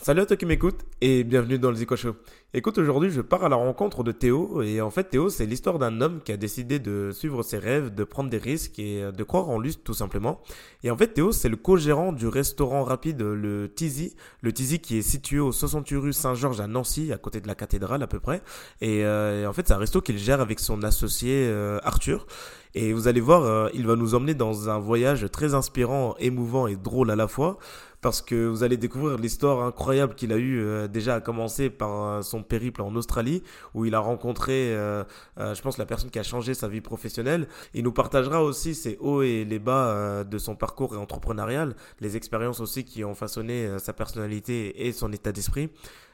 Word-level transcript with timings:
Salut 0.00 0.20
à 0.20 0.26
toi 0.26 0.36
qui 0.36 0.46
m'écoute 0.46 0.76
et 1.00 1.24
bienvenue 1.24 1.58
dans 1.58 1.70
le 1.70 1.76
Zico 1.76 1.96
Show. 1.96 2.14
Écoute, 2.54 2.78
aujourd'hui 2.78 3.10
je 3.10 3.20
pars 3.20 3.44
à 3.44 3.48
la 3.48 3.56
rencontre 3.56 4.04
de 4.04 4.12
Théo 4.12 4.62
et 4.62 4.80
en 4.80 4.90
fait 4.90 5.02
Théo 5.10 5.28
c'est 5.28 5.44
l'histoire 5.44 5.80
d'un 5.80 6.00
homme 6.00 6.20
qui 6.24 6.30
a 6.30 6.36
décidé 6.36 6.78
de 6.78 7.10
suivre 7.12 7.42
ses 7.42 7.58
rêves, 7.58 7.92
de 7.92 8.04
prendre 8.04 8.30
des 8.30 8.38
risques 8.38 8.78
et 8.78 9.10
de 9.10 9.24
croire 9.24 9.48
en 9.48 9.58
lui 9.58 9.74
tout 9.74 9.94
simplement. 9.94 10.40
Et 10.84 10.92
en 10.92 10.96
fait 10.96 11.08
Théo 11.08 11.32
c'est 11.32 11.48
le 11.48 11.56
co-gérant 11.56 12.12
du 12.12 12.28
restaurant 12.28 12.84
rapide 12.84 13.20
le 13.22 13.72
Tizi, 13.74 14.14
le 14.40 14.52
Tizi 14.52 14.78
qui 14.78 14.98
est 14.98 15.02
situé 15.02 15.40
au 15.40 15.50
68 15.50 15.96
rue 15.96 16.12
Saint-Georges 16.12 16.60
à 16.60 16.68
Nancy, 16.68 17.12
à 17.12 17.18
côté 17.18 17.40
de 17.40 17.48
la 17.48 17.56
cathédrale 17.56 18.00
à 18.00 18.06
peu 18.06 18.20
près. 18.20 18.40
Et, 18.80 19.04
euh, 19.04 19.48
en 19.48 19.52
fait 19.52 19.66
c'est 19.66 19.74
un 19.74 19.78
resto 19.78 20.00
qu'il 20.00 20.16
gère 20.18 20.40
avec 20.40 20.60
son 20.60 20.84
associé 20.84 21.48
euh, 21.48 21.80
Arthur. 21.82 22.24
Et 22.74 22.92
vous 22.92 23.08
allez 23.08 23.20
voir, 23.20 23.44
euh, 23.44 23.68
il 23.74 23.86
va 23.86 23.96
nous 23.96 24.14
emmener 24.14 24.34
dans 24.34 24.68
un 24.68 24.78
voyage 24.78 25.26
très 25.30 25.54
inspirant, 25.54 26.14
émouvant 26.18 26.66
et 26.66 26.76
drôle 26.76 27.10
à 27.10 27.16
la 27.16 27.28
fois 27.28 27.58
parce 28.00 28.22
que 28.22 28.46
vous 28.46 28.62
allez 28.62 28.76
découvrir 28.76 29.18
l'histoire 29.18 29.64
incroyable 29.64 30.14
qu'il 30.14 30.32
a 30.32 30.36
eu 30.36 30.60
euh, 30.60 30.86
déjà 30.86 31.16
à 31.16 31.20
commencer 31.20 31.68
par 31.68 32.04
euh, 32.04 32.22
son 32.22 32.44
périple 32.44 32.80
en 32.80 32.94
Australie 32.94 33.42
où 33.74 33.86
il 33.86 33.94
a 33.96 33.98
rencontré 33.98 34.76
je 35.38 35.60
pense 35.62 35.78
la 35.78 35.86
personne 35.86 36.10
qui 36.10 36.18
a 36.18 36.22
changé 36.22 36.54
sa 36.54 36.68
vie 36.68 36.80
professionnelle. 36.80 37.48
Il 37.74 37.84
nous 37.84 37.92
partagera 37.92 38.42
aussi 38.42 38.74
ses 38.74 38.96
hauts 39.00 39.22
et 39.22 39.44
les 39.44 39.58
bas 39.58 40.24
de 40.24 40.38
son 40.38 40.54
parcours 40.54 40.98
entrepreneurial 40.98 41.74
les 42.00 42.16
expériences 42.16 42.60
aussi 42.60 42.84
qui 42.84 43.04
ont 43.04 43.14
façonné 43.14 43.68
sa 43.78 43.92
personnalité 43.92 44.86
et 44.86 44.92
son 44.92 45.12
état 45.12 45.32
d'esprit. 45.32 45.70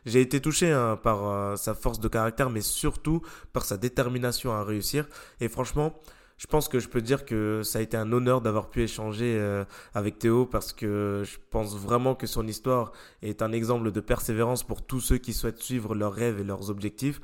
J'ai 0.07 0.21
été 0.21 0.41
touché 0.41 0.71
hein, 0.71 0.99
par 1.03 1.59
sa 1.59 1.75
force 1.75 2.01
de 2.01 2.09
caractère 2.09 2.51
mais 2.51 2.61
surtout 2.61 3.23
par 3.53 3.65
sa 3.65 3.77
détermination 3.77 4.53
à 4.53 4.63
réussir. 4.63 5.07
Et 5.41 5.49
franchement 5.49 5.95
je 6.37 6.47
pense 6.47 6.69
que 6.69 6.81
je 6.81 6.89
peux 6.89 7.01
dire 7.01 7.25
que 7.25 7.63
ça 7.63 7.79
a 7.79 7.83
été 7.83 7.97
un 7.97 8.13
honneur 8.13 8.41
d'avoir 8.41 8.69
pu 8.69 8.83
échanger 8.83 9.37
euh, 9.39 9.65
avec 9.95 10.19
Théo 10.19 10.47
parce 10.47 10.73
que 10.73 11.23
je 11.25 11.37
pense 11.51 11.77
vraiment 11.77 12.15
que 12.15 12.27
son 12.27 12.47
histoire 12.47 12.93
est 13.23 13.43
un 13.43 13.53
exemple 13.53 13.93
de 13.93 14.01
persévérance 14.01 14.63
pour 14.63 14.83
tous 14.83 15.01
ceux 15.01 15.19
qui 15.19 15.33
souhaitent 15.33 15.63
suivre 15.63 15.95
leurs 15.95 16.13
rêves 16.13 16.41
et 16.41 16.45
leurs 16.45 16.71
objectifs. 16.71 17.21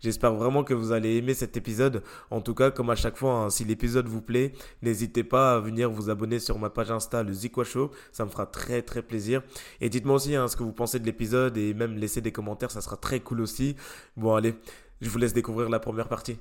J'espère 0.00 0.34
vraiment 0.34 0.64
que 0.64 0.72
vous 0.72 0.92
allez 0.92 1.16
aimer 1.16 1.34
cet 1.34 1.56
épisode. 1.56 2.02
En 2.30 2.40
tout 2.40 2.54
cas, 2.54 2.70
comme 2.70 2.90
à 2.90 2.94
chaque 2.94 3.16
fois, 3.16 3.32
hein, 3.34 3.50
si 3.50 3.64
l'épisode 3.64 4.06
vous 4.06 4.22
plaît, 4.22 4.52
n'hésitez 4.82 5.24
pas 5.24 5.54
à 5.54 5.60
venir 5.60 5.90
vous 5.90 6.08
abonner 6.08 6.38
sur 6.38 6.58
ma 6.58 6.70
page 6.70 6.90
Insta, 6.90 7.22
le 7.22 7.32
Zikwa 7.32 7.64
Show. 7.64 7.90
Ça 8.12 8.24
me 8.24 8.30
fera 8.30 8.46
très 8.46 8.82
très 8.82 9.02
plaisir. 9.02 9.42
Et 9.80 9.88
dites-moi 9.88 10.16
aussi 10.16 10.34
hein, 10.34 10.48
ce 10.48 10.56
que 10.56 10.62
vous 10.62 10.72
pensez 10.72 10.98
de 11.00 11.06
l'épisode 11.06 11.56
et 11.58 11.74
même 11.74 11.96
laissez 11.96 12.20
des 12.20 12.32
commentaires, 12.32 12.70
ça 12.70 12.80
sera 12.80 12.96
très 12.96 13.20
cool 13.20 13.40
aussi. 13.40 13.76
Bon, 14.16 14.34
allez, 14.34 14.54
je 15.00 15.10
vous 15.10 15.18
laisse 15.18 15.34
découvrir 15.34 15.68
la 15.68 15.80
première 15.80 16.08
partie. 16.08 16.38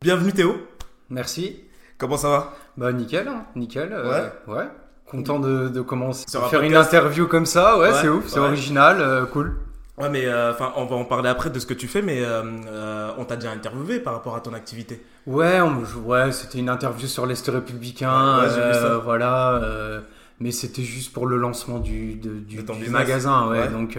Bienvenue 0.00 0.32
Théo. 0.32 0.73
Merci. 1.14 1.60
Comment 1.96 2.16
ça 2.16 2.28
va? 2.28 2.54
Bah 2.76 2.92
nickel, 2.92 3.28
hein, 3.28 3.44
nickel. 3.54 3.92
Euh, 3.92 4.32
ouais. 4.48 4.54
ouais. 4.54 4.68
Content 5.06 5.38
de, 5.38 5.68
de 5.68 5.80
commencer 5.80 6.24
à 6.36 6.40
faire 6.48 6.62
une 6.62 6.74
interview 6.74 7.28
comme 7.28 7.46
ça. 7.46 7.78
Ouais, 7.78 7.92
c'est 7.92 8.08
ouf, 8.08 8.26
c'est 8.26 8.40
original, 8.40 9.00
euh, 9.00 9.24
cool. 9.24 9.54
Ouais, 9.96 10.08
mais 10.08 10.26
euh, 10.26 10.50
enfin, 10.50 10.72
on 10.74 10.86
va 10.86 10.96
en 10.96 11.04
parler 11.04 11.28
après 11.28 11.50
de 11.50 11.58
ce 11.60 11.66
que 11.66 11.74
tu 11.74 11.86
fais, 11.86 12.02
mais 12.02 12.20
on 13.16 13.24
t'a 13.24 13.36
déjà 13.36 13.52
interviewé 13.52 14.00
par 14.00 14.12
rapport 14.14 14.34
à 14.34 14.40
ton 14.40 14.54
activité. 14.54 15.04
Ouais, 15.28 15.60
ouais, 15.60 16.32
c'était 16.32 16.58
une 16.58 16.68
interview 16.68 17.06
sur 17.06 17.26
l'Est 17.26 17.46
républicain. 17.48 18.44
Voilà, 19.04 19.60
mais 20.40 20.50
c'était 20.50 20.82
juste 20.82 21.12
pour 21.12 21.28
le 21.28 21.36
lancement 21.36 21.78
du, 21.78 22.16
du, 22.16 22.90
magasin, 22.90 23.48
ouais. 23.48 23.68
Donc. 23.68 23.96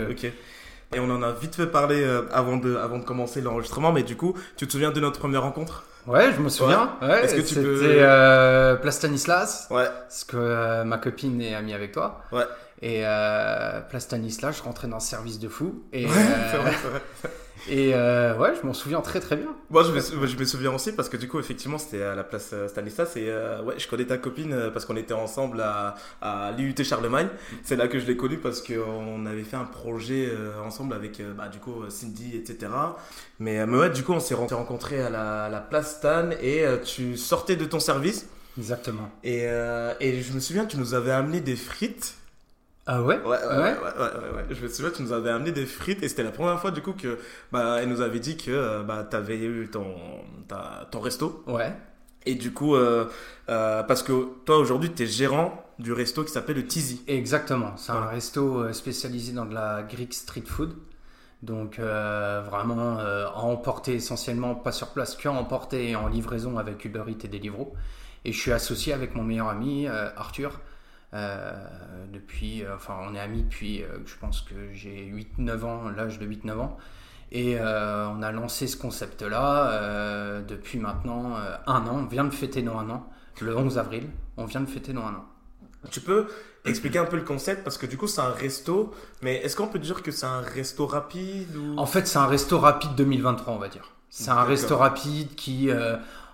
Et 0.94 1.00
on 1.00 1.10
en 1.10 1.24
a 1.24 1.32
vite 1.32 1.56
fait 1.56 1.68
parler 1.68 2.06
avant 2.34 2.58
de, 2.58 2.76
avant 2.76 3.00
de 3.00 3.06
commencer 3.06 3.40
l'enregistrement, 3.40 3.94
mais 3.94 4.04
du 4.04 4.18
coup, 4.18 4.34
tu 4.58 4.68
te 4.68 4.72
souviens 4.74 4.92
de 4.92 5.00
notre 5.00 5.20
première 5.20 5.44
rencontre? 5.44 5.86
Ouais, 6.08 6.32
je 6.34 6.40
me 6.40 6.50
souviens. 6.50 6.98
Ouais. 7.02 7.24
Est-ce 7.24 7.36
que 7.36 7.42
tu 7.42 7.56
peux... 7.56 7.78
C'était 7.78 8.00
euh, 8.00 8.76
Place 8.76 8.96
Stanislas. 8.96 9.68
Ouais. 9.72 9.86
Parce 9.86 10.24
que 10.24 10.38
euh, 10.38 10.84
ma 10.84 10.98
copine 10.98 11.42
est 11.42 11.56
amie 11.56 11.74
avec 11.74 11.92
toi. 11.92 12.22
Ouais. 12.32 12.46
Et 12.82 13.02
euh, 13.04 13.82
Place 13.82 14.04
Stanislas, 14.04 14.58
je 14.58 14.64
rentrais 14.64 14.88
dans 14.88 14.98
le 14.98 15.02
service 15.02 15.40
de 15.40 15.48
fou. 15.48 15.84
Et, 15.94 16.06
ouais, 16.06 16.12
euh, 16.54 16.58
vrai, 16.58 16.72
vrai. 16.72 17.02
Et 17.70 17.96
euh, 17.96 18.38
ouais, 18.38 18.54
je 18.60 18.66
m'en 18.66 18.74
souviens 18.74 19.02
très 19.02 19.20
très 19.20 19.36
bien. 19.36 19.48
Moi, 19.70 19.84
je 19.84 19.92
me, 19.92 20.28
je 20.28 20.38
me, 20.38 20.46
souviens 20.46 20.74
aussi 20.74 20.92
parce 20.92 21.10
que 21.10 21.18
du 21.18 21.28
coup, 21.28 21.40
effectivement, 21.40 21.78
c'était 21.78 22.04
à 22.04 22.16
la 22.16 22.24
place 22.24 22.52
euh, 22.54 22.68
Stanislas. 22.68 23.16
Et 23.16 23.26
euh, 23.28 23.64
ouais, 23.64 23.76
je 23.78 23.88
connais 23.88 24.06
ta 24.06 24.18
copine 24.18 24.70
parce 24.74 24.86
qu'on 24.86 24.96
était 24.96 25.14
ensemble 25.14 25.62
à, 25.62 25.96
à 26.22 26.52
l'IUT 26.52 26.76
Charlemagne. 26.84 27.28
C'est 27.64 27.76
là 27.76 27.88
que 27.88 28.00
je 28.00 28.06
l'ai 28.06 28.18
connue 28.18 28.38
parce 28.38 28.62
qu'on 28.62 29.26
avait 29.26 29.44
fait 29.44 29.58
un 29.58 29.66
projet 29.66 30.32
ensemble 30.64 30.94
avec 30.94 31.22
bah, 31.36 31.48
du 31.48 31.60
coup 31.60 31.84
Cindy, 31.90 32.36
etc. 32.36 32.72
Mais, 33.40 33.66
mais 33.66 33.78
ouais, 33.78 33.90
du 33.90 34.04
coup, 34.04 34.14
on 34.14 34.20
s'est 34.20 34.36
rencontrés 34.36 35.02
à 35.02 35.10
la, 35.10 35.50
la, 35.50 35.60
place 35.60 35.98
Stan 35.98 36.30
et 36.42 36.66
tu 36.84 37.18
sortais 37.18 37.56
de 37.56 37.66
ton 37.66 37.80
service. 37.80 38.28
Exactement. 38.58 39.10
Et, 39.24 39.46
et 40.00 40.22
je 40.22 40.34
me 40.34 40.40
souviens, 40.40 40.66
tu 40.66 40.78
nous 40.78 40.94
avais 40.94 41.12
amené 41.12 41.42
des 41.42 41.56
frites. 41.56 42.16
Ah 42.88 43.02
ouais? 43.02 43.20
Ouais 43.22 43.26
ouais, 43.26 43.38
ouais? 43.38 43.58
ouais 43.58 44.36
ouais, 44.36 44.46
Je 44.52 44.62
me 44.62 44.68
souviens, 44.68 44.92
tu 44.92 45.02
nous 45.02 45.12
avais 45.12 45.32
amené 45.32 45.52
des 45.52 45.66
frites 45.66 46.04
et 46.04 46.08
c'était 46.08 46.22
la 46.24 46.32
première 46.32 46.60
fois 46.60 46.70
du 46.70 46.82
coup 46.82 46.94
que 46.94 47.18
bah 47.52 47.80
elle 47.82 47.90
nous 47.90 48.02
avait 48.02 48.20
dit 48.20 48.38
que 48.38 48.52
euh, 48.52 48.84
bah 48.84 49.04
t'avais 49.10 49.40
eu 49.40 49.70
ton 49.72 49.96
ta, 50.48 50.88
ton 50.92 51.00
resto. 51.00 51.44
Ouais. 51.48 51.74
Et 52.28 52.36
du 52.36 52.54
coup 52.54 52.76
euh, 52.76 53.06
euh, 53.50 53.82
parce 53.82 54.04
que 54.04 54.28
toi 54.46 54.58
aujourd'hui 54.58 54.92
tu 54.94 55.04
es 55.04 55.08
gérant 55.08 55.64
du 55.80 55.94
resto 55.94 56.24
qui 56.24 56.32
s'appelle 56.32 56.58
le 56.58 56.68
Tizi. 56.68 57.04
Exactement. 57.08 57.76
C'est 57.76 57.92
un 57.92 58.06
resto 58.06 58.72
spécialisé 58.72 59.34
dans 59.34 59.46
de 59.46 59.56
la 59.56 59.82
Greek 59.82 60.14
street 60.14 60.44
food. 60.46 60.76
Donc 61.42 61.80
vraiment 61.80 63.00
à 63.00 63.40
emporter 63.40 63.96
essentiellement, 63.96 64.54
pas 64.54 64.72
sur 64.72 64.90
place, 64.90 65.16
qu'à 65.16 65.32
emporter 65.32 65.90
et 65.90 65.96
en 65.96 66.08
livraison 66.08 66.58
avec 66.60 66.86
Uber 66.86 67.04
Eats 67.08 67.26
et 67.26 67.28
Deliveroo. 67.28 67.74
Et 68.26 68.32
je 68.32 68.40
suis 68.40 68.52
associé 68.52 68.94
avec 68.94 69.16
mon 69.16 69.24
meilleur 69.24 69.50
ami 69.50 69.88
Arthur. 69.88 70.60
Euh, 71.16 71.54
depuis, 72.12 72.64
euh, 72.64 72.76
enfin, 72.76 72.98
on 73.08 73.16
est 73.16 73.20
amis 73.20 73.44
depuis, 73.44 73.84
euh, 73.84 74.00
je 74.06 74.16
pense 74.20 74.42
que 74.42 74.74
j'ai 74.74 75.06
8-9 75.06 75.64
ans, 75.64 75.90
l'âge 75.90 76.20
de 76.20 76.26
8-9 76.26 76.60
ans. 76.60 76.78
Et 77.32 77.58
on 77.60 78.22
a 78.22 78.32
lancé 78.32 78.68
ce 78.68 78.78
concept-là 78.78 80.42
depuis 80.48 80.78
maintenant 80.78 81.36
un 81.68 81.88
an. 81.88 81.98
On 82.04 82.06
vient 82.06 82.24
de 82.24 82.34
fêter 82.34 82.62
nos 82.62 82.78
un 82.78 82.90
an, 82.90 83.10
le 83.42 83.58
11 83.58 83.78
avril. 83.78 84.08
On 84.38 84.46
vient 84.46 84.62
de 84.62 84.68
fêter 84.68 84.94
nos 84.94 85.02
un 85.02 85.16
an. 85.16 85.26
Tu 85.90 86.00
peux 86.00 86.28
expliquer 86.64 87.00
un 87.00 87.06
peu 87.06 87.18
le 87.18 87.24
concept? 87.24 87.64
Parce 87.66 87.78
que 87.78 87.88
du 87.88 87.98
coup 87.98 88.08
c'est 88.08 88.22
un 88.22 88.32
resto, 88.32 88.94
mais 89.22 89.38
est-ce 89.38 89.58
qu'on 89.58 89.68
peut 89.68 89.80
dire 89.80 90.02
que 90.02 90.12
c'est 90.12 90.28
un 90.28 90.40
resto 90.40 90.86
rapide 90.86 91.54
ou... 91.58 91.78
En 91.78 91.88
fait 91.88 92.08
c'est 92.08 92.20
un 92.20 92.28
resto 92.28 92.58
rapide 92.60 92.92
2023 92.96 93.54
on 93.54 93.58
va 93.58 93.68
dire. 93.68 93.92
C'est 94.10 94.30
un 94.30 94.44
resto 94.44 94.78
rapide 94.78 95.36
qui... 95.36 95.70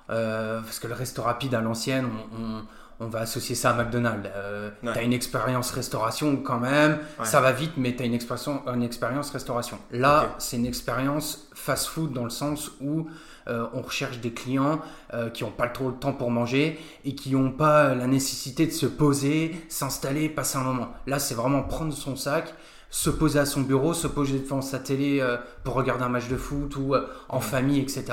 parce 0.07 0.79
que 0.79 0.87
le 0.87 0.93
resto 0.93 1.23
rapide 1.23 1.55
à 1.55 1.61
l'ancienne, 1.61 2.09
on 2.37 2.63
on 2.90 2.90
va 3.07 3.21
associer 3.21 3.55
ça 3.55 3.71
à 3.71 3.73
McDonald's. 3.73 4.29
Euh, 4.35 4.69
tu 4.81 4.87
as 4.89 5.01
une 5.01 5.13
expérience 5.13 5.71
restauration 5.71 6.37
quand 6.37 6.59
même, 6.59 6.99
ça 7.23 7.41
va 7.41 7.51
vite, 7.51 7.73
mais 7.77 7.95
tu 7.95 8.03
as 8.03 8.05
une 8.05 8.13
expérience, 8.13 8.61
une 8.67 8.83
expérience 8.83 9.31
restauration. 9.31 9.79
Là, 9.91 10.35
c'est 10.37 10.57
une 10.57 10.65
expérience 10.65 11.49
fast-food 11.53 12.13
dans 12.13 12.23
le 12.23 12.29
sens 12.29 12.71
où 12.79 13.07
euh, 13.47 13.65
on 13.73 13.81
recherche 13.81 14.19
des 14.19 14.31
clients 14.31 14.81
euh, 15.13 15.29
qui 15.29 15.43
n'ont 15.43 15.51
pas 15.51 15.67
trop 15.67 15.89
le 15.89 15.95
temps 15.95 16.13
pour 16.13 16.29
manger 16.29 16.79
et 17.03 17.15
qui 17.15 17.31
n'ont 17.31 17.51
pas 17.51 17.95
la 17.95 18.05
nécessité 18.05 18.67
de 18.67 18.71
se 18.71 18.85
poser, 18.85 19.55
s'installer, 19.67 20.29
passer 20.29 20.57
un 20.57 20.63
moment. 20.63 20.93
Là, 21.07 21.17
c'est 21.17 21.35
vraiment 21.35 21.63
prendre 21.63 21.93
son 21.93 22.15
sac, 22.15 22.53
se 22.91 23.09
poser 23.09 23.39
à 23.39 23.45
son 23.45 23.61
bureau, 23.61 23.93
se 23.95 24.07
poser 24.07 24.37
devant 24.37 24.61
sa 24.61 24.77
télé 24.77 25.25
pour 25.63 25.73
regarder 25.73 26.03
un 26.03 26.09
match 26.09 26.27
de 26.27 26.37
foot 26.37 26.75
ou 26.75 26.93
en 27.29 27.39
famille, 27.39 27.79
etc. 27.79 28.03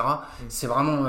C'est 0.49 0.69
vraiment 0.69 1.07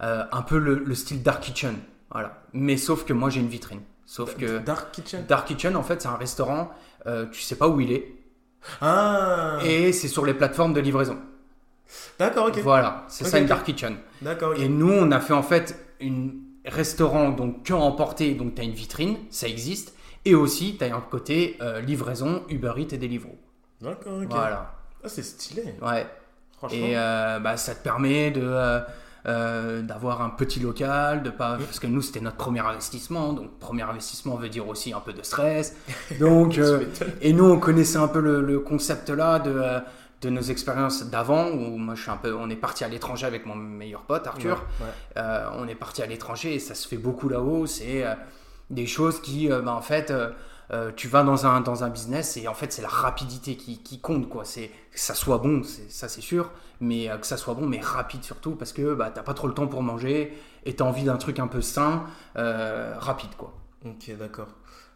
un 0.00 0.42
peu 0.42 0.58
le, 0.58 0.74
le 0.74 0.94
style 0.94 1.22
Dark 1.22 1.42
Kitchen. 1.42 1.76
Voilà. 2.10 2.42
Mais 2.52 2.76
sauf 2.76 3.04
que 3.04 3.12
moi 3.12 3.30
j'ai 3.30 3.40
une 3.40 3.48
vitrine. 3.48 3.80
Sauf 4.04 4.36
que 4.36 4.58
Dark 4.58 4.92
Kitchen. 4.92 5.24
Dark 5.26 5.48
Kitchen 5.48 5.76
en 5.76 5.82
fait 5.82 6.02
c'est 6.02 6.08
un 6.08 6.16
restaurant. 6.16 6.70
Euh, 7.06 7.26
tu 7.30 7.40
sais 7.40 7.56
pas 7.56 7.68
où 7.68 7.80
il 7.80 7.92
est. 7.92 8.14
Ah. 8.80 9.58
Et 9.64 9.92
c'est 9.92 10.08
sur 10.08 10.24
les 10.24 10.34
plateformes 10.34 10.72
de 10.72 10.80
livraison. 10.80 11.18
D'accord, 12.18 12.48
ok. 12.48 12.58
Voilà, 12.58 13.04
c'est 13.08 13.24
ça 13.24 13.38
une 13.38 13.46
Dark 13.46 13.64
Kitchen. 13.64 13.96
D'accord. 14.22 14.54
Et 14.54 14.68
nous 14.68 14.92
on 14.92 15.10
a 15.12 15.20
fait 15.20 15.34
en 15.34 15.42
fait 15.42 15.78
un 16.02 16.30
restaurant 16.64 17.30
donc 17.30 17.64
que 17.64 17.72
emporter 17.72 18.34
donc 18.34 18.54
tu 18.54 18.60
as 18.60 18.64
une 18.64 18.72
vitrine, 18.72 19.16
ça 19.30 19.48
existe. 19.48 19.94
Et 20.24 20.34
aussi 20.34 20.76
tu 20.78 20.84
as 20.84 20.94
un 20.94 21.00
côté 21.00 21.56
euh, 21.60 21.80
livraison 21.80 22.44
Uber 22.48 22.72
Eats 22.78 22.94
et 22.94 22.98
Deliveroo. 22.98 23.36
D'accord, 23.80 24.20
ok. 24.22 24.28
Voilà. 24.30 24.74
Ah 25.04 25.08
c'est 25.08 25.22
stylé. 25.22 25.74
Ouais. 25.82 26.06
Franchement. 26.56 26.78
Et 26.78 26.96
euh, 26.96 27.38
bah, 27.38 27.56
ça 27.56 27.74
te 27.74 27.82
permet 27.82 28.30
de 28.30 28.40
euh, 28.42 28.80
d'avoir 29.26 30.22
un 30.22 30.30
petit 30.30 30.60
local, 30.60 31.22
de 31.22 31.30
pas 31.30 31.56
parce 31.56 31.80
que 31.80 31.88
nous 31.88 32.00
c'était 32.00 32.20
notre 32.20 32.36
premier 32.36 32.60
investissement, 32.60 33.32
donc 33.32 33.58
premier 33.58 33.82
investissement 33.82 34.36
veut 34.36 34.48
dire 34.48 34.68
aussi 34.68 34.92
un 34.92 35.00
peu 35.00 35.12
de 35.12 35.22
stress. 35.22 35.76
Donc 36.20 36.58
euh, 36.58 36.84
et 37.20 37.32
nous 37.32 37.44
on 37.44 37.58
connaissait 37.58 37.98
un 37.98 38.06
peu 38.06 38.20
le, 38.20 38.60
concept 38.60 39.10
là 39.10 39.40
de 39.40 39.50
euh, 39.50 39.80
de 40.22 40.30
nos 40.30 40.42
expériences 40.42 41.10
d'avant 41.10 41.48
où 41.48 41.76
moi 41.76 41.94
je 41.94 42.02
suis 42.02 42.10
un 42.10 42.16
peu 42.16 42.34
on 42.34 42.48
est 42.50 42.56
parti 42.56 42.84
à 42.84 42.88
l'étranger 42.88 43.26
avec 43.26 43.46
mon 43.46 43.56
meilleur 43.56 44.02
pote 44.02 44.26
Arthur. 44.26 44.64
On 45.16 45.66
est 45.66 45.74
parti 45.74 46.02
à 46.02 46.06
l'étranger 46.06 46.54
et 46.54 46.58
ça 46.58 46.74
se 46.74 46.86
fait 46.86 46.96
beaucoup 46.96 47.28
là-haut. 47.28 47.66
C'est 47.66 48.04
des 48.70 48.86
choses 48.86 49.20
qui 49.20 49.48
bah, 49.48 49.72
en 49.72 49.82
fait 49.82 50.12
tu 50.96 51.08
vas 51.08 51.22
dans 51.22 51.46
un, 51.46 51.60
dans 51.60 51.84
un 51.84 51.88
business 51.88 52.36
et 52.36 52.48
en 52.48 52.54
fait 52.54 52.72
c'est 52.72 52.82
la 52.82 52.88
rapidité 52.88 53.56
qui, 53.56 53.78
qui 53.82 54.00
compte 54.00 54.28
quoi 54.28 54.44
c'est 54.44 54.70
que 54.92 54.98
ça 54.98 55.14
soit 55.14 55.38
bon 55.38 55.62
ça 55.88 56.08
c'est 56.08 56.20
sûr 56.20 56.50
mais 56.80 57.10
euh, 57.10 57.16
que 57.16 57.26
ça 57.26 57.36
soit 57.36 57.54
bon, 57.54 57.66
mais 57.66 57.80
rapide 57.80 58.22
surtout, 58.22 58.52
parce 58.52 58.72
que 58.72 58.94
bah, 58.94 59.10
t'as 59.14 59.22
pas 59.22 59.34
trop 59.34 59.48
le 59.48 59.54
temps 59.54 59.66
pour 59.66 59.82
manger 59.82 60.36
et 60.64 60.74
t'as 60.74 60.84
envie 60.84 61.04
d'un 61.04 61.16
truc 61.16 61.38
un 61.38 61.46
peu 61.46 61.60
sain, 61.60 62.04
euh, 62.36 62.94
rapide 62.98 63.34
quoi. 63.36 63.54
Ok, 63.84 64.16
d'accord. 64.18 64.48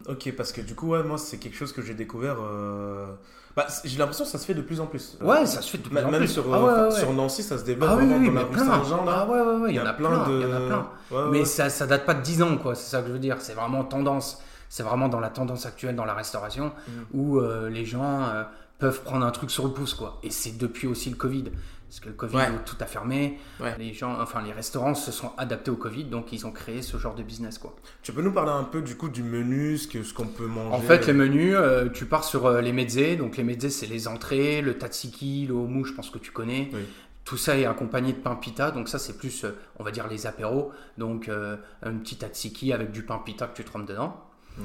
Ok, 0.07 0.33
parce 0.35 0.51
que 0.51 0.61
du 0.61 0.75
coup, 0.75 0.89
ouais, 0.89 1.03
moi, 1.03 1.17
c'est 1.17 1.37
quelque 1.37 1.55
chose 1.55 1.71
que 1.71 1.81
j'ai 1.81 1.93
découvert. 1.93 2.37
Euh, 2.41 3.13
Bah, 3.55 3.67
j'ai 3.83 3.97
l'impression 3.99 4.25
que 4.25 4.31
ça 4.31 4.39
se 4.39 4.45
fait 4.45 4.55
de 4.55 4.61
plus 4.61 4.79
en 4.79 4.87
plus. 4.87 5.17
Ouais, 5.21 5.45
ça 5.45 5.61
se 5.61 5.69
fait 5.69 5.77
de 5.77 5.87
plus 5.87 5.97
en 5.99 6.09
même 6.09 6.21
plus. 6.21 6.27
Sur, 6.27 6.51
ah 6.53 6.89
sur 6.89 7.13
Nancy, 7.13 7.43
ça 7.43 7.57
se 7.57 7.63
développe 7.63 7.89
ah, 7.91 7.95
vraiment 7.95 8.17
oui, 8.17 8.27
dans 8.27 8.33
la 8.33 8.45
plein. 8.45 8.65
Saint-Jean. 8.65 9.05
Là. 9.05 9.11
Ah 9.15 9.31
ouais, 9.31 9.41
ouais, 9.41 9.55
ouais, 9.61 9.69
il 9.71 9.75
y, 9.75 9.79
en 9.79 9.85
a 9.85 9.93
plein. 9.93 10.27
De... 10.27 10.41
Il 10.41 10.41
y 10.41 10.51
en 10.51 10.55
a 10.55 10.59
plein. 10.61 10.87
Ouais, 11.11 11.31
mais 11.31 11.45
ça, 11.45 11.69
ça 11.69 11.85
date 11.85 12.05
pas 12.05 12.15
de 12.15 12.21
10 12.21 12.41
ans, 12.41 12.57
quoi. 12.57 12.73
C'est 12.75 12.89
ça 12.89 13.01
que 13.01 13.07
je 13.07 13.13
veux 13.13 13.19
dire. 13.19 13.37
C'est 13.39 13.53
vraiment 13.53 13.83
tendance. 13.83 14.41
C'est 14.73 14.83
vraiment 14.83 15.09
dans 15.09 15.19
la 15.19 15.29
tendance 15.29 15.65
actuelle 15.65 15.97
dans 15.97 16.05
la 16.05 16.13
restauration 16.13 16.67
Mm. 16.87 16.91
où 17.13 17.39
euh, 17.39 17.69
les 17.69 17.83
gens 17.83 18.23
euh, 18.23 18.43
peuvent 18.79 19.01
prendre 19.03 19.25
un 19.25 19.31
truc 19.31 19.51
sur 19.51 19.65
le 19.65 19.71
pouce, 19.73 19.93
quoi. 19.93 20.17
Et 20.23 20.29
c'est 20.29 20.57
depuis 20.57 20.87
aussi 20.87 21.09
le 21.09 21.17
Covid. 21.17 21.43
Parce 21.89 21.99
que 21.99 22.07
le 22.07 22.15
Covid, 22.15 22.37
Ouais. 22.37 22.47
tout 22.65 22.77
a 22.79 22.85
fermé. 22.85 23.37
Ouais. 23.59 23.75
Les 23.77 23.93
gens, 23.93 24.15
enfin, 24.21 24.41
les 24.41 24.53
restaurants 24.53 24.95
se 24.95 25.11
sont 25.11 25.33
adaptés 25.37 25.71
au 25.71 25.75
Covid, 25.75 26.05
donc 26.05 26.31
ils 26.31 26.47
ont 26.47 26.51
créé 26.53 26.81
ce 26.81 26.95
genre 26.97 27.15
de 27.15 27.21
business, 27.21 27.57
quoi. 27.57 27.75
Tu 28.01 28.13
peux 28.13 28.21
nous 28.21 28.31
parler 28.31 28.51
un 28.53 28.63
peu 28.63 28.81
du 28.81 28.95
coup 28.95 29.09
du 29.09 29.23
menu, 29.23 29.77
ce 29.77 30.13
qu'on 30.13 30.27
peut 30.27 30.45
manger? 30.47 30.73
En 30.73 30.79
fait, 30.79 31.05
les 31.05 31.11
menus, 31.11 31.53
euh, 31.57 31.89
tu 31.89 32.05
pars 32.05 32.23
sur 32.23 32.45
euh, 32.45 32.61
les 32.61 32.71
mezzés. 32.71 33.17
Donc, 33.17 33.35
les 33.35 33.43
mezzés, 33.43 33.69
c'est 33.69 33.87
les 33.87 34.07
entrées, 34.07 34.61
le 34.61 34.77
tatsiki, 34.77 35.47
le 35.47 35.53
houmou, 35.53 35.83
je 35.83 35.91
pense 35.91 36.09
que 36.09 36.17
tu 36.17 36.31
connais. 36.31 36.69
Oui. 36.73 36.79
Tout 37.25 37.35
ça 37.37 37.57
est 37.57 37.65
accompagné 37.65 38.13
de 38.13 38.17
pain 38.19 38.35
pita. 38.35 38.71
Donc, 38.71 38.87
ça, 38.87 38.97
c'est 38.97 39.17
plus, 39.17 39.43
euh, 39.43 39.51
on 39.77 39.83
va 39.83 39.91
dire, 39.91 40.07
les 40.07 40.25
apéros. 40.27 40.71
Donc, 40.97 41.29
un 41.29 41.93
petit 41.97 42.15
tatsiki 42.15 42.71
avec 42.71 42.91
du 42.93 43.03
pain 43.03 43.19
pita 43.23 43.47
que 43.47 43.55
tu 43.57 43.65
trempes 43.65 43.85
dedans. 43.85 44.15
Mm. 44.57 44.63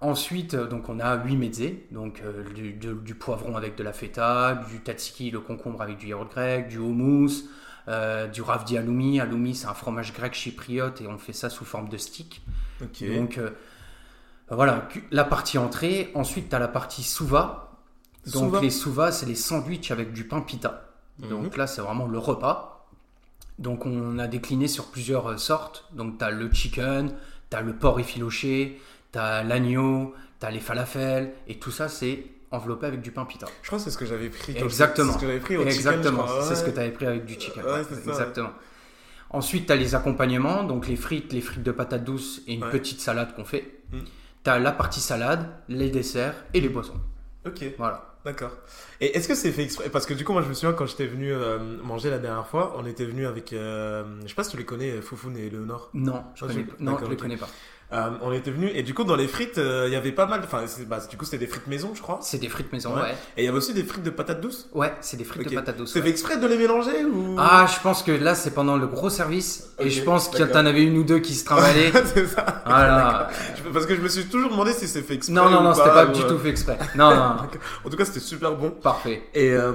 Ensuite, 0.00 0.54
euh, 0.54 0.66
donc, 0.66 0.88
on 0.88 1.00
a 1.00 1.16
8 1.16 1.36
mezzés. 1.36 1.86
Donc, 1.90 2.22
euh, 2.24 2.44
du, 2.52 3.14
poivron 3.14 3.56
avec 3.56 3.76
de 3.76 3.82
la 3.82 3.92
feta, 3.92 4.64
du 4.70 4.80
tatsiki, 4.80 5.30
le 5.30 5.40
concombre 5.40 5.82
avec 5.82 5.98
du 5.98 6.08
yaourt 6.08 6.30
grec, 6.30 6.68
du 6.68 6.78
houmous, 6.78 7.48
euh, 7.88 8.26
du 8.26 8.42
ravdi 8.42 8.76
aloumi. 8.76 9.18
Aloumi, 9.18 9.54
c'est 9.54 9.66
un 9.66 9.74
fromage 9.74 10.12
grec 10.12 10.34
chypriote 10.34 11.00
et 11.00 11.06
on 11.06 11.16
fait 11.16 11.32
ça 11.32 11.48
sous 11.48 11.64
forme 11.64 11.88
de 11.88 11.96
stick. 11.96 12.42
Donc 13.00 13.38
euh, 13.38 13.50
voilà, 14.50 14.88
la 15.10 15.24
partie 15.24 15.56
entrée. 15.56 16.10
Ensuite, 16.14 16.50
tu 16.50 16.54
as 16.54 16.58
la 16.58 16.68
partie 16.68 17.02
souva. 17.02 17.72
Donc 18.26 18.50
Souva. 18.50 18.60
les 18.60 18.70
souvas, 18.70 19.10
c'est 19.10 19.24
les 19.24 19.34
sandwichs 19.34 19.90
avec 19.90 20.12
du 20.12 20.24
pain 20.24 20.42
pita. 20.42 20.90
Mhm. 21.20 21.28
Donc 21.30 21.56
là, 21.56 21.66
c'est 21.66 21.80
vraiment 21.80 22.06
le 22.06 22.18
repas. 22.18 22.86
Donc 23.58 23.86
on 23.86 24.18
a 24.18 24.28
décliné 24.28 24.68
sur 24.68 24.90
plusieurs 24.90 25.38
sortes. 25.40 25.86
Donc 25.94 26.18
tu 26.18 26.24
as 26.24 26.30
le 26.30 26.52
chicken, 26.52 27.14
tu 27.50 27.56
as 27.56 27.62
le 27.62 27.74
porc 27.74 28.00
effiloché, 28.00 28.78
tu 29.12 29.18
as 29.18 29.42
l'agneau, 29.44 30.14
tu 30.40 30.46
as 30.46 30.50
les 30.50 30.60
falafels. 30.60 31.32
Et 31.46 31.58
tout 31.58 31.70
ça, 31.70 31.88
c'est 31.88 32.24
enveloppé 32.50 32.86
avec 32.86 33.00
du 33.00 33.10
pain 33.10 33.24
pita. 33.24 33.46
Je 33.62 33.66
crois 33.66 33.78
que 33.78 33.84
c'est 33.84 33.90
ce 33.90 33.98
que 33.98 34.06
j'avais 34.06 34.28
pris. 34.28 34.56
Exactement. 34.56 35.12
C'est 35.12 35.18
ce 35.18 35.20
que 35.20 35.26
j'avais 35.26 35.40
pris 35.40 35.56
au 35.56 35.64
Exactement, 35.64 36.26
c'est 36.42 36.54
ce 36.54 36.64
que 36.64 36.70
tu 36.70 36.78
avais 36.78 36.90
pris 36.90 37.06
avec 37.06 37.24
du 37.24 37.34
chicken. 37.34 37.62
Ouais, 37.64 37.82
c'est 37.88 37.96
ça, 37.96 38.10
Exactement. 38.10 38.50
Ensuite, 39.30 39.66
tu 39.66 39.72
as 39.72 39.76
les 39.76 39.94
accompagnements, 39.94 40.64
donc 40.64 40.88
les 40.88 40.96
frites, 40.96 41.32
les 41.32 41.42
frites 41.42 41.62
de 41.62 41.72
patates 41.72 42.04
douces 42.04 42.42
et 42.46 42.54
une 42.54 42.68
petite 42.70 43.00
salade 43.00 43.34
qu'on 43.34 43.44
fait. 43.44 43.80
Mm. 43.92 43.98
Tu 44.44 44.50
as 44.50 44.58
la 44.58 44.72
partie 44.72 45.00
salade, 45.00 45.50
les 45.68 45.90
desserts 45.90 46.34
et 46.54 46.60
les 46.60 46.70
boissons. 46.70 46.98
Ok. 47.46 47.64
Voilà. 47.76 48.04
D'accord. 48.24 48.56
Et 49.00 49.16
est-ce 49.16 49.28
que 49.28 49.34
c'est 49.34 49.52
fait 49.52 49.62
exprès? 49.62 49.88
Parce 49.90 50.06
que 50.06 50.14
du 50.14 50.24
coup, 50.24 50.32
moi, 50.32 50.42
je 50.42 50.48
me 50.48 50.54
souviens 50.54 50.72
quand 50.72 50.86
j'étais 50.86 51.06
venu 51.06 51.32
euh, 51.32 51.58
manger 51.82 52.10
la 52.10 52.18
dernière 52.18 52.46
fois, 52.46 52.74
on 52.76 52.84
était 52.84 53.04
venu 53.04 53.26
avec. 53.26 53.52
euh, 53.52 54.04
je 54.22 54.28
sais 54.28 54.34
pas 54.34 54.44
si 54.44 54.50
tu 54.50 54.56
les 54.56 54.64
connais, 54.64 55.00
Foufoun 55.00 55.36
et 55.36 55.48
Léonore. 55.48 55.90
Non, 55.94 56.24
je 56.34 56.46
je 56.48 56.58
les 57.08 57.16
connais 57.16 57.36
pas. 57.36 57.48
Euh, 57.90 58.10
on 58.20 58.32
était 58.32 58.50
venu 58.50 58.68
et 58.74 58.82
du 58.82 58.92
coup, 58.92 59.04
dans 59.04 59.16
les 59.16 59.26
frites, 59.26 59.56
euh, 59.56 59.84
il 59.86 59.92
y 59.94 59.96
avait 59.96 60.12
pas 60.12 60.26
mal. 60.26 60.42
Enfin, 60.44 60.62
bah, 60.86 60.98
du 61.08 61.16
coup, 61.16 61.24
c'était 61.24 61.38
des 61.38 61.46
frites 61.46 61.66
maison, 61.68 61.92
je 61.94 62.02
crois. 62.02 62.18
C'est 62.20 62.36
des 62.38 62.50
frites 62.50 62.70
maison, 62.70 62.94
Ouais. 62.94 63.00
ouais. 63.00 63.14
Et 63.38 63.42
il 63.42 63.44
y 63.46 63.48
avait 63.48 63.56
aussi 63.56 63.72
des 63.72 63.82
frites 63.82 64.02
de 64.02 64.10
patates 64.10 64.42
douces. 64.42 64.68
Ouais, 64.74 64.92
c'est 65.00 65.16
des 65.16 65.24
frites 65.24 65.48
de 65.48 65.54
patates 65.54 65.78
douces. 65.78 65.92
C'est 65.92 66.00
ouais. 66.00 66.04
fait 66.04 66.10
exprès 66.10 66.36
de 66.36 66.46
les 66.46 66.58
mélanger 66.58 67.04
ou? 67.06 67.36
Ah, 67.38 67.66
je 67.66 67.80
pense 67.82 68.02
que 68.02 68.12
là, 68.12 68.34
c'est 68.34 68.50
pendant 68.50 68.76
le 68.76 68.86
gros 68.86 69.08
service. 69.08 69.70
Et 69.78 69.88
je 69.88 70.02
pense 70.02 70.28
qu'il 70.28 70.40
y 70.46 70.52
en 70.52 70.66
avait 70.66 70.82
une 70.84 70.98
ou 70.98 71.02
deux 71.04 71.20
qui 71.20 71.34
se 71.34 71.46
trimballaient. 71.46 71.90
c'est 72.14 72.26
ça. 72.26 72.62
voilà. 72.66 73.28
Je- 73.56 73.70
Parce 73.70 73.86
que 73.86 73.94
je 73.96 74.00
me 74.02 74.08
suis 74.08 74.24
toujours 74.26 74.50
demandé 74.50 74.72
si 74.74 74.86
c'est 74.86 75.02
fait 75.02 75.14
exprès. 75.14 75.34
Non, 75.34 75.48
non, 75.48 75.62
non, 75.62 75.72
c'était 75.72 75.88
pas 75.88 76.04
ou, 76.06 76.12
du 76.12 76.20
euh, 76.22 76.28
tout 76.28 76.38
fait 76.38 76.50
exprès. 76.50 76.78
Non, 76.94 77.10
non, 77.10 77.16
non. 77.16 77.36
En 77.86 77.88
tout 77.90 77.96
cas, 77.96 78.04
c'était 78.04 78.20
super 78.20 78.52
bon. 78.54 78.70
Parfait. 78.70 79.22
Et 79.34 79.50
euh, 79.52 79.72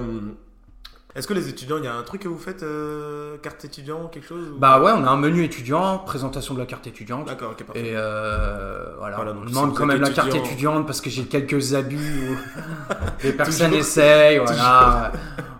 est-ce 1.16 1.28
que 1.28 1.34
les 1.34 1.48
étudiants, 1.50 1.78
il 1.78 1.84
y 1.84 1.88
a 1.88 1.94
un 1.96 2.02
truc 2.04 2.22
que 2.24 2.28
vous 2.28 2.38
faites, 2.40 2.64
euh, 2.64 3.38
carte 3.38 3.64
étudiant, 3.66 4.08
quelque 4.08 4.28
chose 4.28 4.50
ou- 4.50 4.58
Bah 4.58 4.82
ouais, 4.82 4.92
on 4.96 5.04
a 5.06 5.10
un 5.10 5.18
menu 5.18 5.44
étudiant, 5.44 6.00
présentation 6.00 6.54
de 6.56 6.60
la 6.60 6.66
carte 6.66 6.88
étudiante. 6.88 7.28
D'accord, 7.28 7.52
ok, 7.52 7.64
parfait. 7.64 7.82
Et 7.88 7.94
euh, 7.96 8.96
voilà, 8.98 9.18
Voilà, 9.18 9.32
on 9.40 9.46
demande 9.46 9.76
quand 9.76 9.86
même 9.86 10.02
la 10.02 10.10
carte 10.10 10.30
étudiant- 10.30 10.44
étudiante 10.46 10.86
parce 10.88 11.02
que 11.02 11.10
j'ai 11.10 11.26
quelques 11.26 11.74
abus 11.76 11.98
où 11.98 12.36
des 13.22 13.34
personnes 13.34 13.74
essayent, 13.74 14.38
voilà. 14.46 15.12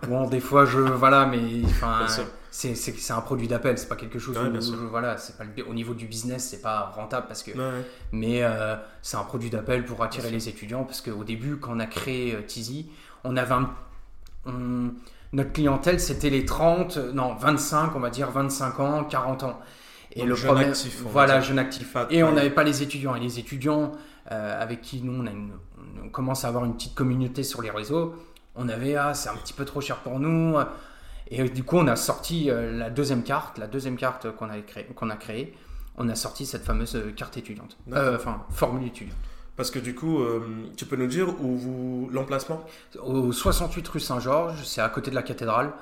bon, 0.08 0.26
des 0.28 0.40
fois 0.40 0.64
je, 0.66 0.78
voilà, 0.80 1.26
mais 1.26 1.38
enfin, 1.66 2.06
c'est 2.50 3.10
un 3.12 3.20
produit 3.20 3.48
d'appel, 3.48 3.78
c'est 3.78 3.88
pas 3.88 3.96
quelque 3.96 4.18
chose 4.18 4.36
Ouais, 4.38 4.46
où, 4.46 4.50
bien 4.50 4.60
sûr. 4.60 4.74
où- 4.74 4.88
voilà, 4.88 5.18
c'est 5.18 5.36
pas 5.36 5.44
le- 5.44 5.68
au 5.68 5.74
niveau 5.74 5.94
du 5.94 6.06
business, 6.06 6.48
c'est 6.50 6.62
pas 6.62 6.92
rentable 6.94 7.26
parce 7.28 7.42
que, 7.44 7.52
Ouais, 7.52 7.58
ouais. 7.58 7.86
mais 8.12 8.42
euh, 8.42 8.74
c'est 9.02 9.16
un 9.16 9.22
produit 9.24 9.50
d'appel 9.50 9.84
pour 9.84 10.02
attirer 10.02 10.28
Bien 10.28 10.36
les 10.38 10.48
étudiants 10.48 10.84
parce 10.84 11.00
qu'au 11.00 11.22
début, 11.24 11.56
quand 11.58 11.72
on 11.76 11.80
a 11.80 11.86
créé 11.86 12.36
Tizi, 12.46 12.86
on 13.24 13.36
avait 13.36 13.54
un, 13.54 13.70
on- 14.46 14.90
notre 15.34 15.52
clientèle 15.52 16.00
c'était 16.00 16.30
les 16.30 16.44
30, 16.44 16.96
non 17.12 17.34
25, 17.34 17.94
on 17.94 18.00
va 18.00 18.10
dire 18.10 18.30
25 18.30 18.80
ans, 18.80 19.04
40 19.04 19.42
ans. 19.42 19.60
Et 20.12 20.20
Donc 20.20 20.28
le 20.28 20.34
jeune 20.36 20.46
problème, 20.46 20.68
actif, 20.70 21.02
on 21.04 21.08
voilà, 21.08 21.40
jeune 21.40 21.58
actif. 21.58 21.92
Pas- 21.92 22.06
Et 22.10 22.22
on 22.22 22.32
n'avait 22.32 22.50
pas 22.50 22.62
les 22.64 22.82
étudiants. 22.82 23.14
Et 23.16 23.20
les 23.20 23.38
étudiants 23.38 23.92
euh, 24.32 24.62
avec 24.62 24.80
qui 24.80 25.02
nous 25.02 25.22
on, 25.22 25.26
a 25.26 25.30
une- 25.30 25.52
on 26.04 26.08
commence 26.08 26.44
à 26.44 26.48
avoir 26.48 26.64
une 26.64 26.74
petite 26.74 26.94
communauté 26.94 27.42
sur 27.42 27.60
les 27.62 27.70
réseaux, 27.70 28.14
on 28.54 28.68
avait 28.68 28.94
ah 28.96 29.12
c'est 29.14 29.28
un 29.28 29.34
petit 29.36 29.52
peu 29.52 29.64
trop 29.64 29.80
cher 29.80 29.96
pour 29.98 30.20
nous. 30.20 30.56
Et 31.30 31.40
euh, 31.42 31.48
du 31.48 31.64
coup 31.64 31.76
on 31.78 31.88
a 31.88 31.96
sorti 31.96 32.50
euh, 32.50 32.70
la 32.78 32.90
deuxième 32.90 33.22
carte, 33.24 33.58
la 33.58 33.66
deuxième 33.66 33.96
carte 33.96 34.30
qu'on 34.36 34.48
a 34.50 34.58
créée, 34.60 34.84
qu'on 34.84 35.10
a 35.10 35.16
créée. 35.16 35.54
On 35.96 36.08
a 36.08 36.14
sorti 36.16 36.44
cette 36.46 36.64
fameuse 36.64 36.96
carte 37.16 37.36
étudiante. 37.36 37.76
Euh, 37.92 38.16
enfin 38.16 38.42
formule 38.50 38.86
étudiante. 38.86 39.16
Parce 39.56 39.70
que 39.70 39.78
du 39.78 39.94
coup, 39.94 40.20
euh, 40.20 40.40
tu 40.76 40.84
peux 40.84 40.96
nous 40.96 41.06
dire 41.06 41.28
où 41.40 41.56
vous 41.56 42.08
l'emplacement? 42.12 42.64
Au 43.00 43.30
68 43.32 43.86
rue 43.88 44.00
Saint-Georges, 44.00 44.64
c'est 44.64 44.80
à 44.80 44.88
côté 44.88 45.10
de 45.10 45.14
la 45.14 45.22
cathédrale, 45.22 45.72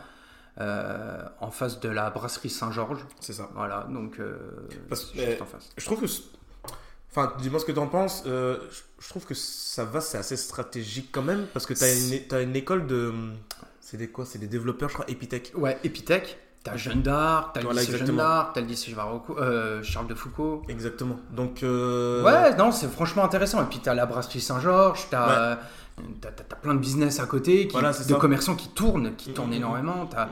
euh, 0.60 1.22
en 1.40 1.50
face 1.50 1.80
de 1.80 1.88
la 1.88 2.10
brasserie 2.10 2.50
Saint-Georges. 2.50 3.04
C'est 3.20 3.32
ça. 3.32 3.48
Voilà, 3.54 3.86
donc 3.90 4.20
euh, 4.20 4.36
Parce- 4.88 5.12
juste 5.14 5.40
en 5.40 5.46
face. 5.46 5.70
Je 5.76 5.84
trouve 5.86 6.00
que. 6.00 6.06
Enfin, 7.10 7.32
dis-moi 7.40 7.60
ce 7.60 7.64
que 7.64 7.72
tu 7.72 7.78
en 7.78 7.86
penses. 7.88 8.24
euh, 8.26 8.58
je- 9.00 9.08
trouve 9.08 9.24
que 9.26 9.34
ça 9.34 9.84
va, 9.84 10.00
c'est 10.00 10.18
assez 10.18 10.36
stratégique 10.36 11.08
quand 11.12 11.22
même. 11.22 11.46
Parce 11.52 11.66
que 11.66 11.74
tu 11.74 11.82
as 11.84 11.92
une, 11.94 12.26
t'as 12.28 12.42
une 12.42 12.56
école 12.56 12.86
de. 12.86 13.12
C'est 13.80 13.96
des 13.96 14.08
quoi? 14.08 14.24
C'est 14.26 14.38
des 14.38 14.46
développeurs, 14.46 14.88
je 14.90 14.94
crois, 14.94 15.10
Epitech. 15.10 15.52
Ouais, 15.56 15.78
Epitech, 15.84 16.38
t'as 16.64 16.76
Jeanne 16.76 17.02
d'Arc, 17.02 17.50
t'as 17.54 17.60
le 17.60 17.66
Voilà, 17.66 17.82
Jeanne 17.82 18.16
d'Arc, 18.16 18.52
t'as 18.54 18.60
le 18.60 18.66
lycée 18.66 18.94
euh, 19.38 19.82
Charles 19.82 20.06
de 20.06 20.14
Foucault. 20.14 20.62
Exactement. 20.68 21.16
Donc. 21.30 21.62
euh, 21.62 22.22
Ouais, 22.22 22.54
non, 22.56 22.72
c'est 22.72 22.90
franchement 22.90 23.24
intéressant. 23.24 23.62
Et 23.62 23.66
puis 23.66 23.78
t'as 23.80 23.94
la 23.94 24.06
brasserie 24.06 24.40
Saint-Georges, 24.40 25.06
t'as 25.10 25.56
t'as- 26.20 26.30
t'as- 26.30 26.44
t'as 26.44 26.56
plein 26.56 26.74
de 26.74 26.78
business 26.80 27.20
à 27.20 27.26
côté, 27.26 27.66
qui, 27.66 27.72
Voilà, 27.72 27.92
c'est 27.92 28.08
de 28.08 28.14
ça. 28.14 28.18
commerçants 28.18 28.54
qui 28.56 28.68
tournent, 28.68 29.14
qui 29.16 29.30
Mm, 29.30 29.34
tournent 29.34 29.50
mm, 29.50 29.54
énormément. 29.54 30.06
T'as 30.06 30.26
Mm. 30.26 30.30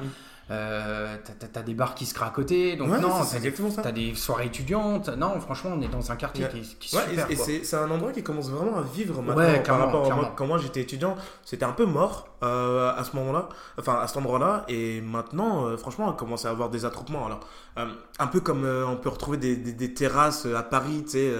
euh, 0.52 1.16
t'as- 1.24 1.32
t'as- 1.34 1.46
t'as 1.48 1.62
des 1.62 1.74
bars 1.74 1.94
qui 1.94 2.06
se 2.06 2.14
créent 2.14 2.26
à 2.26 2.30
côté. 2.30 2.76
Donc 2.76 2.90
Ouais, 2.90 2.98
non, 2.98 3.08
t'as 3.10 3.24
des, 3.30 3.36
exactement 3.36 3.70
ça. 3.70 3.82
t'as 3.82 3.92
des 3.92 4.14
soirées 4.14 4.46
étudiantes. 4.46 5.08
Non, 5.10 5.38
franchement, 5.40 5.70
on 5.74 5.80
est 5.82 5.88
dans 5.88 6.10
un 6.10 6.16
quartier 6.16 6.44
Ouais. 6.46 6.50
qui, 6.50 6.76
qui 6.80 6.96
Ouais, 6.96 7.02
et- 7.06 7.10
super. 7.10 7.30
et, 7.30 7.36
quoi. 7.36 7.46
c'est 7.62 7.76
un 7.76 7.90
endroit 7.90 8.10
qui 8.12 8.22
commence 8.22 8.48
vraiment 8.50 8.78
à 8.78 8.82
vivre 8.82 9.20
maintenant 9.22 9.36
Ouais, 9.42 9.62
par 9.62 9.78
rapport 9.78 10.10
à 10.10 10.14
moi. 10.16 10.32
Quand 10.36 10.46
moi 10.46 10.58
j'étais 10.58 10.80
étudiant, 10.80 11.14
c'était 11.44 11.64
un 11.66 11.72
peu 11.72 11.84
mort 11.86 12.28
euh, 12.42 12.92
à 12.96 13.04
ce 13.04 13.14
moment-là, 13.16 13.48
enfin 13.78 13.98
à 14.00 14.06
cet 14.06 14.16
endroit-là, 14.16 14.64
et 14.68 15.00
maintenant, 15.00 15.66
euh, 15.66 15.76
franchement, 15.76 16.08
on 16.08 16.12
commence 16.12 16.44
à 16.46 16.50
avoir 16.50 16.70
des 16.70 16.84
attroupements. 16.84 17.26
Alors, 17.26 17.40
euh, 17.78 17.86
un 18.18 18.26
peu 18.26 18.40
comme 18.40 18.64
on 18.64 18.96
peut 18.96 19.08
retrouver 19.08 19.36
des, 19.36 19.56
des- 19.56 19.72
des 19.72 19.94
terrasses 19.94 20.46
à 20.46 20.62
Paris, 20.62 21.02
tu 21.04 21.10
sais. 21.12 21.32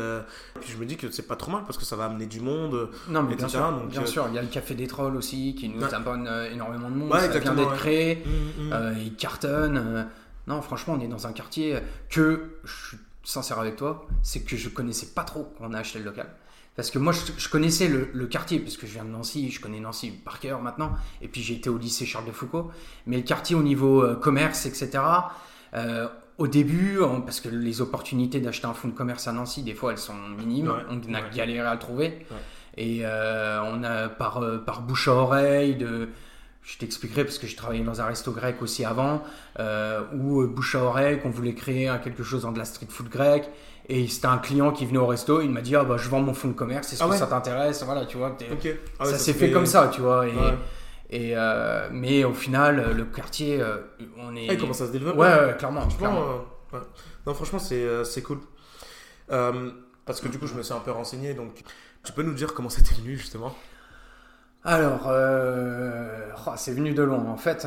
puis 0.61 0.71
je 0.73 0.76
me 0.76 0.85
dis 0.87 0.97
que 0.97 1.11
c'est 1.11 1.26
pas 1.26 1.37
trop 1.37 1.50
mal 1.50 1.62
parce 1.64 1.78
que 1.78 1.85
ça 1.85 1.97
va 1.97 2.04
amener 2.07 2.26
du 2.26 2.40
monde. 2.40 2.88
Non, 3.09 3.23
mais 3.23 3.35
bien 3.35 3.49
sûr, 3.49 3.61
donc, 3.73 3.88
bien 3.88 4.07
sûr. 4.07 4.26
Il 4.28 4.35
y 4.35 4.38
a 4.38 4.42
le 4.42 4.49
Café 4.49 4.75
des 4.75 4.87
Trolls 4.87 5.16
aussi 5.16 5.54
qui 5.54 5.69
nous 5.69 5.80
Ouais. 5.83 5.95
abonne 5.95 6.28
énormément 6.52 6.90
de 6.90 6.95
monde. 6.97 7.12
Ouais, 7.12 7.30
ça 7.33 7.38
vient 7.38 7.54
d'être 7.54 7.71
ouais. 7.73 7.76
créé. 7.78 8.16
Mm, 8.26 8.62
mm. 8.69 8.73
Euh, 8.73 8.95
il 8.99 9.14
cartonne. 9.16 10.09
Non, 10.47 10.62
franchement, 10.62 10.97
on 10.99 11.00
est 11.00 11.09
dans 11.09 11.26
un 11.26 11.33
quartier 11.33 11.78
que, 12.09 12.57
je 12.64 12.73
suis 12.88 12.99
sincère 13.23 13.59
avec 13.59 13.76
toi, 13.76 14.07
c'est 14.23 14.40
que 14.40 14.57
je 14.57 14.69
connaissais 14.71 15.07
pas 15.14 15.23
trop 15.23 15.52
quand 15.59 15.66
on 15.69 15.75
a 15.75 15.78
acheté 15.78 15.99
le 15.99 16.07
local. 16.07 16.26
Parce 16.80 16.90
que 16.90 16.99
moi, 16.99 17.12
je, 17.12 17.20
je 17.37 17.49
connaissais 17.50 17.88
le, 17.88 18.08
le 18.14 18.26
quartier, 18.26 18.58
puisque 18.58 18.87
je 18.87 18.92
viens 18.92 19.04
de 19.04 19.10
Nancy, 19.10 19.50
je 19.50 19.60
connais 19.60 19.80
Nancy 19.80 20.12
par 20.12 20.40
cœur 20.40 20.62
maintenant, 20.62 20.92
et 21.20 21.28
puis 21.28 21.42
j'ai 21.42 21.52
été 21.52 21.68
au 21.68 21.76
lycée 21.76 22.06
Charles 22.06 22.25
de 22.25 22.32
Foucault. 22.32 22.70
Mais 23.06 23.18
le 23.18 23.22
quartier 23.22 23.54
au 23.54 23.62
niveau 23.62 24.02
euh, 24.02 24.14
commerce, 24.14 24.64
etc., 24.64 24.90
euh, 25.75 26.08
au 26.38 26.46
début, 26.49 26.99
on- 27.02 27.20
parce 27.20 27.40
que 27.40 27.50
les 27.50 27.82
opportunités 27.82 28.40
d'acheter 28.40 28.66
un 28.66 28.72
fonds 28.72 28.88
de 28.88 28.94
commerce 28.94 29.28
à 29.28 29.32
Nancy, 29.32 29.62
des 29.62 29.75
fois, 29.75 29.92
elles 29.92 29.99
sont 29.99 30.14
minimes, 30.38 30.68
Ouais, 30.68 30.82
on 30.88 31.12
a 31.14 31.18
ouais. 31.18 31.25
galéré 31.34 31.66
à 31.68 31.75
le 31.75 31.78
trouver. 31.78 32.26
Ouais. 32.30 32.37
Et 32.78 33.00
euh, 33.04 33.60
on 33.62 33.84
a 33.84 34.08
par, 34.08 34.42
par 34.64 34.80
bouche 34.80 35.06
à 35.08 35.12
oreille, 35.12 35.75
de, 35.76 36.08
je 36.62 36.78
t'expliquerai 36.78 37.25
parce 37.25 37.37
que 37.37 37.46
j'ai 37.46 37.56
travaillé 37.56 37.84
dans 37.84 38.00
un 38.00 38.06
resto 38.06 38.32
grec 38.32 38.62
aussi 38.62 38.87
avant, 38.87 39.22
euh, 39.58 40.00
où 40.14 40.40
euh, 40.40 40.46
bouche 40.46 40.76
à 40.76 40.82
oreille, 40.82 41.20
qu'on 41.20 41.28
voulait 41.28 41.52
créer 41.54 41.88
un- 41.88 41.99
quelque 41.99 42.22
chose 42.22 42.42
dans 42.42 42.52
de 42.52 42.58
la 42.58 42.64
street 42.64 42.87
food 42.88 43.10
grec. 43.10 43.50
Et 43.92 44.06
c'était 44.06 44.28
un 44.28 44.38
client 44.38 44.70
qui 44.70 44.87
venait 44.87 44.99
au 44.99 45.06
resto, 45.09 45.40
il 45.40 45.50
m'a 45.50 45.62
dit 45.62 45.75
ah 45.75 45.82
bah 45.82 45.97
je 45.97 46.09
vends 46.09 46.20
mon 46.20 46.32
fonds 46.32 46.47
de 46.47 46.52
commerce, 46.52 46.92
est-ce 46.92 47.02
Ah 47.02 47.06
que 47.06 47.11
ouais 47.11 47.18
ça 47.18 47.26
t'intéresse? 47.26 47.82
Voilà, 47.82 48.06
tu 48.06 48.18
vois. 48.18 48.37
Ah 48.40 49.04
ouais, 49.04 49.11
ça 49.11 49.18
s'est 49.18 49.32
fait 49.32 49.50
comme 49.50 49.66
ça, 49.66 49.88
tu 49.92 50.00
vois. 50.00 50.28
Et, 50.28 50.32
Ouais. 50.32 50.54
et 51.11 51.32
euh, 51.37 51.88
mais 51.90 52.23
au 52.23 52.32
final, 52.32 52.92
le 52.97 53.04
quartier, 53.04 53.61
euh, 53.61 53.78
on 54.16 54.37
est. 54.37 54.47
Ah, 54.49 54.52
il 54.52 54.59
commence 54.61 54.80
à 54.80 54.87
se 54.87 54.92
développer. 54.92 55.18
Ouais, 55.18 55.56
clairement. 55.59 55.80
Franchement, 55.80 55.99
clairement. 55.99 56.25
euh. 56.75 56.78
Non, 57.26 57.35
franchement, 57.35 57.59
c'est 57.59 58.04
c'est 58.04 58.23
cool. 58.23 58.38
Euh, 59.32 59.70
parce 60.06 60.20
que 60.20 60.28
du 60.28 60.38
coup, 60.38 60.47
je 60.47 60.54
me 60.54 60.62
suis 60.62 60.73
un 60.73 60.78
peu 60.78 60.92
renseigné, 60.92 61.35
donc 61.35 61.62
tu 62.04 62.12
peux 62.12 62.23
nous 62.23 62.35
dire 62.35 62.54
comment 62.54 62.68
c'était 62.70 62.94
venu 62.94 63.16
justement? 63.16 63.52
Alors, 64.62 65.09
oh, 66.47 66.50
c'est 66.56 66.73
venu 66.75 66.92
de 66.94 67.02
loin. 67.02 67.25
En 67.26 67.37
fait, 67.37 67.66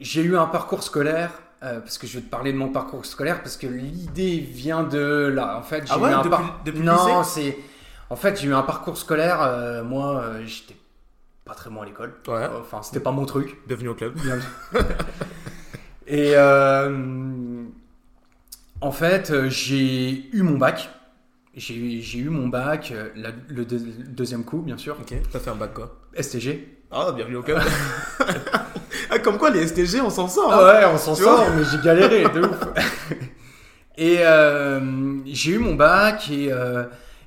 j'ai 0.00 0.22
eu 0.22 0.36
un 0.36 0.46
parcours 0.46 0.82
scolaire 0.82 1.30
parce 1.62 1.96
que 1.96 2.06
je 2.06 2.18
vais 2.18 2.24
te 2.24 2.30
parler 2.30 2.52
de 2.52 2.58
mon 2.58 2.68
parcours 2.68 3.06
scolaire 3.06 3.42
parce 3.42 3.56
que 3.56 3.66
l'idée 3.66 4.38
vient 4.38 4.82
de 4.82 5.32
là. 5.34 5.56
En 5.56 5.62
fait, 5.62 5.86
j'ai 5.86 5.92
ah 5.92 5.98
ouais, 5.98 6.10
eu 6.10 6.14
un 6.14 6.22
depuis, 6.22 6.44
depuis 6.64 6.82
non, 6.82 7.22
c'est 7.22 7.56
en 8.10 8.16
fait 8.16 8.40
j'ai 8.40 8.48
eu 8.48 8.54
un 8.54 8.62
parcours 8.62 8.98
scolaire. 8.98 9.84
moi, 9.84 10.24
j'étais 10.44 10.76
pas 11.44 11.54
très 11.54 11.70
bon 11.70 11.82
à 11.82 11.86
l'école. 11.86 12.14
Ouais. 12.28 12.46
Enfin, 12.60 12.82
c'était 12.82 13.00
pas 13.00 13.12
mon 13.12 13.26
truc. 13.26 13.58
Bienvenue 13.66 13.88
au 13.88 13.94
club. 13.94 14.18
Et 16.06 16.32
euh, 16.34 17.64
en 18.80 18.92
fait, 18.92 19.30
euh, 19.30 19.48
j'ai 19.48 20.28
eu 20.34 20.42
mon 20.42 20.58
bac. 20.58 20.90
J'ai 21.54 22.18
eu 22.18 22.28
mon 22.30 22.48
bac, 22.48 22.92
euh, 22.92 23.10
le, 23.48 23.64
deuxième 23.64 24.44
coup, 24.44 24.58
bien 24.58 24.78
sûr. 24.78 24.96
Ok, 25.00 25.14
t'as 25.30 25.38
fait 25.38 25.50
un 25.50 25.54
bac 25.54 25.74
quoi? 25.74 26.00
STG. 26.18 26.66
Ah, 26.90 27.12
bienvenue 27.12 27.36
au 27.36 27.42
club. 27.42 27.60
ah, 29.14 29.18
comme 29.18 29.38
quoi, 29.38 29.50
les 29.50 29.66
STG, 29.66 30.00
on 30.00 30.10
s'en 30.10 30.28
sort. 30.28 30.52
Hein. 30.52 30.64
ouais, 30.64 30.84
on 30.86 30.98
s'en 30.98 31.14
sort, 31.14 31.46
mais 31.56 31.64
j'ai 31.70 31.78
galéré, 31.78 32.24
de 32.24 32.40
ouf. 32.40 32.58
Et 33.98 34.18
j'ai 35.26 35.52
eu 35.52 35.58
mon 35.58 35.74
bac 35.74 36.30
et, 36.30 36.50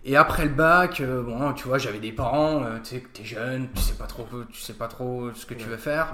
et 0.04 0.18
après 0.18 0.44
le 0.44 0.50
bac, 0.50 1.01
bon, 1.01 1.54
tu 1.54 1.68
vois, 1.68 1.77
j'avais 1.77 2.00
des 2.00 2.12
parents, 2.12 2.63
tu 2.84 2.96
sais, 2.96 3.04
t'es 3.13 3.24
jeune, 3.24 3.68
tu 3.75 3.82
sais 3.82 3.94
pas 3.94 4.08
trop, 4.08 4.25
tu 4.51 4.60
sais 4.60 4.74
pas 4.74 4.88
trop 4.88 5.30
ce 5.34 5.46
que 5.46 5.54
tu 5.54 5.68
veux 5.68 5.77
faire. 5.77 6.13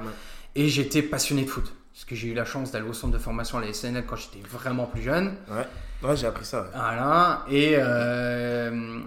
Et 0.55 0.67
j'étais 0.67 1.01
passionné 1.01 1.43
de 1.45 1.49
foot. 1.49 1.73
Parce 1.93 2.05
que 2.05 2.15
j'ai 2.15 2.29
eu 2.29 2.33
la 2.33 2.45
chance 2.45 2.71
d'aller 2.71 2.87
au 2.87 2.93
centre 2.93 3.13
de 3.13 3.19
formation 3.19 3.57
à 3.57 3.61
la 3.61 3.73
SNL 3.73 4.05
quand 4.05 4.15
j'étais 4.15 4.47
vraiment 4.47 4.85
plus 4.85 5.01
jeune. 5.01 5.35
Ouais, 5.49 6.09
ouais 6.09 6.15
j'ai 6.15 6.25
appris 6.25 6.45
ça. 6.45 6.67
Voilà. 6.73 7.45
Et 7.49 7.75
euh, 7.77 9.01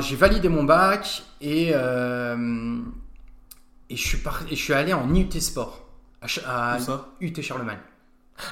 j'ai 0.00 0.16
validé 0.16 0.48
mon 0.48 0.64
bac 0.64 1.22
et, 1.40 1.70
euh, 1.72 2.78
et, 3.90 3.96
je 3.96 4.02
suis 4.02 4.18
et 4.50 4.56
je 4.56 4.62
suis 4.62 4.72
allé 4.72 4.92
en 4.92 5.12
UT 5.14 5.40
Sport. 5.40 5.82
À, 6.20 6.74
à 6.74 6.78
UT 7.20 7.42
Charlemagne. 7.42 7.78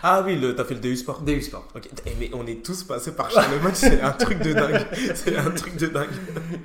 Ah 0.03 0.23
oui, 0.25 0.41
t'as 0.57 0.65
fait 0.65 0.75
le 0.75 0.81
DU 0.81 0.97
Sport. 0.97 1.21
DU 1.23 1.43
Sport. 1.43 1.69
Ok. 1.75 1.89
Eh, 2.07 2.11
mais 2.19 2.31
on 2.33 2.47
est 2.47 2.65
tous 2.65 2.85
passés 2.85 3.13
par 3.15 3.31
Charlemagne, 3.31 3.75
c'est 3.75 4.01
un 4.01 4.13
truc 4.13 4.39
de 4.41 4.53
dingue. 4.53 4.87
C'est 5.15 5.37
un 5.37 5.51
truc 5.51 5.77
de 5.77 5.87
dingue. 5.89 6.09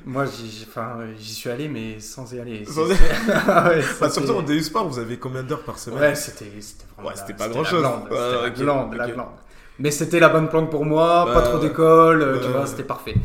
Moi, 0.06 0.26
j'y 0.26 1.34
suis 1.34 1.50
allé, 1.50 1.68
mais 1.68 2.00
sans 2.00 2.32
y 2.34 2.40
aller. 2.40 2.64
Ah 3.30 3.72
bah, 4.00 4.10
surtout 4.10 4.32
en 4.32 4.42
DU 4.42 4.62
Sport, 4.62 4.88
vous 4.88 5.00
avez 5.00 5.18
combien 5.18 5.44
d'heures 5.44 5.64
par 5.64 5.80
semaine? 5.80 6.00
Ouais, 6.00 6.16
c'était 6.16 6.46
vraiment. 6.46 7.10
Ouais, 7.10 7.16
c'était 7.16 7.34
pas 7.34 7.50
grand 7.50 7.64
chose. 7.64 7.84
La 7.84 8.50
glande, 8.52 8.94
la 8.96 9.10
glande, 9.10 9.28
Mais 9.80 9.92
c'était 9.92 10.20
la 10.20 10.30
bonne 10.30 10.48
planque 10.48 10.70
pour 10.70 10.86
moi, 10.86 11.30
pas 11.34 11.42
trop 11.42 11.60
d'école, 11.60 12.40
tu 12.42 12.50
vois, 12.50 12.66
c'était 12.66 12.84
parfait. 12.84 13.16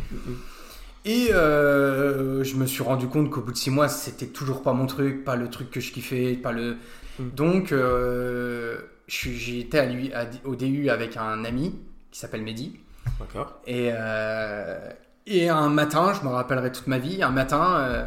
Et 1.05 1.33
euh, 1.33 2.43
je 2.45 2.57
me 2.57 2.67
suis 2.67 2.83
rendu 2.83 3.09
compte 3.09 3.31
qu'au 3.31 3.43
bout 3.43 3.53
de 3.53 3.57
six 3.57 3.71
mois, 3.71 3.89
c'était 3.89 4.27
toujours 4.27 4.63
pas 4.63 4.73
mon 4.73 4.87
truc, 4.87 5.25
pas 5.25 5.37
le 5.37 5.51
truc 5.51 5.71
que 5.71 5.81
je 5.81 5.93
kiffais, 5.93 6.35
pas 6.35 6.53
le. 6.53 6.77
Mm. 7.19 7.29
Donc. 7.35 7.73
Euh, 7.73 8.79
j'étais 9.07 9.89
au 10.45 10.57
DU 10.57 10.89
avec 10.91 11.17
un 11.17 11.45
ami 11.45 11.79
qui 12.11 12.19
s'appelle 12.19 12.43
Mehdi. 12.43 12.79
D'accord. 13.19 13.61
Et, 13.67 13.91
euh, 13.93 14.91
et 15.27 15.49
un 15.49 15.69
matin, 15.69 16.13
je 16.15 16.27
me 16.27 16.33
rappellerai 16.33 16.73
toute 16.73 16.87
ma 16.87 16.99
vie, 16.99 17.23
un 17.23 17.31
matin, 17.31 17.77
euh, 17.77 18.07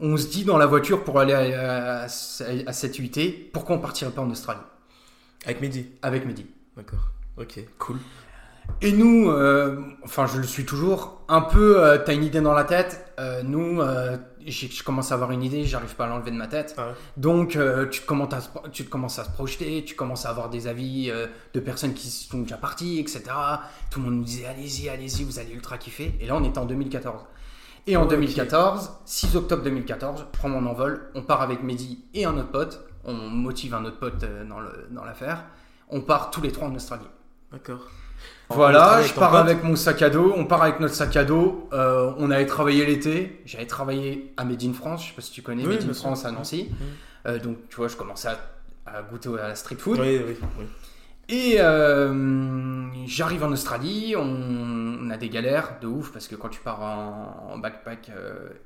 on 0.00 0.16
se 0.16 0.26
dit 0.26 0.44
dans 0.44 0.58
la 0.58 0.66
voiture 0.66 1.04
pour 1.04 1.20
aller 1.20 1.32
à, 1.32 2.02
à, 2.02 2.08
cette 2.08 2.98
UT, 2.98 3.10
pourquoi 3.52 3.76
on 3.76 3.78
partirait 3.78 4.10
pas 4.10 4.22
en 4.22 4.30
Australie? 4.30 4.60
Avec 5.46 5.60
Mehdi? 5.60 5.86
Avec 6.02 6.26
Mehdi. 6.26 6.46
D'accord. 6.76 7.10
Ok, 7.36 7.60
cool. 7.78 7.98
Et 8.80 8.92
nous, 8.92 9.30
euh, 9.30 9.80
enfin 10.04 10.26
je 10.26 10.38
le 10.38 10.46
suis 10.46 10.64
toujours, 10.64 11.22
un 11.28 11.40
peu, 11.40 12.00
tu 12.04 12.10
as 12.10 12.14
une 12.14 12.24
idée 12.24 12.40
dans 12.40 12.54
la 12.54 12.64
tête, 12.64 13.12
nous, 13.44 13.80
je 14.46 14.82
commence 14.82 15.10
à 15.10 15.14
avoir 15.14 15.30
une 15.30 15.42
idée, 15.42 15.64
j'arrive 15.64 15.94
pas 15.94 16.04
à 16.04 16.08
l'enlever 16.08 16.30
de 16.30 16.36
ma 16.36 16.46
tête. 16.46 16.74
Ah 16.78 16.88
Donc, 17.16 17.56
euh, 17.56 17.88
tu, 17.88 18.02
commences 18.02 18.34
à, 18.34 18.68
tu 18.70 18.84
commences 18.84 19.18
à 19.18 19.24
se 19.24 19.30
projeter, 19.30 19.84
tu 19.84 19.94
commences 19.94 20.26
à 20.26 20.30
avoir 20.30 20.50
des 20.50 20.66
avis 20.66 21.10
euh, 21.10 21.26
de 21.54 21.60
personnes 21.60 21.94
qui 21.94 22.08
sont 22.08 22.40
déjà 22.40 22.56
parties, 22.56 22.98
etc. 22.98 23.22
Tout 23.90 24.00
le 24.00 24.06
monde 24.06 24.16
nous 24.16 24.24
disait 24.24 24.46
allez-y, 24.46 24.88
allez-y, 24.88 25.24
vous 25.24 25.38
allez 25.38 25.52
ultra 25.52 25.78
kiffer. 25.78 26.14
Et 26.20 26.26
là, 26.26 26.36
on 26.36 26.44
est 26.44 26.58
en 26.58 26.66
2014. 26.66 27.22
Et 27.86 27.96
en 27.96 28.06
2014, 28.06 28.92
6 29.04 29.36
octobre 29.36 29.62
2014, 29.62 30.20
je 30.20 30.38
prends 30.38 30.48
mon 30.48 30.66
envol, 30.66 31.10
on 31.14 31.22
part 31.22 31.42
avec 31.42 31.62
Mehdi 31.62 32.04
et 32.14 32.24
un 32.24 32.36
autre 32.38 32.50
pote, 32.50 32.86
on 33.04 33.12
motive 33.12 33.74
un 33.74 33.84
autre 33.84 33.98
pote 33.98 34.22
euh, 34.22 34.44
dans 34.90 35.04
l'affaire, 35.04 35.44
on 35.90 36.00
part 36.00 36.30
tous 36.30 36.40
les 36.40 36.50
trois 36.50 36.68
en 36.68 36.74
Australie. 36.74 37.04
D'accord. 37.52 37.90
Voilà, 38.48 39.02
je 39.02 39.12
pars 39.14 39.34
avec 39.34 39.62
mon 39.62 39.76
sac 39.76 40.02
à 40.02 40.10
dos, 40.10 40.32
on 40.36 40.44
part 40.44 40.62
avec 40.62 40.80
notre 40.80 40.94
sac 40.94 41.16
à 41.16 41.24
dos. 41.24 41.68
Euh, 41.72 42.12
on 42.18 42.30
allait 42.30 42.46
travailler 42.46 42.84
l'été. 42.84 43.40
J'allais 43.46 43.66
travailler 43.66 44.32
à 44.36 44.44
Made 44.44 44.62
in 44.62 44.72
France, 44.72 45.02
je 45.02 45.08
sais 45.08 45.14
pas 45.14 45.22
si 45.22 45.32
tu 45.32 45.42
connais 45.42 45.64
Made 45.64 45.88
in 45.88 45.94
France 45.94 46.24
à 46.24 46.30
Nancy. 46.30 46.70
Euh, 47.26 47.38
donc 47.38 47.56
tu 47.70 47.76
vois, 47.76 47.88
je 47.88 47.96
commençais 47.96 48.28
à, 48.86 49.02
goûter 49.02 49.30
à 49.40 49.48
la 49.48 49.54
street 49.54 49.76
food. 49.76 49.98
Oui, 49.98 50.20
oui, 50.26 50.36
Et 51.28 51.56
euh, 51.58 52.86
j'arrive 53.06 53.44
en 53.44 53.52
Australie, 53.52 54.14
on, 54.16 55.10
a 55.10 55.16
des 55.16 55.28
galères 55.28 55.78
de 55.80 55.86
ouf 55.86 56.12
parce 56.12 56.28
que 56.28 56.34
quand 56.34 56.48
tu 56.48 56.60
pars 56.60 56.80
en, 56.82 57.58
backpack, 57.58 58.10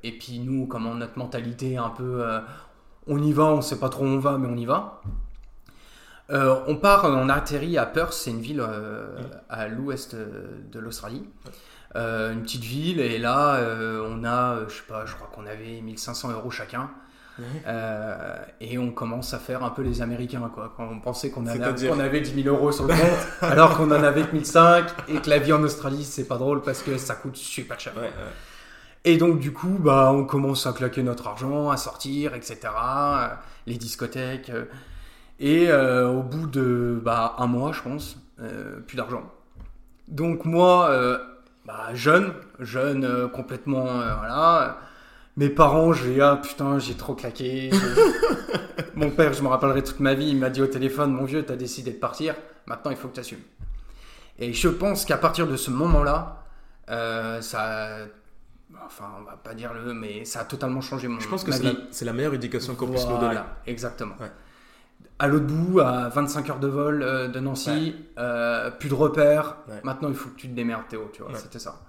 et 0.03 0.17
puis 0.17 0.39
nous, 0.39 0.65
comment 0.67 0.93
notre 0.93 1.17
mentalité 1.17 1.77
un 1.77 1.89
peu, 1.89 2.23
on 3.07 3.21
y 3.21 3.31
va, 3.31 3.45
on 3.45 3.61
sait 3.61 3.79
pas 3.79 3.89
trop 3.89 4.03
où 4.03 4.07
on 4.07 4.19
va, 4.19 4.37
mais 4.37 4.47
on 4.47 4.57
y 4.57 4.65
va. 4.65 5.01
Euh, 6.31 6.59
on 6.67 6.75
part, 6.75 7.05
on 7.05 7.29
atterrit 7.29 7.77
à 7.77 7.85
Perth, 7.85 8.13
c'est 8.13 8.29
une 8.29 8.41
ville 8.41 8.61
euh, 8.61 9.07
à 9.49 9.67
l'ouest 9.67 10.15
de 10.15 10.79
l'Australie. 10.79 11.27
Euh, 11.95 12.33
une 12.33 12.43
petite 12.43 12.63
ville, 12.63 12.99
et 12.99 13.17
là, 13.17 13.59
on 14.05 14.23
a, 14.23 14.59
je 14.67 14.75
sais 14.75 14.83
pas, 14.87 15.05
je 15.05 15.15
crois 15.15 15.29
qu'on 15.33 15.47
avait 15.47 15.81
1500 15.81 16.31
euros 16.31 16.51
chacun. 16.51 16.89
et 18.61 18.77
on 18.77 18.91
commence 18.91 19.33
à 19.33 19.39
faire 19.39 19.63
un 19.63 19.71
peu 19.71 19.81
les 19.81 20.01
Américains, 20.01 20.51
quoi. 20.53 20.73
Quand 20.77 20.87
on 20.91 20.99
pensait 20.99 21.31
qu'on 21.31 21.47
avait, 21.47 21.63
avait 21.99 22.21
10 22.21 22.43
000 22.43 22.55
euros 22.55 22.71
sur 22.71 22.85
le 22.85 22.93
compte, 22.93 23.27
alors 23.41 23.75
qu'on 23.75 23.89
en 23.89 24.03
avait 24.03 24.23
que 24.23 24.33
1005, 24.33 24.85
et 25.07 25.19
que 25.19 25.29
la 25.29 25.39
vie 25.39 25.53
en 25.53 25.63
Australie, 25.63 26.03
c'est 26.03 26.27
pas 26.27 26.37
drôle 26.37 26.61
parce 26.61 26.83
que 26.83 26.97
ça 26.97 27.15
coûte 27.15 27.37
super 27.37 27.79
cher. 27.79 27.93
Et 29.05 29.17
donc, 29.17 29.39
du 29.39 29.53
coup, 29.53 29.77
bah, 29.79 30.11
on 30.13 30.25
commence 30.25 30.67
à 30.67 30.73
claquer 30.73 31.01
notre 31.01 31.25
argent, 31.27 31.69
à 31.71 31.77
sortir, 31.77 32.35
etc. 32.35 32.59
Les 33.65 33.77
discothèques. 33.77 34.51
Et 35.39 35.69
euh, 35.69 36.09
au 36.09 36.21
bout 36.21 36.47
de 36.47 36.99
bah, 37.03 37.35
un 37.37 37.47
mois, 37.47 37.71
je 37.71 37.81
pense, 37.81 38.17
euh, 38.41 38.79
plus 38.81 38.97
d'argent. 38.97 39.23
Donc 40.09 40.43
moi, 40.43 40.89
euh, 40.89 41.17
bah, 41.65 41.93
jeune, 41.93 42.33
jeune 42.59 43.29
complètement, 43.29 43.85
voilà. 43.85 44.79
Mes 45.37 45.49
parents, 45.49 45.93
j'ai 45.93 46.19
ah 46.21 46.35
putain, 46.41 46.79
j'ai 46.79 46.95
trop 46.95 47.15
claqué. 47.15 47.69
Mon 48.95 49.09
père, 49.11 49.31
je 49.31 49.41
me 49.41 49.47
rappellerai 49.47 49.83
toute 49.83 50.01
ma 50.01 50.13
vie, 50.13 50.27
il 50.27 50.37
m'a 50.37 50.49
dit 50.49 50.61
au 50.61 50.67
téléphone, 50.67 51.13
mon 51.13 51.23
vieux, 51.23 51.43
t'as 51.43 51.55
décidé 51.55 51.91
de 51.91 51.97
partir, 51.97 52.35
maintenant 52.65 52.91
il 52.91 52.97
faut 52.97 53.07
que 53.07 53.13
tu 53.13 53.19
assumes. 53.21 53.39
Et 54.37 54.51
je 54.51 54.67
pense 54.67 55.05
qu'à 55.05 55.17
partir 55.17 55.47
de 55.47 55.55
ce 55.55 55.71
moment-là, 55.71 56.43
ça 56.87 57.97
enfin 58.85 59.05
on 59.19 59.23
va 59.23 59.37
pas 59.37 59.53
dire 59.53 59.73
le 59.73 59.93
mais 59.93 60.25
ça 60.25 60.41
a 60.41 60.45
totalement 60.45 60.81
changé 60.81 61.07
mon 61.07 61.19
je 61.19 61.27
pense 61.27 61.43
que 61.43 61.51
c'est 61.51 62.05
la, 62.05 62.13
meilleure 62.13 62.33
éducation 62.33 62.75
qu'on 62.75 62.87
puisse 62.87 63.07
nous 63.07 63.17
donner 63.17 63.39
exactement 63.67 64.15
ouais 64.19 64.31
à 65.19 65.27
l'autre 65.27 65.45
bout, 65.45 65.81
à 65.81 66.07
25 66.09 66.49
heures 66.49 66.59
de 66.59 66.67
vol 66.67 67.03
euh, 67.03 67.27
de 67.27 67.39
Nancy, 67.41 67.93
euh, 68.17 68.71
plus 68.71 68.89
de 68.89 68.93
repères. 68.93 69.57
Maintenant, 69.83 70.07
il 70.07 70.15
faut 70.15 70.29
que 70.29 70.35
tu 70.35 70.47
te 70.47 70.55
démerdes, 70.55 70.87
Théo, 70.87 71.11
tu 71.13 71.21
vois, 71.21 71.37
c'était 71.37 71.59
ça. 71.59 71.81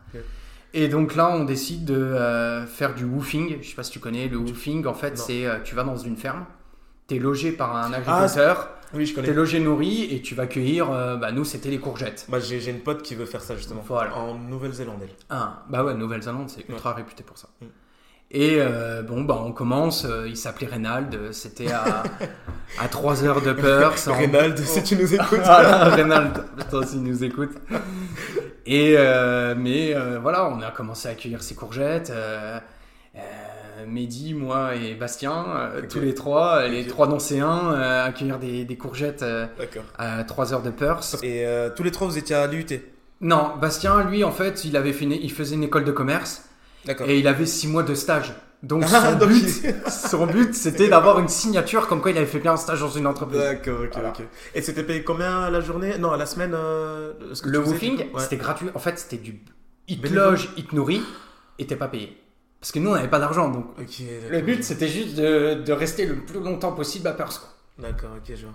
Et 0.73 0.89
donc 0.89 1.17
là, 1.17 1.31
on 1.31 1.45
décide 1.45 1.85
de 1.85 1.95
euh, 1.95 2.65
faire 2.67 2.95
du 2.95 3.05
woofing. 3.05 3.59
Je 3.61 3.69
sais 3.69 3.75
pas 3.75 3.83
si 3.83 3.91
tu 3.91 3.99
connais 3.99 4.29
le 4.29 4.37
woofing. 4.37 4.87
En 4.87 4.95
fait, 4.95 5.17
c'est 5.17 5.47
tu 5.65 5.75
vas 5.75 5.85
dans 5.85 5.97
une 5.97 6.17
ferme, 6.17 6.45
tu 7.09 7.17
es 7.17 7.19
logé 7.19 7.53
par 7.53 7.77
un 7.77 7.93
ah, 7.93 7.97
agriculteur. 7.97 8.69
oui, 8.95 9.07
je 9.07 9.15
connais. 9.15 9.29
Tu 9.29 9.33
es 9.33 9.37
logé 9.37 9.61
nourri 9.61 10.15
et 10.15 10.23
tu 10.23 10.35
vas 10.35 10.47
cueillir. 10.47 10.89
bah, 11.19 11.33
nous, 11.33 11.45
c'était 11.45 11.71
les 11.71 11.79
courgettes. 11.79 12.27
Bah, 12.29 12.41
j'ai 12.41 12.69
une 12.69 12.81
pote 12.81 13.03
qui 13.03 13.15
veut 13.15 13.27
faire 13.27 13.43
ça 13.43 13.57
justement. 13.57 13.85
En 13.89 14.35
Nouvelle-Zélande. 14.35 15.03
Ah, 15.29 15.65
bah 15.69 15.85
ouais, 15.85 15.95
Nouvelle-Zélande, 15.95 16.51
c'est 16.51 16.69
ultra 16.69 16.95
réputé 16.95 17.23
pour 17.23 17.39
ça. 17.39 17.49
Mm. 17.61 17.67
Et 18.33 18.57
euh, 18.59 19.03
bon, 19.03 19.23
bah, 19.23 19.43
on 19.45 19.53
commence. 19.53 20.05
Euh, 20.05 20.29
il 20.29 20.37
s'appelait 20.37 20.69
Reynald. 20.69 21.33
C'était 21.33 21.73
à, 21.73 22.05
à 22.79 22.89
3 22.89 23.25
heures 23.25 23.43
de 23.43 23.53
peur. 23.53 23.95
Reynald, 24.07 24.57
si 24.59 24.83
tu 24.85 24.97
nous 24.97 25.15
écoutes. 25.15 25.41
Reynald, 25.45 26.45
toi 26.71 26.81
aussi 26.81 26.99
nous 26.99 27.25
écoute. 27.25 27.51
Et 28.67 28.95
euh, 28.97 29.55
mais 29.57 29.95
voilà, 30.21 30.49
on 30.49 30.61
a 30.61 30.71
commencé 30.71 31.09
à 31.09 31.13
accueillir 31.13 31.43
ses 31.43 31.55
courgettes. 31.55 32.13
Mehdi, 33.89 34.35
moi 34.35 34.75
et 34.77 34.95
Bastien, 34.95 35.73
tous 35.89 36.01
les 36.01 36.15
trois, 36.15 36.69
les 36.69 36.87
trois 36.87 37.09
nancéens, 37.09 37.73
accueillir 38.05 38.39
des, 38.39 38.65
des 38.65 38.77
courgettes 38.77 39.25
à 39.99 40.23
3 40.23 40.53
heures 40.53 40.63
de 40.63 40.71
peur. 40.71 41.01
Et 41.25 41.45
tous 41.75 41.83
les 41.83 41.91
trois, 41.91 42.07
vous 42.07 42.19
étiez 42.19 42.37
à 42.37 42.47
l'UT 42.47 42.67
Non, 43.23 43.55
Bastien, 43.61 44.05
lui, 44.05 44.23
en 44.23 44.31
fait, 44.31 44.65
il 44.65 44.77
avait 44.77 44.93
fait 44.93 45.07
il 45.07 45.33
faisait 45.33 45.57
une 45.57 45.65
école 45.65 45.85
de 45.85 45.93
commerce. 45.93 46.50
Et 47.07 47.19
il 47.19 47.29
avait 47.29 47.47
six 47.47 47.69
mois 47.69 47.83
de 47.83 47.95
stage. 47.95 48.33
Donc 48.63 48.85
ah, 48.93 49.13
son 49.13 49.27
but, 49.27 49.75
son 49.89 50.27
but, 50.27 50.55
c'était 50.55 50.89
d'avoir 50.89 51.19
une 51.19 51.29
signature 51.29 51.89
comme 51.89 52.03
quoi 52.03 52.11
il 52.11 52.17
avait 52.19 52.27
fait 52.27 52.41
bien 52.41 52.53
un 52.53 52.57
stage 52.57 52.81
dans 52.81 52.91
une 52.91 53.07
entreprise. 53.07 53.41
D'accord, 53.41 53.81
ok, 53.85 53.99
ok. 54.09 54.25
Et 54.55 54.63
c'était 54.63 54.83
payé 54.83 55.03
combien 55.03 55.41
à 55.41 55.51
la 55.51 55.61
journée? 55.61 55.97
Non, 55.99 56.11
à 56.13 56.17
la 56.17 56.27
semaine 56.27 56.53
euh, 56.55 57.13
Le 57.45 57.59
woofing, 57.59 58.07
c'était 58.19 58.37
gratuit. 58.37 58.69
En 58.75 58.79
fait, 58.79 58.99
c'était 58.99 59.17
du. 59.17 59.41
Il 59.89 60.01
te 60.01 60.13
loge, 60.13 60.51
il 60.57 60.67
te 60.67 60.75
nourrit, 60.75 61.03
et 61.59 61.67
t'es 61.67 61.77
pas 61.77 61.89
payé. 61.89 62.17
Parce 62.61 62.73
que 62.73 62.79
nous, 62.79 62.91
on 62.91 62.95
n'avait 62.95 63.09
pas 63.09 63.19
d'argent. 63.19 63.49
Donc, 63.49 63.67
le 63.79 64.41
but, 64.43 64.63
c'était 64.63 64.89
juste 64.89 65.17
de, 65.17 65.73
rester 65.73 66.05
le 66.05 66.17
plus 66.17 66.41
longtemps 66.41 66.73
possible 66.73 67.09
à 67.09 67.13
Perth. 67.13 67.41
D'accord, 67.79 68.11
ok, 68.17 68.37
je 68.37 68.43
vois. 68.43 68.55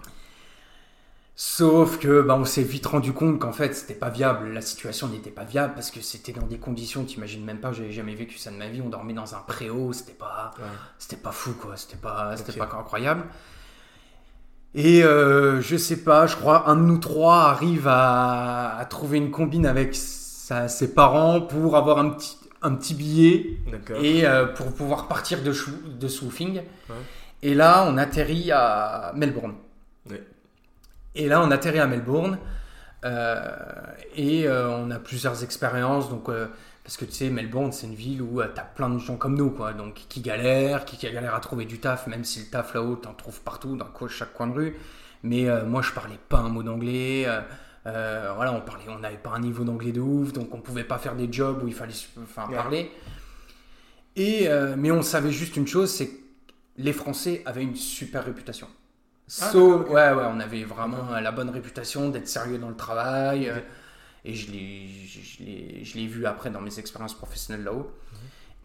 Sauf 1.38 2.00
que 2.00 2.22
bah, 2.22 2.38
on 2.40 2.46
s'est 2.46 2.64
vite 2.64 2.86
rendu 2.86 3.12
compte 3.12 3.40
qu'en 3.40 3.52
fait 3.52 3.76
c'était 3.76 3.94
pas 3.94 4.10
viable, 4.10 4.54
la 4.54 4.62
situation 4.62 5.10
n'était 5.10 5.32
pas 5.32 5.44
viable 5.44 5.74
parce 5.74 5.92
que 5.92 6.00
c'était 6.00 6.32
dans 6.32 6.46
des 6.48 6.58
conditions, 6.58 7.04
t'imagines 7.04 7.44
même 7.44 7.60
pas, 7.60 7.74
j'avais 7.74 7.92
jamais 7.92 8.16
vécu 8.16 8.38
ça 8.38 8.52
de 8.52 8.56
ma 8.56 8.70
vie, 8.70 8.82
on 8.82 8.88
dormait 8.88 9.14
dans 9.14 9.36
un 9.36 9.40
préau, 9.40 9.92
c'était 9.92 10.14
pas, 10.14 10.54
c'était 10.98 11.18
pas 11.18 11.34
fou 11.34 11.54
quoi, 11.60 11.76
c'était 11.76 11.98
pas, 11.98 12.38
c'était 12.38 12.58
pas 12.58 12.70
incroyable. 12.80 13.24
Et 14.76 15.04
euh, 15.04 15.60
je 15.62 15.76
sais 15.76 16.04
pas, 16.04 16.26
je 16.26 16.38
crois 16.38 16.70
un 16.70 16.78
de 16.78 16.84
nous 16.84 17.00
trois 17.00 17.50
arrive 17.50 17.88
à, 17.90 18.86
trouver 18.90 19.18
une 19.18 19.32
combine 19.32 19.66
avec 19.66 19.94
ses 19.94 20.94
parents 20.94 21.42
pour 21.42 21.76
avoir 21.76 21.98
un 21.98 22.12
petit, 22.12 22.38
un 22.62 22.76
petit 22.76 22.94
billet 22.94 23.58
et 24.02 24.26
euh, 24.26 24.46
pour 24.46 24.72
pouvoir 24.74 25.10
partir 25.10 25.44
de, 25.44 25.54
de 26.00 26.08
Swoofing. 26.08 26.62
Et 27.44 27.56
là 27.56 27.86
on 27.90 27.98
atterrit 27.98 28.54
à 28.54 29.12
Melbourne. 29.18 29.56
Et 31.16 31.28
là, 31.28 31.42
on 31.42 31.50
atterrit 31.50 31.80
à 31.80 31.88
Melbourne 31.88 32.38
euh, 33.06 33.56
et 34.16 34.48
euh, 34.48 34.70
on 34.70 34.92
a 34.92 35.00
plusieurs 35.00 35.44
expériences. 35.44 36.10
Donc, 36.10 36.28
euh, 36.30 36.48
parce 36.84 36.98
que 36.98 37.06
tu 37.06 37.14
sais, 37.14 37.30
Melbourne, 37.30 37.72
c'est 37.72 37.88
une 37.88 37.96
ville 37.96 38.22
où 38.22 38.42
tu 38.42 38.60
as 38.60 38.64
plein 38.64 38.90
de 38.90 39.00
gens 39.00 39.16
comme 39.16 39.36
nous, 39.36 39.50
quoi. 39.50 39.74
Donc, 39.74 39.94
qui 40.10 40.22
galèrent, 40.22 40.86
qui, 40.86 40.98
galèrent 40.98 41.36
à 41.36 41.40
trouver 41.40 41.66
du 41.66 41.80
taf, 41.80 42.08
même 42.08 42.24
si 42.24 42.42
le 42.42 42.46
taf 42.48 42.74
là-haut, 42.74 43.00
tu 43.02 43.08
en 43.08 43.14
trouves 43.14 43.42
partout, 43.42 43.78
dans 43.78 43.88
chaque 44.08 44.34
coin 44.34 44.48
de 44.48 44.54
rue. 44.54 44.78
Mais 45.24 45.48
moi, 45.66 45.82
je 45.82 45.92
parlais 45.92 46.20
pas 46.30 46.38
un 46.38 46.50
mot 46.50 46.62
d'anglais. 46.62 47.28
voilà, 47.84 48.54
on 48.54 48.62
parlait, 48.62 48.84
on 48.90 49.00
n'avait 49.00 49.18
pas 49.18 49.32
un 49.32 49.40
niveau 49.40 49.64
d'anglais 49.64 49.92
de 49.92 50.02
ouf, 50.02 50.34
donc 50.34 50.54
on 50.54 50.60
pouvait 50.60 50.84
pas 50.84 51.00
faire 51.00 51.16
des 51.16 51.32
jobs 51.32 51.64
où 51.64 51.68
il 51.68 51.74
fallait 51.74 51.94
enfin, 52.22 52.48
parler. 52.54 52.92
Et, 54.16 54.48
mais 54.78 54.92
on 54.92 55.02
savait 55.02 55.32
juste 55.32 55.58
une 55.58 55.66
chose, 55.66 55.90
c'est 55.90 56.10
que 56.10 56.20
les 56.78 56.94
Français 56.94 57.42
avaient 57.46 57.64
une 57.64 57.76
super 57.76 58.26
réputation. 58.26 58.68
Ah, 59.42 59.52
so, 59.52 59.80
ouais, 59.86 60.14
ouais, 60.14 60.24
on 60.28 60.40
avait 60.40 60.64
vraiment 60.64 61.10
la 61.20 61.32
bonne 61.32 61.50
réputation 61.50 62.10
d'être 62.10 62.28
sérieux 62.28 62.60
dans 62.60 62.70
le 62.70 62.76
travail. 62.76 63.50
Euh, 63.50 63.60
et 64.24 64.34
je 64.34 64.52
l'ai 64.52 66.08
vu 66.08 66.26
après 66.26 66.50
dans 66.50 66.62
mes 66.62 66.80
expériences 66.80 67.16
professionnelles 67.16 67.64
là-haut. 67.64 67.92
Mhm. 68.12 68.20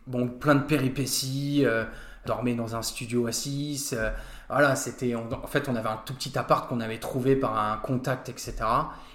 Bon, 0.07 0.29
plein 0.29 0.55
de 0.55 0.65
péripéties, 0.65 1.65
euh, 1.65 1.85
dormir 2.27 2.57
dans 2.57 2.77
un 2.77 2.83
studio 2.83 3.27
à 3.27 3.33
6. 3.33 3.95
Euh, 3.95 4.11
voilà, 4.49 4.77
c'était. 4.77 5.15
En 5.15 5.47
fait, 5.47 5.69
on 5.69 5.77
avait 5.77 5.89
un 5.89 6.01
tout 6.05 6.15
petit 6.15 6.39
appart 6.39 6.69
qu'on 6.69 6.81
avait 6.81 6.99
trouvé 6.99 7.37
par 7.37 7.59
un 7.59 7.79
contact, 7.79 8.29
etc. 8.29 8.55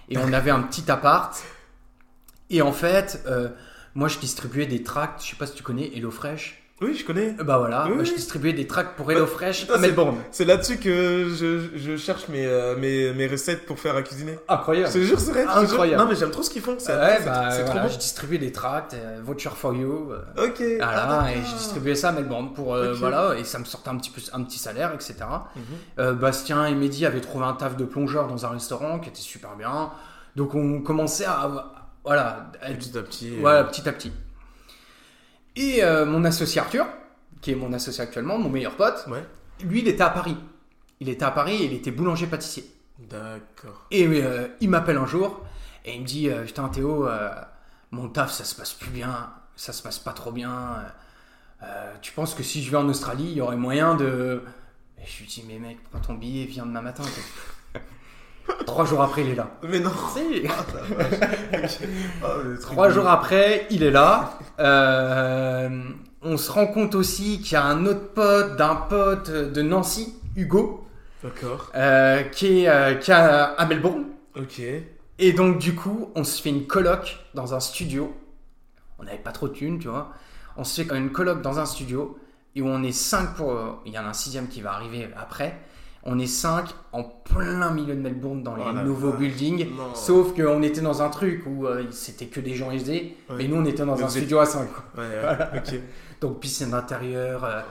Et 0.09 0.17
on 0.17 0.33
avait 0.33 0.51
un 0.51 0.61
petit 0.61 0.89
appart. 0.89 1.43
Et 2.49 2.61
en 2.61 2.71
fait, 2.71 3.27
moi, 3.93 4.07
je 4.07 4.17
distribuais 4.19 4.65
des 4.65 4.83
tracts. 4.83 5.23
Je 5.23 5.31
sais 5.31 5.35
pas 5.35 5.47
si 5.47 5.53
tu 5.53 5.63
connais 5.63 5.95
HelloFresh. 5.95 6.64
Oui, 6.81 6.93
je 6.93 7.05
connais. 7.05 7.31
Bah 7.31 7.57
voilà, 7.57 7.87
je 8.03 8.13
distribuais 8.13 8.51
des 8.51 8.67
tracts 8.67 8.97
pour 8.97 9.09
HelloFresh 9.09 9.67
bah, 9.67 9.75
à 9.75 9.77
Melbourne. 9.77 10.17
C'est 10.31 10.43
là-dessus 10.43 10.77
que 10.77 11.29
je, 11.29 11.77
je 11.77 11.95
cherche 11.95 12.27
mes, 12.27 12.45
euh, 12.45 12.75
mes, 12.75 13.13
mes, 13.13 13.27
recettes 13.27 13.65
pour 13.65 13.79
faire 13.79 13.95
à 13.95 14.01
cuisiner. 14.01 14.37
Incroyable. 14.49 14.89
Je 14.89 14.99
te 14.99 15.03
jure, 15.05 15.17
c'est 15.17 15.31
vrai. 15.31 15.45
Incroyable. 15.47 16.03
Non, 16.03 16.09
mais 16.09 16.15
j'aime 16.15 16.31
trop 16.31 16.43
ce 16.43 16.49
qu'ils 16.49 16.61
font. 16.61 16.75
C'est 16.77 16.91
ouais, 16.91 17.23
bah, 17.23 17.47
trop 17.49 17.71
voilà, 17.71 17.87
Je 17.87 17.97
distribuais 17.97 18.39
des 18.39 18.51
tracts, 18.51 18.93
euh, 18.93 19.21
Voucher 19.23 19.51
for 19.55 19.73
You. 19.73 20.11
Euh, 20.11 20.47
ok. 20.47 20.61
Voilà, 20.77 21.21
ah, 21.21 21.31
et 21.31 21.37
je 21.37 21.55
distribuais 21.55 21.95
ça 21.95 22.09
à 22.09 22.11
Melbourne 22.11 22.53
pour, 22.53 22.75
voilà, 22.75 23.35
et 23.37 23.45
ça 23.45 23.57
me 23.57 23.65
sortait 23.65 23.89
un 23.89 23.95
petit, 23.95 24.09
peu, 24.09 24.21
un 24.33 24.43
petit 24.43 24.59
salaire, 24.59 24.93
etc. 24.93 25.15
Mhm. 25.55 26.11
Bastien 26.15 26.65
et 26.65 26.75
Mehdi 26.75 27.05
avaient 27.05 27.21
trouvé 27.21 27.45
un 27.45 27.53
taf 27.53 27.77
de 27.77 27.85
plongeur 27.85 28.27
dans 28.27 28.45
un 28.45 28.49
restaurant 28.49 28.99
qui 28.99 29.07
était 29.07 29.21
super 29.21 29.55
bien. 29.55 29.91
Donc 30.35 30.53
on 30.55 30.81
commençait 30.81 31.23
à, 31.23 31.71
voilà. 32.03 32.51
Petit 32.61 32.97
à 32.97 33.01
petit. 33.01 33.37
Voilà, 33.39 33.63
petit 33.63 33.87
à 33.87 33.93
petit. 33.93 34.11
Et 35.55 35.81
mon 36.05 36.23
associé 36.25 36.59
Arthur, 36.61 36.85
qui 37.41 37.51
est 37.51 37.55
mon 37.55 37.71
associé 37.73 38.03
actuellement, 38.03 38.37
mon 38.37 38.49
meilleur 38.49 38.75
pote, 38.75 39.07
lui, 39.63 39.79
il 39.79 39.87
était 39.87 40.03
à 40.03 40.09
Paris. 40.09 40.37
Il 40.99 41.09
était 41.09 41.25
à 41.25 41.31
Paris 41.31 41.55
et 41.55 41.65
il 41.65 41.73
était 41.73 41.91
boulanger-pâtissier. 41.91 42.65
D'accord. 42.99 43.85
Et 43.91 44.05
euh, 44.07 44.47
il 44.61 44.69
m'appelle 44.69 44.97
un 44.97 45.05
jour 45.05 45.45
et 45.83 45.95
il 45.95 46.01
me 46.01 46.05
dit 46.05 46.29
euh, 46.29 46.43
Putain, 46.43 46.69
Théo, 46.69 47.07
euh, 47.07 47.29
mon 47.91 48.07
taf, 48.07 48.31
ça 48.31 48.43
se 48.43 48.55
passe 48.55 48.73
plus 48.73 48.89
bien, 48.89 49.29
ça 49.55 49.73
se 49.73 49.83
passe 49.83 49.99
pas 49.99 50.13
trop 50.13 50.31
bien. 50.31 50.83
tu 52.01 52.13
penses 52.13 52.33
que 52.33 52.43
si 52.43 52.63
je 52.63 52.71
vais 52.71 52.77
en 52.77 52.87
Australie, 52.87 53.27
il 53.31 53.37
y 53.37 53.41
aurait 53.41 53.57
moyen 53.57 53.95
de. 53.95 54.41
Et 55.01 55.05
je 55.05 55.19
lui 55.19 55.27
dis 55.27 55.43
Mais 55.47 55.59
mec, 55.59 55.77
prends 55.89 55.99
ton 55.99 56.13
billet, 56.15 56.45
viens 56.45 56.65
demain 56.65 56.81
matin. 56.81 57.03
Trois 58.65 58.85
jours 58.85 59.01
après, 59.01 59.21
il 59.23 59.29
est 59.29 59.35
là. 59.35 59.49
Mais 59.63 59.79
non. 59.79 59.91
Ah, 62.23 62.27
Trois 62.61 62.89
jours 62.89 63.07
après, 63.07 63.67
il 63.69 63.83
est 63.83 63.91
là. 63.91 64.37
Euh, 64.59 65.83
on 66.21 66.37
se 66.37 66.51
rend 66.51 66.67
compte 66.67 66.95
aussi 66.95 67.41
qu'il 67.41 67.53
y 67.53 67.55
a 67.55 67.63
un 67.63 67.85
autre 67.85 68.13
pote 68.13 68.55
d'un 68.57 68.75
pote 68.75 69.31
de 69.31 69.61
Nancy, 69.61 70.15
Hugo. 70.35 70.87
D'accord. 71.23 71.71
Euh, 71.75 72.23
qui, 72.23 72.63
est, 72.63 72.69
euh, 72.69 72.95
qui 72.95 73.11
à 73.11 73.65
Melbourne. 73.67 74.05
Ok. 74.35 74.61
Et 75.17 75.33
donc, 75.33 75.57
du 75.57 75.75
coup, 75.75 76.11
on 76.15 76.23
se 76.23 76.41
fait 76.41 76.49
une 76.49 76.67
coloc 76.67 77.17
dans 77.33 77.53
un 77.53 77.59
studio. 77.59 78.15
On 78.99 79.03
n'avait 79.03 79.17
pas 79.17 79.31
trop 79.31 79.47
de 79.47 79.53
thunes, 79.53 79.79
tu 79.79 79.87
vois. 79.87 80.11
On 80.57 80.63
se 80.63 80.81
fait 80.81 80.87
quand 80.87 80.95
même 80.95 81.05
une 81.05 81.11
coloc 81.11 81.41
dans 81.41 81.59
un 81.59 81.65
studio 81.65 82.17
et 82.55 82.61
où 82.61 82.67
on 82.67 82.83
est 82.83 82.91
cinq 82.91 83.35
pour. 83.35 83.81
Il 83.85 83.93
y 83.93 83.99
en 83.99 84.05
a 84.05 84.09
un 84.09 84.13
sixième 84.13 84.47
qui 84.47 84.61
va 84.61 84.73
arriver 84.73 85.09
après. 85.17 85.59
On 86.07 86.19
est 86.19 86.27
cinq 86.27 86.65
en 86.91 87.03
plein 87.03 87.71
milieu 87.71 87.95
de 87.95 87.99
Melbourne 87.99 88.43
dans 88.43 88.55
les 88.55 88.63
oh 88.63 88.73
nouveaux 88.73 89.11
buildings. 89.11 89.67
Sauf 89.95 90.35
qu'on 90.35 90.61
était 90.61 90.81
dans 90.81 91.01
un 91.01 91.09
truc 91.09 91.43
où 91.47 91.65
euh, 91.65 91.83
c'était 91.89 92.27
que 92.27 92.39
des 92.39 92.53
gens 92.53 92.69
aisés. 92.69 93.17
Mais 93.35 93.47
nous, 93.47 93.55
on 93.55 93.65
était 93.65 93.83
dans 93.83 94.01
un 94.01 94.07
studio 94.07 94.37
à 94.37 94.45
5. 94.45 94.69
Donc 96.21 96.39
piscine 96.39 96.69
d'intérieur. 96.69 97.43
Euh, 97.43 97.61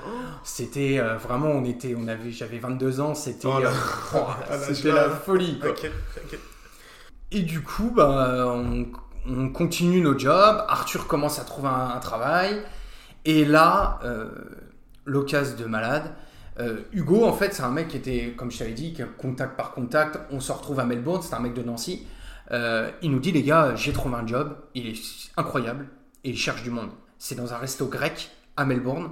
c'était 0.43 0.99
euh, 0.99 1.17
vraiment, 1.17 1.47
on 1.47 1.65
était, 1.65 1.95
on 1.97 2.09
avait, 2.09 2.33
j'avais 2.33 2.59
22 2.59 3.01
ans. 3.01 3.15
C'était, 3.15 3.47
oh 3.47 3.61
oh, 4.17 4.19
ah, 4.51 4.59
c'était 4.59 4.91
la 4.91 5.11
folie. 5.11 5.61
Et 7.31 7.43
du 7.43 7.63
coup, 7.63 7.93
bah, 7.95 8.53
on, 8.53 9.49
continue 9.51 10.01
nos 10.01 10.19
jobs. 10.19 10.65
Arthur 10.69 11.07
commence 11.07 11.39
à 11.39 11.45
trouver 11.45 11.69
un, 11.69 12.01
travail. 12.01 12.63
Et 13.25 13.45
là, 13.45 14.01
l'occasion 15.07 15.57
de 15.57 15.67
malade 15.67 16.13
euh, 16.61 16.83
Hugo, 16.93 17.25
en 17.25 17.33
fait, 17.33 17.53
c'est 17.53 17.63
un 17.63 17.71
mec 17.71 17.89
qui 17.89 17.97
était, 17.97 18.35
comme 18.37 18.51
je 18.51 18.59
t'avais 18.59 18.73
dit, 18.73 18.97
contact 19.19 19.57
par 19.57 19.73
contact. 19.73 20.19
On 20.31 20.41
se 20.41 20.53
retrouve 20.53 20.81
à 20.81 20.85
Melbourne, 20.85 21.23
c'est 21.23 21.35
un 21.35 21.41
mec 21.41 21.55
de 21.55 21.63
Nancy. 21.63 22.07
Euh, 22.53 22.91
il 23.03 23.11
nous 23.11 23.21
dit, 23.21 23.33
les 23.33 23.43
gars, 23.43 23.75
j'ai 23.75 23.93
trouvé 23.93 24.17
un 24.17 24.27
job, 24.27 24.57
il 24.75 24.87
est 24.89 25.31
incroyable 25.37 25.89
et 26.23 26.31
il 26.31 26.39
cherche 26.39 26.63
du 26.63 26.71
monde. 26.71 26.91
C'est 27.19 27.35
dans 27.35 27.53
un 27.55 27.59
resto 27.59 27.87
grec 27.87 28.31
à 28.57 28.65
Melbourne. 28.65 29.11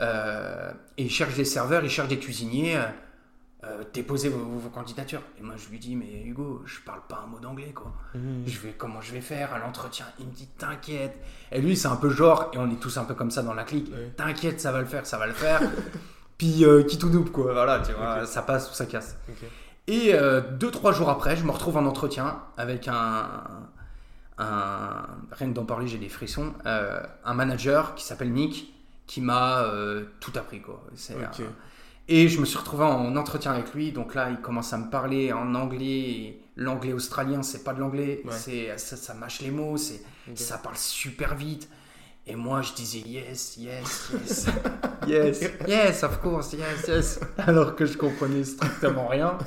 Euh, 0.00 0.72
et 0.98 1.04
il 1.04 1.10
cherche 1.10 1.34
des 1.34 1.46
serveurs, 1.46 1.82
il 1.84 1.90
cherche 1.90 2.08
des 2.08 2.18
cuisiniers. 2.18 2.78
déposez 3.94 4.28
vos, 4.28 4.68
candidatures. 4.68 5.22
Et 5.38 5.42
moi, 5.42 5.54
je 5.56 5.70
lui 5.70 5.78
dis, 5.78 5.96
mais 5.96 6.24
Hugo, 6.24 6.62
je 6.66 6.80
parle 6.80 7.00
pas 7.08 7.22
un 7.24 7.26
mot 7.26 7.38
d'anglais, 7.38 7.72
quoi. 7.74 7.94
Mmh. 8.14 8.46
Je 8.46 8.60
vais, 8.60 8.74
comment 8.76 9.00
je 9.00 9.12
vais 9.12 9.22
faire 9.22 9.54
à 9.54 9.58
l'entretien? 9.58 10.04
Il 10.18 10.26
me 10.26 10.32
dit, 10.32 10.48
t'inquiète. 10.58 11.18
Et 11.50 11.62
lui, 11.62 11.74
c'est 11.74 11.88
un 11.88 11.96
peu 11.96 12.10
genre, 12.10 12.50
et 12.52 12.58
on 12.58 12.70
est 12.70 12.78
tous 12.78 12.98
un 12.98 13.04
peu 13.04 13.14
comme 13.14 13.30
ça 13.30 13.42
dans 13.42 13.54
la 13.54 13.64
clique. 13.64 13.90
T'inquiète, 14.16 14.60
ça 14.60 14.72
va 14.72 14.80
le 14.80 14.86
faire, 14.86 15.06
ça 15.06 15.16
va 15.16 15.26
le 15.26 15.32
faire. 15.32 15.62
puis 16.38 16.64
euh, 16.64 16.82
qui 16.82 16.98
tout 16.98 17.08
double 17.08 17.30
quoi. 17.30 17.52
Voilà 17.52 17.80
tu 17.80 17.92
vois 17.92 18.26
ça 18.26 18.42
passe 18.42 18.70
ou 18.70 18.74
ça 18.74 18.86
casse. 18.86 19.16
Et 19.86 20.14
euh, 20.14 20.40
deux 20.40 20.70
trois 20.70 20.92
jours 20.92 21.08
après 21.10 21.36
je 21.36 21.44
me 21.44 21.50
retrouve 21.50 21.76
en 21.76 21.86
entretien 21.86 22.42
avec 22.56 22.88
un, 22.88 23.28
un 24.38 25.06
rien 25.32 25.48
que 25.48 25.54
d'en 25.54 25.64
parler 25.64 25.86
j'ai 25.88 25.98
des 25.98 26.08
frissons 26.08 26.52
euh, 26.66 27.00
un 27.24 27.34
manager 27.34 27.94
qui 27.94 28.04
s'appelle 28.04 28.32
Nick 28.32 28.72
qui 29.06 29.20
m'a 29.20 29.64
tout 30.20 30.32
appris 30.34 30.60
quoi. 30.60 30.82
Et 32.08 32.28
je 32.28 32.40
me 32.40 32.44
suis 32.44 32.58
retrouvé 32.58 32.84
en 32.84 33.16
entretien 33.16 33.50
avec 33.52 33.74
lui. 33.74 33.90
Donc 33.90 34.14
là 34.14 34.30
il 34.30 34.36
commence 34.36 34.72
à 34.72 34.78
me 34.78 34.90
parler 34.90 35.32
en 35.32 35.54
anglais 35.54 36.38
l'anglais 36.56 36.92
australien 36.92 37.42
c'est 37.42 37.64
pas 37.64 37.72
de 37.72 37.80
l'anglais. 37.80 38.22
C'est 38.30 38.76
ça, 38.78 38.96
ça, 38.96 39.14
mâche 39.14 39.40
les 39.40 39.50
mots 39.50 39.76
c'est 39.76 40.02
ça 40.34 40.58
parle 40.58 40.76
super 40.76 41.34
vite 41.34 41.68
et 42.28 42.34
moi, 42.34 42.60
je 42.60 42.72
disais 42.72 42.98
yes, 42.98 43.56
yes, 43.56 44.10
yes, 44.12 44.46
yes, 45.06 45.44
yes, 45.68 46.02
of 46.02 46.20
course, 46.20 46.54
yes, 46.54 46.88
yes. 46.88 47.20
Alors 47.38 47.76
que 47.76 47.86
je 47.86 47.96
comprenais 47.96 48.42
strictement 48.42 49.06
rien. 49.06 49.38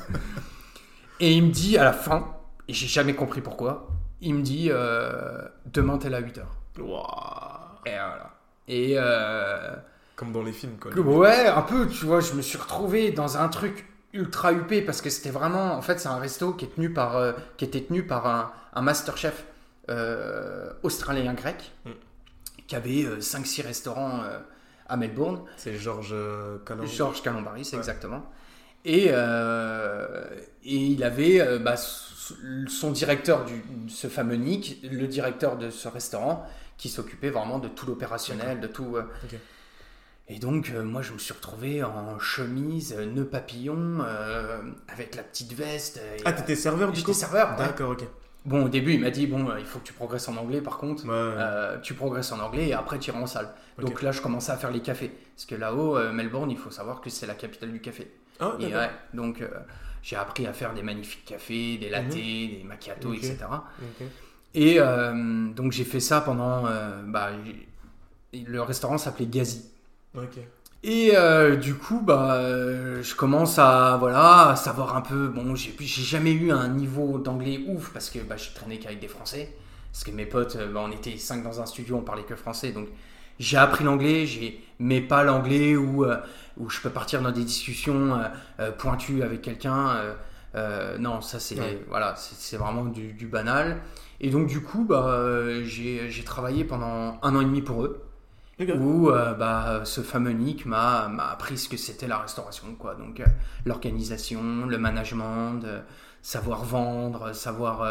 Et 1.20 1.34
il 1.34 1.48
me 1.48 1.52
dit 1.52 1.78
à 1.78 1.84
la 1.84 1.92
fin, 1.92 2.38
et 2.70 2.74
j'ai 2.74 2.88
jamais 2.88 3.16
compris 3.16 3.42
pourquoi, 3.42 3.90
il 4.22 4.36
me 4.36 4.42
dit 4.42 4.70
euh, 4.72 5.42
demain 5.66 5.98
t'es 5.98 6.10
là 6.10 6.18
à 6.18 6.22
8h. 6.22 6.40
Et 7.86 7.92
voilà. 7.92 8.32
Et. 8.70 8.94
Euh, 8.98 9.76
Comme 10.16 10.32
dans 10.32 10.44
les 10.44 10.54
films, 10.54 10.78
quoi. 10.80 10.94
ouais, 10.94 11.48
un 11.48 11.62
peu, 11.64 11.86
tu 11.90 12.06
vois, 12.06 12.22
je 12.22 12.32
me 12.32 12.42
suis 12.42 12.58
retrouvé 12.58 13.12
dans 13.12 13.38
un 13.38 13.50
truc 13.50 13.90
ultra 14.14 14.54
huppé 14.54 14.82
parce 14.82 15.02
que 15.02 15.10
c'était 15.10 15.32
vraiment. 15.32 15.74
En 15.74 15.82
fait, 15.82 16.00
c'est 16.00 16.08
un 16.08 16.18
resto 16.18 16.54
qui, 16.54 16.64
est 16.64 16.76
tenu 16.76 16.94
par, 16.94 17.18
euh, 17.18 17.34
qui 17.58 17.66
était 17.66 17.82
tenu 17.82 18.08
par 18.08 18.26
un, 18.26 18.54
un 18.74 18.82
master 18.82 19.18
chef 19.18 19.46
australien-grec. 20.84 21.74
Mm 21.86 21.90
qui 22.70 22.76
avait 22.76 23.04
5-6 23.20 23.62
euh, 23.62 23.68
restaurants 23.68 24.22
euh, 24.24 24.40
à 24.88 24.96
Melbourne. 24.96 25.42
C'est 25.58 25.76
Georges 25.76 26.12
euh, 26.14 26.60
Calombaris. 26.60 26.96
Georges 26.96 27.22
Calombaris, 27.24 27.72
exactement. 27.74 28.24
Et, 28.86 29.08
et, 29.08 29.12
il 30.64 31.04
avait 31.04 31.60
bah, 31.60 31.76
son 31.76 32.92
directeur, 32.92 33.44
du, 33.44 33.62
ce 33.90 34.08
fameux 34.08 34.36
Nick, 34.36 34.80
le 34.90 35.06
directeur 35.08 35.58
de 35.58 35.70
ce 35.70 35.90
restaurant, 35.90 36.48
qui 36.78 36.88
s'occupait 36.88 37.30
vraiment 37.30 37.60
de 37.60 37.68
tout 37.68 37.86
l'opérationnel, 37.88 38.62
de 38.62 38.68
tout. 38.68 38.96
Euh. 38.96 39.04
Et 40.30 40.40
donc, 40.40 40.72
euh, 40.74 40.84
moi, 40.84 41.02
je 41.02 41.12
me 41.12 41.18
suis 41.18 41.34
retrouvé 41.34 41.84
en 41.84 42.18
chemise, 42.20 42.96
nœud 42.96 43.26
papillon, 43.26 44.00
avec 44.88 45.16
la 45.16 45.24
petite 45.24 45.52
veste. 45.54 46.00
ah, 46.24 46.32
t'étais 46.32 46.56
serveur 46.56 46.94
du 46.94 47.04
coup? 47.04 47.14
serveur. 47.14 47.58
D'accord, 47.58 47.90
ok. 47.90 48.06
Bon, 48.46 48.66
au 48.66 48.70
début, 48.70 48.94
il 48.94 49.02
m'a 49.02 49.10
dit 49.10 49.28
bon, 49.28 49.48
il 49.58 49.66
faut 49.66 49.80
que 49.80 49.86
tu 49.86 49.94
progresses 49.94 50.28
en 50.30 50.38
anglais. 50.38 50.62
Par 50.62 50.78
contre, 50.78 51.04
tu 51.82 51.94
progresses 51.94 52.32
en 52.32 52.40
anglais 52.40 52.70
et 52.70 52.74
après 52.74 53.00
tu 53.00 53.10
iras 53.12 53.20
en 53.20 53.28
salle. 53.28 53.50
Donc 53.78 54.02
là, 54.02 54.12
je 54.12 54.22
commençais 54.22 54.52
à 54.52 54.58
faire 54.58 54.72
les 54.72 54.82
cafés, 54.82 55.12
parce 55.36 55.46
que 55.46 55.56
là-haut, 55.56 56.00
Melbourne, 56.12 56.50
il 56.52 56.58
faut 56.58 56.72
savoir 56.72 57.02
que 57.02 57.10
c'est 57.10 57.28
la 57.28 57.36
capitale 57.36 57.72
du 57.72 57.82
café. 57.82 58.12
Ah, 58.40 58.56
et 58.60 58.74
ouais, 58.74 58.90
donc 59.14 59.44
j'ai 60.02 60.16
appris 60.16 60.48
à 60.48 60.54
faire 60.54 60.74
des 60.74 60.84
magnifiques 60.84 61.26
cafés, 61.26 61.78
des 61.78 61.90
lattés, 61.90 62.50
mhm. 62.52 62.58
des 62.58 62.64
macchiatos, 62.66 63.14
etc. 63.14 63.38
Et 64.54 64.76
euh, 64.80 65.52
donc 65.54 65.72
j'ai 65.72 65.84
fait 65.84 66.00
ça 66.00 66.22
pendant. 66.22 66.66
Euh, 66.66 67.02
bah, 67.06 67.32
le 68.34 68.62
restaurant 68.62 68.98
s'appelait 68.98 69.28
Gazi. 69.28 69.66
Et 70.84 71.12
euh, 71.14 71.58
du 71.58 71.76
coup, 71.76 72.00
bah, 72.00 72.42
je 73.02 73.16
commence 73.16 73.60
à, 73.60 73.98
voilà, 74.00 74.56
savoir 74.56 74.96
un 74.96 75.02
peu. 75.02 75.28
Bon, 75.28 75.54
j'ai 75.56 75.74
jamais 75.80 76.32
eu 76.32 76.52
un 76.52 76.70
niveau 76.70 77.18
d'anglais 77.18 77.66
ouf 77.68 77.92
parce 77.92 78.10
que 78.10 78.20
bah, 78.20 78.38
je 78.38 78.52
traînais 78.54 78.80
qu'avec 78.80 79.00
des 79.00 79.10
Français. 79.10 79.54
Parce 79.92 80.04
que 80.04 80.12
mes 80.12 80.26
potes, 80.26 80.58
bah, 80.74 80.82
on 80.86 80.92
était 80.92 81.18
cinq 81.18 81.44
dans 81.44 81.62
un 81.62 81.66
studio, 81.66 81.98
on 81.98 82.02
parlait 82.02 82.24
que 82.24 82.36
français. 82.36 82.72
Donc 82.72 82.88
j'ai 83.40 83.58
appris 83.58 83.84
l'anglais, 83.84 84.26
mais 84.80 85.02
pas 85.02 85.24
l'anglais 85.24 85.76
où, 85.76 86.06
où 86.58 86.70
je 86.70 86.80
peux 86.80 86.90
partir 86.90 87.22
dans 87.22 87.32
des 87.32 87.44
discussions 87.44 88.18
pointues 88.78 89.24
avec 89.24 89.42
quelqu'un. 89.42 90.16
non, 91.00 91.20
ça 91.22 91.40
c'est 91.40 91.58
voilà, 91.90 92.16
c'est 92.16 92.58
vraiment 92.58 92.86
du, 92.86 93.14
du, 93.14 93.28
banal. 93.28 93.82
Et 94.22 94.30
donc, 94.30 94.48
du 94.48 94.62
coup, 94.62 94.86
bah, 94.86 95.44
j'ai 95.64 96.24
travaillé 96.26 96.64
pendant 96.64 97.18
un 97.22 97.36
an 97.36 97.42
et 97.42 97.46
demi 97.46 97.62
pour 97.62 97.84
eux. 97.84 98.09
Où 98.60 99.10
euh, 99.10 99.34
bah, 99.34 99.82
ce 99.86 100.02
fameux 100.02 100.32
Nick 100.32 100.66
m'a 100.66 101.10
appris 101.32 101.58
ce 101.58 101.70
que 101.70 101.78
c'était 101.78 102.08
la 102.08 102.18
restauration. 102.18 102.76
Quoi. 102.78 102.96
Donc, 102.96 103.20
euh, 103.20 103.26
l'organisation, 103.66 104.66
le 104.66 104.78
management, 104.78 105.62
savoir 106.22 106.66
vendre, 106.66 107.34
savoir 107.34 107.84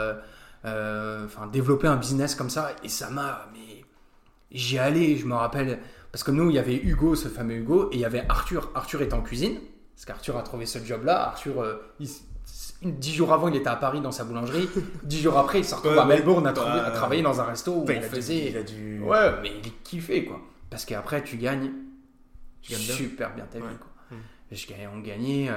euh, 0.64 1.24
enfin 1.24 1.46
développer 1.46 1.86
un 1.86 1.96
business 1.96 2.34
comme 2.34 2.50
ça. 2.50 2.72
Et 2.84 2.88
ça 2.88 3.08
m'a. 3.10 3.48
Mais 3.54 3.84
j'y 4.52 4.78
allais, 4.78 5.16
je 5.16 5.26
me 5.26 5.34
rappelle. 5.34 5.78
Parce 6.12 6.22
que 6.22 6.30
nous, 6.30 6.50
il 6.50 6.56
y 6.56 6.58
avait 6.58 6.76
Hugo, 6.76 7.14
ce 7.14 7.28
fameux 7.28 7.56
Hugo, 7.56 7.90
et 7.92 7.96
il 7.96 8.00
y 8.00 8.04
avait 8.04 8.24
Arthur. 8.28 8.70
Arthur 8.74 9.02
était 9.02 9.14
en 9.14 9.22
cuisine. 9.22 9.58
Parce 9.94 10.04
qu'Arthur 10.04 10.36
a 10.36 10.42
trouvé 10.42 10.64
ce 10.66 10.78
job-là. 10.78 11.28
Arthur, 11.28 11.64
il, 11.98 12.08
Dix 12.82 13.12
jours 13.12 13.32
avant, 13.32 13.48
il 13.48 13.56
était 13.56 13.68
à 13.68 13.74
Paris 13.74 14.00
dans 14.00 14.12
sa 14.12 14.24
boulangerie. 14.24 14.68
Dix 15.02 15.20
jours 15.20 15.36
après, 15.36 15.58
il 15.58 15.64
s'est 15.64 15.74
retrouvé 15.74 15.98
à 15.98 16.04
Melbourne 16.04 16.46
à, 16.46 16.52
bah, 16.52 16.90
travailler 16.94 17.22
dans 17.22 17.40
un 17.40 17.44
resto 17.44 17.72
où 17.72 17.82
on 17.82 18.00
faisait. 18.02 18.54
Ouais, 19.02 19.32
mais 19.42 19.50
il 19.64 19.72
kiffait 19.82 20.24
quoi. 20.24 20.40
Parce 20.70 20.84
qu'après, 20.84 21.22
tu 21.22 21.36
gagnes, 21.36 21.72
super 22.62 23.34
bien, 23.34 23.46
ta 23.46 23.58
vie. 23.58 23.64
Quoi. 23.64 24.16
Hmm. 24.16 24.94
on 24.94 24.98
gagnait. 25.00 25.50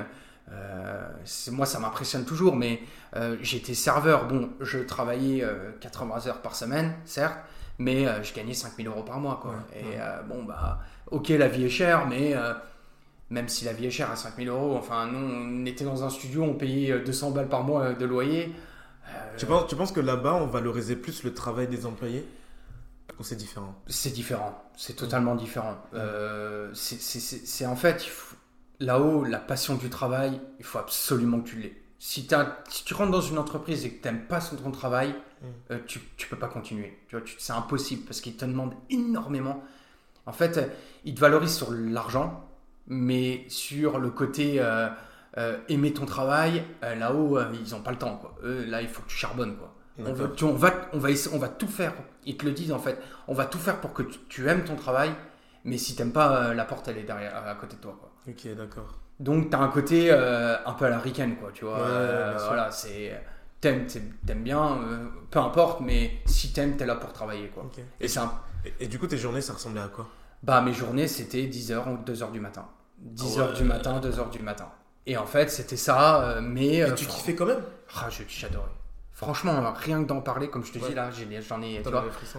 Euh, 0.52 1.10
moi, 1.52 1.66
ça 1.66 1.80
m'impressionne 1.80 2.26
toujours, 2.26 2.56
mais 2.56 2.82
euh, 3.16 3.38
j'étais 3.42 3.74
serveur. 3.74 4.28
Bon, 4.28 4.50
je 4.60 4.80
travaillais 4.80 5.46
80 5.80 6.16
euh, 6.26 6.30
heures 6.30 6.42
par 6.42 6.56
semaine, 6.56 6.94
certes, 7.06 7.38
mais 7.78 8.06
je 8.24 8.34
gagnais 8.34 8.54
5000 8.54 8.88
euros 8.88 9.04
par 9.04 9.20
mois. 9.20 9.40
Quoi. 9.42 9.56
Et 9.76 9.98
bon, 10.28 10.44
bah, 10.44 10.80
ok, 11.10 11.30
la 11.30 11.48
vie 11.48 11.66
est 11.66 11.70
chère, 11.70 12.08
mais 12.08 12.36
même 13.32 13.48
si 13.48 13.66
la 13.66 13.74
vie 13.74 13.88
est 13.88 13.92
chère 13.92 14.12
à 14.12 14.16
5000 14.16 14.50
euros. 14.50 14.76
Enfin, 14.78 15.08
nous, 15.08 15.18
on 15.18 15.66
était 15.66 15.86
dans 15.86 16.04
un 16.04 16.10
studio, 16.10 16.44
on 16.44 16.54
payait 16.54 17.00
200 17.00 17.30
euh, 17.30 17.34
balles 17.34 17.48
par 17.48 17.64
mois 17.64 17.84
euh, 17.84 17.96
de 17.96 18.06
loyer. 18.06 18.54
Euh, 19.08 19.38
tu, 19.38 19.46
penses, 19.46 19.68
tu 19.68 19.76
penses 19.76 19.94
que 19.94 20.02
là-bas, 20.02 20.36
on 20.36 20.46
valorisait 20.46 20.98
plus 20.98 21.24
le 21.24 21.34
travail 21.34 21.68
des 21.68 21.86
employés? 21.86 22.28
Ou 23.20 23.24
c'est 23.24 23.36
différent 23.36 23.76
C'est 23.88 24.12
différent, 24.12 24.64
c'est 24.76 24.96
totalement 24.96 25.36
différent. 25.36 25.78
c'est 26.74 27.66
en 27.66 27.76
fait, 27.76 28.10
là-haut, 28.80 29.24
la 29.24 29.40
passion 29.40 29.76
du 29.76 29.90
travail, 29.90 30.40
il 30.60 30.66
faut 30.66 30.80
absolument 30.80 31.42
que 31.42 31.50
tu 31.50 31.58
l'aies. 31.58 31.78
Si, 32.00 32.28
si, 32.70 32.84
tu 32.84 32.94
rentres 32.96 33.12
dans 33.12 33.22
une 33.22 33.38
entreprise 33.38 33.86
et 33.86 33.92
que 33.92 34.02
tu 34.02 34.08
n'aimes 34.08 34.26
pas 34.26 34.40
ton 34.40 34.72
travail, 34.72 35.14
mm. 35.44 35.76
tu 35.86 36.00
ne 36.00 36.26
peux 36.30 36.38
pas 36.38 36.48
continuer. 36.48 36.98
Tu 37.08 37.16
vois, 37.16 37.26
c'est 37.38 37.54
impossible 37.54 38.06
parce 38.06 38.22
qu'ils 38.22 38.36
te 38.36 38.46
demandent 38.46 38.74
énormément. 38.90 39.64
En 40.26 40.32
fait, 40.34 40.72
ils 41.04 41.14
te 41.14 41.20
valorisent 41.20 41.56
sur 41.56 41.72
l'argent, 41.72 42.48
mais 42.88 43.46
sur 43.48 44.00
le 44.00 44.10
côté 44.10 44.56
euh, 44.60 44.90
euh, 45.38 45.58
aimer 45.70 45.94
ton 45.94 46.06
travail, 46.06 46.64
euh, 46.84 46.96
là-haut, 46.96 47.40
ils 47.54 47.72
n'ont 47.72 47.82
pas 47.82 47.92
le 47.92 47.98
temps. 47.98 48.18
Quoi. 48.18 48.36
là, 48.44 48.82
il 48.82 48.88
faut 48.88 49.02
que 49.02 49.10
tu 49.10 49.16
charbonnes. 49.16 49.58
Quoi. 49.58 49.71
On, 50.06 50.14
va, 50.14 50.26
on, 50.42 50.54
va, 50.54 50.74
on, 50.94 51.00
va, 51.00 51.10
on 51.34 51.38
va 51.38 51.48
tout 51.50 51.68
faire. 51.68 51.94
Ils 52.26 52.38
te 52.38 52.46
le 52.46 52.52
disent 52.52 52.72
en 52.72 52.80
fait. 52.80 52.98
On 53.28 53.34
va 53.34 53.46
tout 53.46 53.58
faire 53.58 53.80
pour 53.80 53.94
que 53.94 54.04
tu, 54.04 54.48
aimes 54.48 54.64
ton 54.64 54.76
travail, 54.76 55.12
mais 55.66 55.78
si 55.78 55.96
tu 55.96 56.02
n'aimes 56.02 56.12
pas, 56.12 56.54
la 56.54 56.66
porte, 56.66 56.88
elle 56.88 56.98
est 56.98 57.04
derrière, 57.04 57.36
à 57.36 57.56
côté 57.56 57.76
de 57.76 57.82
toi. 57.82 57.98
Quoi. 58.00 58.12
Ok, 58.28 58.56
d'accord. 58.56 59.00
Donc, 59.20 59.50
tu 59.50 59.56
as 59.56 59.60
un 59.60 59.68
côté 59.68 60.12
un 60.12 60.74
peu 60.74 60.86
à 60.86 60.90
la 60.90 61.00
ricaine, 61.00 61.36
quoi. 61.36 61.52
Tu 61.54 61.66
vois, 61.66 61.78
voilà, 62.48 62.72
c'est. 62.72 63.22
T'aimes, 63.60 63.86
t'aimes 63.86 64.44
bien, 64.44 64.80
peu 65.30 65.40
importe, 65.40 65.82
mais 65.82 66.20
si 66.26 66.52
t'aimes, 66.52 66.78
t'es 66.78 66.86
là 66.86 66.96
pour 66.96 67.14
travailler, 67.14 67.50
quoi. 67.50 67.70
Et, 68.00 68.08
et, 68.08 68.74
et, 68.80 68.88
du 68.88 68.98
coup, 68.98 69.08
tes 69.08 69.18
journées, 69.18 69.42
ça 69.42 69.54
ressemblait 69.54 69.82
à 69.82 69.88
quoi? 69.88 70.08
Bah, 70.44 70.62
mes 70.62 70.74
journées, 70.74 71.08
c'était 71.08 71.44
10h 71.44 71.88
ou 71.88 71.98
2h 72.04 72.32
du 72.32 72.40
matin. 72.40 72.66
10h 73.16 73.56
du 73.56 73.64
matin, 73.64 74.00
2h 74.00 74.32
du 74.32 74.40
matin. 74.40 74.70
Et 75.06 75.18
en 75.18 75.26
fait, 75.26 75.50
c'était 75.50 75.78
ça, 75.78 76.24
euh, 76.24 76.42
mais. 76.42 76.76
Et 76.76 76.84
euh, 76.84 76.94
tu 76.94 77.06
kiffais 77.06 77.36
quand 77.36 77.46
même? 77.46 77.64
Ah, 77.96 78.08
j'adorais. 78.10 78.70
Franchement, 79.22 79.74
rien 79.76 80.02
que 80.02 80.08
d'en 80.08 80.22
parler, 80.22 80.50
comme 80.50 80.66
je 80.66 80.72
te 80.72 80.80
dis 80.80 80.94
là, 80.94 81.10
j'en 81.12 81.62
ai, 81.62 81.82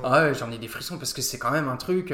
ah 0.02 0.32
j'en 0.32 0.50
ai 0.50 0.58
des 0.58 0.68
frissons 0.68 0.98
parce 0.98 1.12
que 1.12 1.22
c'est 1.22 1.38
quand 1.38 1.50
même 1.50 1.68
un 1.68 1.76
truc 1.76 2.12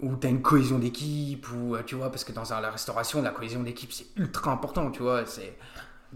où 0.00 0.16
tu 0.16 0.26
as 0.26 0.30
une 0.30 0.42
cohésion 0.42 0.78
d'équipe, 0.78 1.46
ou 1.52 1.76
tu 1.86 1.94
vois, 1.94 2.10
parce 2.10 2.24
que 2.24 2.32
dans 2.32 2.42
la 2.60 2.70
restauration, 2.70 3.22
la 3.22 3.30
cohésion 3.30 3.62
d'équipe 3.62 3.92
c'est 3.92 4.06
ultra 4.16 4.50
important, 4.52 4.90
tu 4.90 5.02
vois. 5.02 5.26
C'est, 5.26 5.56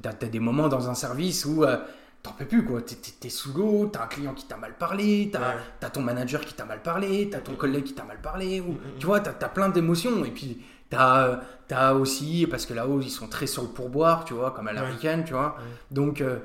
t'as, 0.01 0.11
as 0.11 0.29
des 0.29 0.41
moments 0.41 0.69
dans 0.69 0.89
un 0.89 0.95
service 0.95 1.45
où 1.45 1.65
euh, 1.65 1.77
t'en 2.23 2.33
peux 2.33 2.47
plus, 2.47 2.65
quoi. 2.65 2.81
T'es, 2.83 2.97
es, 3.23 3.31
sous 3.31 3.53
l'eau, 3.53 3.89
t'as 3.93 4.05
un 4.05 4.07
client 4.07 4.35
qui 4.35 4.47
t'a 4.47 4.57
mal 4.57 4.77
parlé, 4.77 5.31
t'as, 5.33 5.57
as 5.81 5.91
ton 5.91 6.01
manager 6.01 6.41
qui 6.41 6.55
t'a 6.55 6.65
mal 6.65 6.83
parlé, 6.83 7.29
t'as 7.31 7.41
ton 7.41 7.55
collègue 7.55 7.85
qui 7.85 7.95
t'a 7.95 8.05
mal 8.05 8.21
parlé, 8.21 8.61
ou, 8.61 8.73
mm, 8.73 8.77
mm, 8.77 8.99
tu 8.99 9.07
vois, 9.07 9.21
t'as, 9.21 9.31
as 9.31 9.49
plein 9.51 9.69
d'émotions, 9.69 10.25
et 10.25 10.31
puis 10.31 10.61
T'as 10.91 11.41
as 11.71 11.95
aussi, 11.95 12.47
parce 12.51 12.65
que 12.65 12.73
là-haut, 12.73 13.01
ils 13.01 13.11
sont 13.11 13.27
très 13.27 13.47
sur 13.47 13.63
le 13.63 13.69
pourboire, 13.69 14.25
tu 14.25 14.35
vois, 14.35 14.53
comme 14.53 14.69
à 14.69 14.73
l'américaine, 14.73 15.25
tu 15.25 15.35
vois. 15.35 15.57
Donc, 15.91 16.21
euh, 16.21 16.39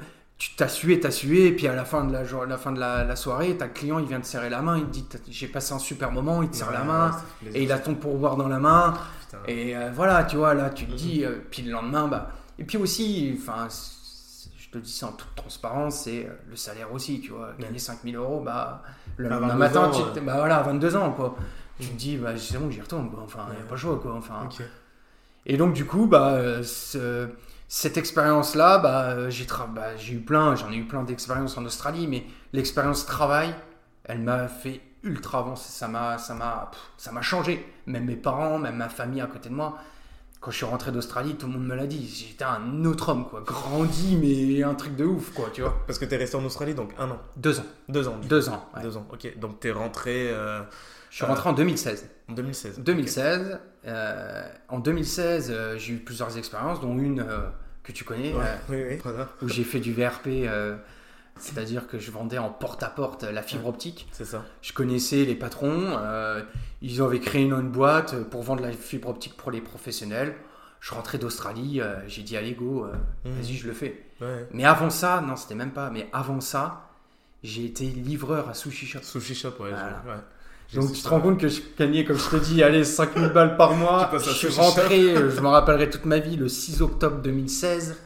tu 0.43 0.55
t'as 0.57 0.67
sué, 0.67 0.99
t'as 0.99 1.09
sué, 1.09 1.47
et 1.47 1.51
puis 1.53 1.67
à 1.69 1.75
la 1.75 1.85
fin 1.85 2.03
de 2.03 2.11
la, 2.11 2.23
la, 2.23 2.57
fin 2.57 2.73
de 2.73 2.79
la, 2.79 3.15
soirée, 3.15 3.55
t'as 3.57 3.67
le 3.67 3.71
client, 3.71 3.99
il 3.99 4.07
vient 4.07 4.19
te 4.19 4.25
serrer 4.25 4.49
la 4.49 4.61
main, 4.61 4.77
il 4.77 4.85
te 4.85 4.91
dit 4.91 5.07
J'ai 5.29 5.47
passé 5.47 5.73
un 5.73 5.79
super 5.79 6.11
moment, 6.11 6.43
il 6.43 6.49
te 6.49 6.57
serre 6.57 6.73
la 6.73 6.83
main, 6.83 7.11
et 7.53 7.63
il 7.63 7.71
a 7.71 7.79
ton 7.79 7.95
pourboire 7.95 8.35
dans 8.35 8.49
la 8.49 8.59
main. 8.59 8.93
Et 9.47 9.75
euh, 9.75 9.89
voilà, 9.95 10.25
tu 10.25 10.35
vois, 10.35 10.53
là, 10.53 10.69
tu 10.69 10.85
te 10.85 10.91
dis, 10.91 11.21
mm-hmm. 11.21 11.27
euh, 11.27 11.45
puis 11.49 11.61
le 11.61 11.71
lendemain, 11.71 12.07
bah. 12.09 12.31
Et 12.59 12.65
puis 12.65 12.77
aussi, 12.77 13.35
enfin, 13.39 13.67
je 13.69 14.69
te 14.69 14.77
dis 14.77 14.91
ça 14.91 15.07
en 15.07 15.13
toute 15.13 15.33
transparence, 15.33 16.01
c'est 16.01 16.29
le 16.49 16.55
salaire 16.57 16.91
aussi, 16.91 17.21
tu 17.21 17.31
vois. 17.31 17.53
Gagner 17.57 17.79
5000 17.79 18.15
euros, 18.15 18.41
bah, 18.41 18.83
le 19.15 19.29
lendemain 19.29 19.55
matin, 19.55 19.89
tu, 19.91 20.19
bah 20.19 20.35
voilà, 20.37 20.61
22 20.61 20.95
ans, 20.97 21.11
quoi 21.13 21.35
tu 21.79 21.91
me 21.91 21.97
dis, 21.97 22.17
bah, 22.17 22.37
c'est 22.37 22.57
bon, 22.57 22.69
j'y 22.69 22.81
retourne, 22.81 23.09
quoi. 23.09 23.23
Enfin, 23.23 23.47
n'y 23.49 23.61
a 23.61 23.63
pas 23.63 23.71
le 23.71 23.77
choix, 23.77 23.99
quoi. 23.99 24.13
Enfin, 24.15 24.47
Et 25.45 25.57
donc, 25.57 25.73
du 25.73 25.85
coup, 25.85 26.05
bah, 26.05 26.61
cette 27.75 27.97
expérience-là, 27.97 28.77
bah, 28.77 29.31
j'ai 29.31 29.47
bah, 29.73 29.87
eu 30.07 30.19
plein, 30.19 30.55
j'en 30.55 30.71
ai 30.71 30.75
eu 30.75 30.85
plein 30.85 31.01
d'expériences 31.01 31.57
en 31.57 31.65
Australie, 31.65 32.05
mais 32.05 32.23
l'expérience 32.53 33.07
travail, 33.07 33.51
elle 34.03 34.19
m'a 34.19 34.47
fait 34.47 34.79
ultra 35.01 35.39
avancer. 35.39 35.71
Ça 35.71 35.87
m'a, 35.87 36.19
ça 36.19 36.35
m'a, 36.35 36.69
ça 36.97 37.11
m'a 37.11 37.23
changé. 37.23 37.65
Même 37.87 38.05
mes 38.05 38.15
parents, 38.15 38.59
même 38.59 38.75
ma 38.75 38.89
famille 38.89 39.21
à 39.21 39.25
côté 39.25 39.49
de 39.49 39.55
moi. 39.55 39.79
Quand 40.39 40.51
je 40.51 40.57
suis 40.57 40.67
rentré 40.67 40.91
d'Australie, 40.91 41.33
tout 41.33 41.47
le 41.47 41.53
monde 41.53 41.65
me 41.65 41.73
l'a 41.73 41.87
dit. 41.87 42.07
J'étais 42.07 42.43
un 42.43 42.85
autre 42.85 43.09
homme, 43.09 43.27
quoi. 43.27 43.41
Grandi, 43.41 44.17
mais 44.17 44.61
un 44.61 44.75
truc 44.75 44.95
de 44.95 45.05
ouf, 45.05 45.33
quoi, 45.33 45.49
tu 45.51 45.61
vois. 45.61 45.75
Parce 45.87 45.97
que 45.97 46.05
tu 46.05 46.13
es 46.13 46.17
resté 46.17 46.37
en 46.37 46.45
Australie, 46.45 46.75
donc 46.75 46.91
un 46.99 47.09
an. 47.09 47.17
Deux 47.37 47.59
ans. 47.59 47.65
Deux 47.89 48.07
ans. 48.07 48.17
Deux 48.29 48.49
ans. 48.49 48.69
Deux 48.83 48.97
ans, 48.97 49.07
ok. 49.11 49.39
Donc 49.39 49.59
tu 49.59 49.69
es 49.69 49.71
rentré. 49.71 50.29
Euh, 50.29 50.61
je 51.09 51.15
suis 51.15 51.25
rentré 51.25 51.49
en 51.49 51.53
2016. 51.53 52.07
En 52.29 52.33
2016. 52.33 52.79
2016. 52.81 53.59
Euh, 53.85 54.43
en 54.69 54.79
2016, 54.79 55.51
euh, 55.51 55.77
j'ai 55.77 55.93
eu 55.93 55.97
plusieurs 55.97 56.37
expériences, 56.37 56.79
dont 56.81 56.97
une 56.97 57.19
euh, 57.19 57.49
que 57.83 57.91
tu 57.91 58.03
connais, 58.03 58.33
où 59.41 59.47
j'ai 59.47 59.63
fait 59.63 59.79
du 59.79 59.93
VRP, 59.93 60.49
c'est-à-dire 61.37 61.87
que 61.87 61.99
je 61.99 62.11
vendais 62.11 62.37
en 62.37 62.49
porte-à-porte 62.49 63.23
la 63.23 63.41
fibre 63.41 63.67
optique. 63.67 64.07
C'est 64.11 64.25
ça. 64.25 64.45
Je 64.61 64.71
connaissais 64.73 65.25
les 65.25 65.35
patrons, 65.35 65.99
ils 66.81 67.01
avaient 67.01 67.19
créé 67.19 67.43
une, 67.43 67.69
boîte 67.69 68.23
pour 68.29 68.43
vendre 68.43 68.61
la 68.61 68.71
fibre 68.71 69.09
optique 69.09 69.35
pour 69.35 69.51
les 69.51 69.61
professionnels. 69.61 70.35
Je 70.79 70.93
rentrais 70.93 71.17
d'Australie, 71.17 71.81
j'ai 72.07 72.23
dit 72.23 72.37
allez 72.37 72.53
go, 72.53 72.85
mmh. 73.25 73.29
vas-y 73.29 73.55
je 73.55 73.67
le 73.67 73.73
fais. 73.73 74.05
Mais 74.51 74.65
avant 74.65 74.89
ça, 74.89 75.21
non 75.21 75.35
c'était 75.35 75.55
même 75.55 75.71
pas, 75.71 75.89
mais 75.89 76.07
avant 76.13 76.41
ça, 76.41 76.89
j'ai 77.43 77.65
été 77.65 77.85
livreur 77.85 78.49
à 78.49 78.53
Sushi 78.53 78.85
Shop. 78.85 79.01
Sushi 79.01 79.35
Shop, 79.35 79.53
ouais. 79.59 79.71
Donc 80.75 80.93
tu 80.93 81.01
te 81.01 81.07
rends 81.07 81.21
compte 81.21 81.39
que 81.39 81.47
je 81.47 81.61
gagnais, 81.77 82.05
comme 82.05 82.17
je 82.17 82.29
te 82.29 82.35
dis, 82.37 82.63
allez, 82.63 82.83
5000 82.83 83.29
balles 83.29 83.57
par 83.57 83.75
mois. 83.75 84.09
je 84.13 84.29
suis 84.29 84.47
rentré, 84.49 85.15
euh, 85.15 85.29
je 85.29 85.41
me 85.41 85.47
rappellerai 85.47 85.89
toute 85.89 86.05
ma 86.05 86.19
vie, 86.19 86.35
le 86.35 86.47
6 86.47 86.81
octobre 86.81 87.17
2016. 87.21 87.97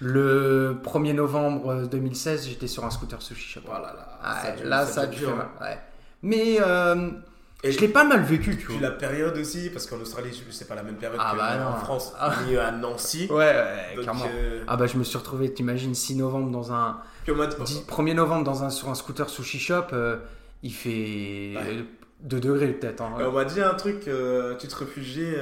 Le 0.00 0.76
1er 0.84 1.14
novembre 1.14 1.88
2016, 1.90 2.48
j'étais 2.48 2.66
sur 2.66 2.84
un 2.84 2.90
scooter 2.90 3.22
sushi 3.22 3.48
shop. 3.48 3.60
Oh 3.66 3.72
là 3.72 3.94
là, 3.96 4.42
ça, 4.42 4.64
là, 4.64 4.86
ça 4.86 5.00
a 5.02 5.06
dû 5.06 5.18
faire 5.18 5.36
mal. 5.36 5.48
Mais 6.22 6.58
euh, 6.60 7.10
et 7.62 7.72
je 7.72 7.80
l'ai 7.80 7.88
pas 7.88 8.04
mal 8.04 8.22
vécu, 8.22 8.56
tu 8.56 8.66
puis 8.66 8.78
la 8.78 8.90
période 8.90 9.36
aussi, 9.38 9.70
parce 9.70 9.86
qu'en 9.86 9.98
Australie, 9.98 10.30
c'est 10.50 10.68
pas 10.68 10.74
la 10.74 10.82
même 10.82 10.96
période 10.96 11.18
ah 11.22 11.32
que 11.32 11.38
bah 11.38 11.74
en 11.74 11.84
France, 11.84 12.12
ah. 12.18 12.32
ni 12.46 12.56
à 12.56 12.70
Nancy. 12.70 13.26
Ouais, 13.30 13.36
ouais 13.36 14.02
clairement. 14.02 14.26
Euh, 14.32 14.62
ah 14.68 14.76
bah 14.76 14.86
je 14.86 14.96
me 14.98 15.04
suis 15.04 15.16
retrouvé, 15.16 15.52
t'imagines, 15.52 15.94
6 15.94 16.16
novembre 16.16 16.50
dans 16.50 16.72
un. 16.72 16.98
1er 17.26 18.14
novembre 18.14 18.44
dans 18.44 18.62
un, 18.62 18.70
sur 18.70 18.88
un 18.88 18.94
scooter 18.94 19.28
sushi 19.28 19.58
shop, 19.58 19.86
euh, 19.92 20.16
il 20.66 20.72
fait 20.72 21.54
2 22.22 22.40
degrés 22.40 22.68
peut-être. 22.68 23.02
Hein. 23.02 23.14
On 23.20 23.32
m'a 23.32 23.44
dit 23.44 23.60
un 23.60 23.74
truc, 23.74 24.00
tu 24.00 24.68
te 24.68 24.76
réfugiais 24.76 25.34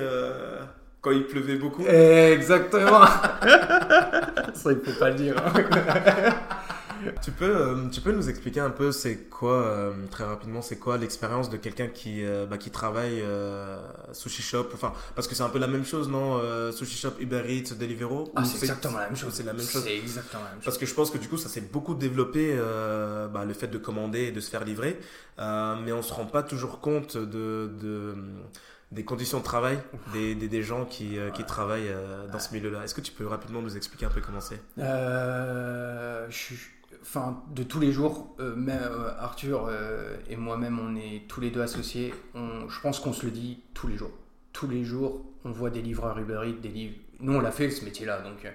quand 1.01 1.11
il 1.11 1.27
pleuvait 1.27 1.57
beaucoup. 1.57 1.85
Exactement. 1.87 3.05
Ça, 4.55 4.73
il 4.73 4.81
faut 4.85 4.99
pas 4.99 5.11
le 5.11 5.17
dire. 5.17 5.35
Hein. 5.39 5.53
Tu, 7.23 7.31
peux, 7.31 7.57
euh, 7.57 7.89
tu 7.89 8.01
peux 8.01 8.13
nous 8.13 8.29
expliquer 8.29 8.61
un 8.61 8.71
peu 8.71 8.93
c'est 8.93 9.29
quoi, 9.29 9.63
euh, 9.65 9.93
très 10.11 10.25
rapidement, 10.25 10.63
c'est 10.63 10.79
quoi 10.79 10.99
l'expérience 10.99 11.51
de 11.51 11.57
quelqu'un 11.57 11.89
qui, 11.89 12.25
euh, 12.25 12.47
bah, 12.47 12.59
qui 12.59 12.71
travaille 12.71 13.23
sushi 14.13 14.43
shop? 14.43 14.69
Enfin, 14.75 14.93
Parce 15.15 15.29
que 15.29 15.35
c'est 15.35 15.43
un 15.43 15.49
peu 15.49 15.59
la 15.59 15.67
même 15.67 15.85
chose, 15.85 16.09
non 16.09 16.41
Sushi 16.73 16.97
shop, 16.97 17.15
Uber 17.21 17.43
Eats, 17.49 17.75
Deliveroo? 17.75 18.33
Ah, 18.37 18.45
C'est 18.45 18.59
exactement 18.59 18.99
la 18.99 19.07
même 19.07 19.17
chose. 19.17 19.33
C'est 19.33 19.43
la 19.43 19.53
même 19.53 19.67
chose. 19.67 19.83
C'est 19.85 19.97
exactement 19.97 20.43
la 20.45 20.51
même 20.51 20.59
chose. 20.59 20.65
Parce 20.65 20.79
que 20.79 20.87
je 20.87 20.95
pense 20.95 21.11
que 21.11 21.19
du 21.19 21.29
coup, 21.29 21.37
ça 21.37 21.49
s'est 21.49 21.61
beaucoup 21.61 21.95
développé, 21.95 22.57
bah, 23.33 23.45
le 23.47 23.55
fait 23.55 23.69
de 23.69 23.79
commander 23.79 24.23
et 24.25 24.33
de 24.33 24.41
se 24.41 24.51
faire 24.51 24.65
livrer. 24.65 24.99
mais 25.39 25.93
on 25.93 26.03
se 26.03 26.13
rend 26.13 26.27
pas 26.27 26.43
toujours 26.43 26.81
compte 26.81 27.17
de, 27.17 27.71
de 27.81 28.15
des 28.93 29.05
conditions 29.05 29.39
de 29.41 29.45
travail 29.45 29.81
des, 30.13 30.37
des, 30.37 30.47
des 30.47 30.63
gens 30.63 30.85
qui, 30.85 31.17
qui 31.35 31.45
travaillent 31.45 31.93
dans 32.31 32.39
ce 32.39 32.53
milieu-là. 32.55 32.85
Est-ce 32.85 32.95
que 32.95 33.01
tu 33.01 33.13
peux 33.13 33.27
rapidement 33.27 33.61
nous 33.61 33.77
expliquer 33.77 34.07
un 34.07 34.11
peu 34.11 34.21
comment 34.21 34.41
c'est? 34.41 34.61
Euh, 34.79 36.27
je, 36.31 36.55
enfin, 37.05 37.43
de 37.55 37.63
tous 37.63 37.81
les 37.81 37.93
jours, 37.93 38.35
euh, 38.41 38.57
euh, 38.69 39.11
Arthur 39.19 39.67
euh, 39.69 40.17
et 40.29 40.37
moi-même, 40.37 40.79
on 40.79 40.97
est 40.97 41.23
tous 41.29 41.41
les 41.41 41.51
deux 41.51 41.61
associés. 41.61 42.15
je 42.35 42.81
pense 42.81 42.99
qu'on 42.99 43.13
se 43.13 43.27
le 43.27 43.31
dit 43.31 43.61
tous 43.75 43.87
les 43.89 43.97
jours. 43.97 44.11
Tous 44.53 44.67
les 44.67 44.85
jours, 44.85 45.21
on 45.45 45.51
voit 45.51 45.71
des 45.71 45.83
livreurs 45.83 46.19
Uber 46.19 46.41
Eats, 46.47 46.61
des 46.63 46.69
livres. 46.69 46.97
Nous, 47.21 47.35
on 47.35 47.41
l'a 47.41 47.53
fait 47.53 47.71
ce 47.71 47.85
métier-là, 47.85 48.21
donc. 48.21 48.51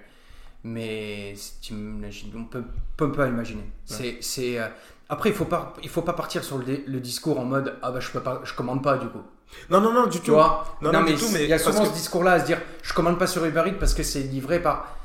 Mais 0.63 1.35
on 1.71 2.43
peut, 2.45 2.63
peut 2.97 3.11
pas 3.11 3.27
imaginer. 3.27 3.63
C'est, 3.85 4.59
après, 5.07 5.29
il 5.29 5.35
faut 5.35 5.45
pas, 5.45 5.73
il 5.81 5.89
faut 5.89 6.01
pas 6.01 6.13
partir 6.13 6.43
sur 6.43 6.57
le, 6.57 6.99
discours 6.99 7.39
en 7.39 7.45
mode 7.45 7.77
ah 7.81 7.91
bah 7.91 7.99
je 7.99 8.09
peux 8.11 8.19
pas, 8.19 8.41
je 8.43 8.53
commande 8.53 8.83
pas 8.83 8.97
du 8.97 9.07
coup. 9.07 9.23
Non 9.71 9.81
non 9.81 9.91
non 9.91 10.05
du 10.05 10.19
tout. 10.19 10.33
non, 10.33 11.01
mais, 11.03 11.13
il 11.13 11.49
y 11.49 11.53
a 11.53 11.57
souvent 11.57 11.85
ce 11.85 11.93
discours-là 11.93 12.33
à 12.33 12.39
se 12.41 12.45
dire 12.45 12.61
je 12.83 12.93
commande 12.93 13.17
pas 13.17 13.25
sur 13.25 13.43
Uber 13.43 13.63
Eats 13.67 13.79
parce 13.79 13.95
que 13.95 14.03
c'est 14.03 14.21
livré 14.21 14.61
par 14.61 14.98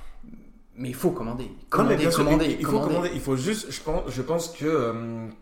mais 0.76 0.88
il 0.88 0.94
faut 0.94 1.10
commander. 1.10 1.52
Commander, 1.70 2.08
commander, 2.08 2.56
il, 2.58 2.66
faut 2.66 2.80
commander. 2.80 3.10
Il 3.14 3.20
faut 3.20 3.37
juste, 3.37 3.70
je 3.70 3.80
pense, 3.80 4.02
je 4.08 4.22
pense 4.22 4.48
que, 4.48 4.64
euh, 4.64 4.92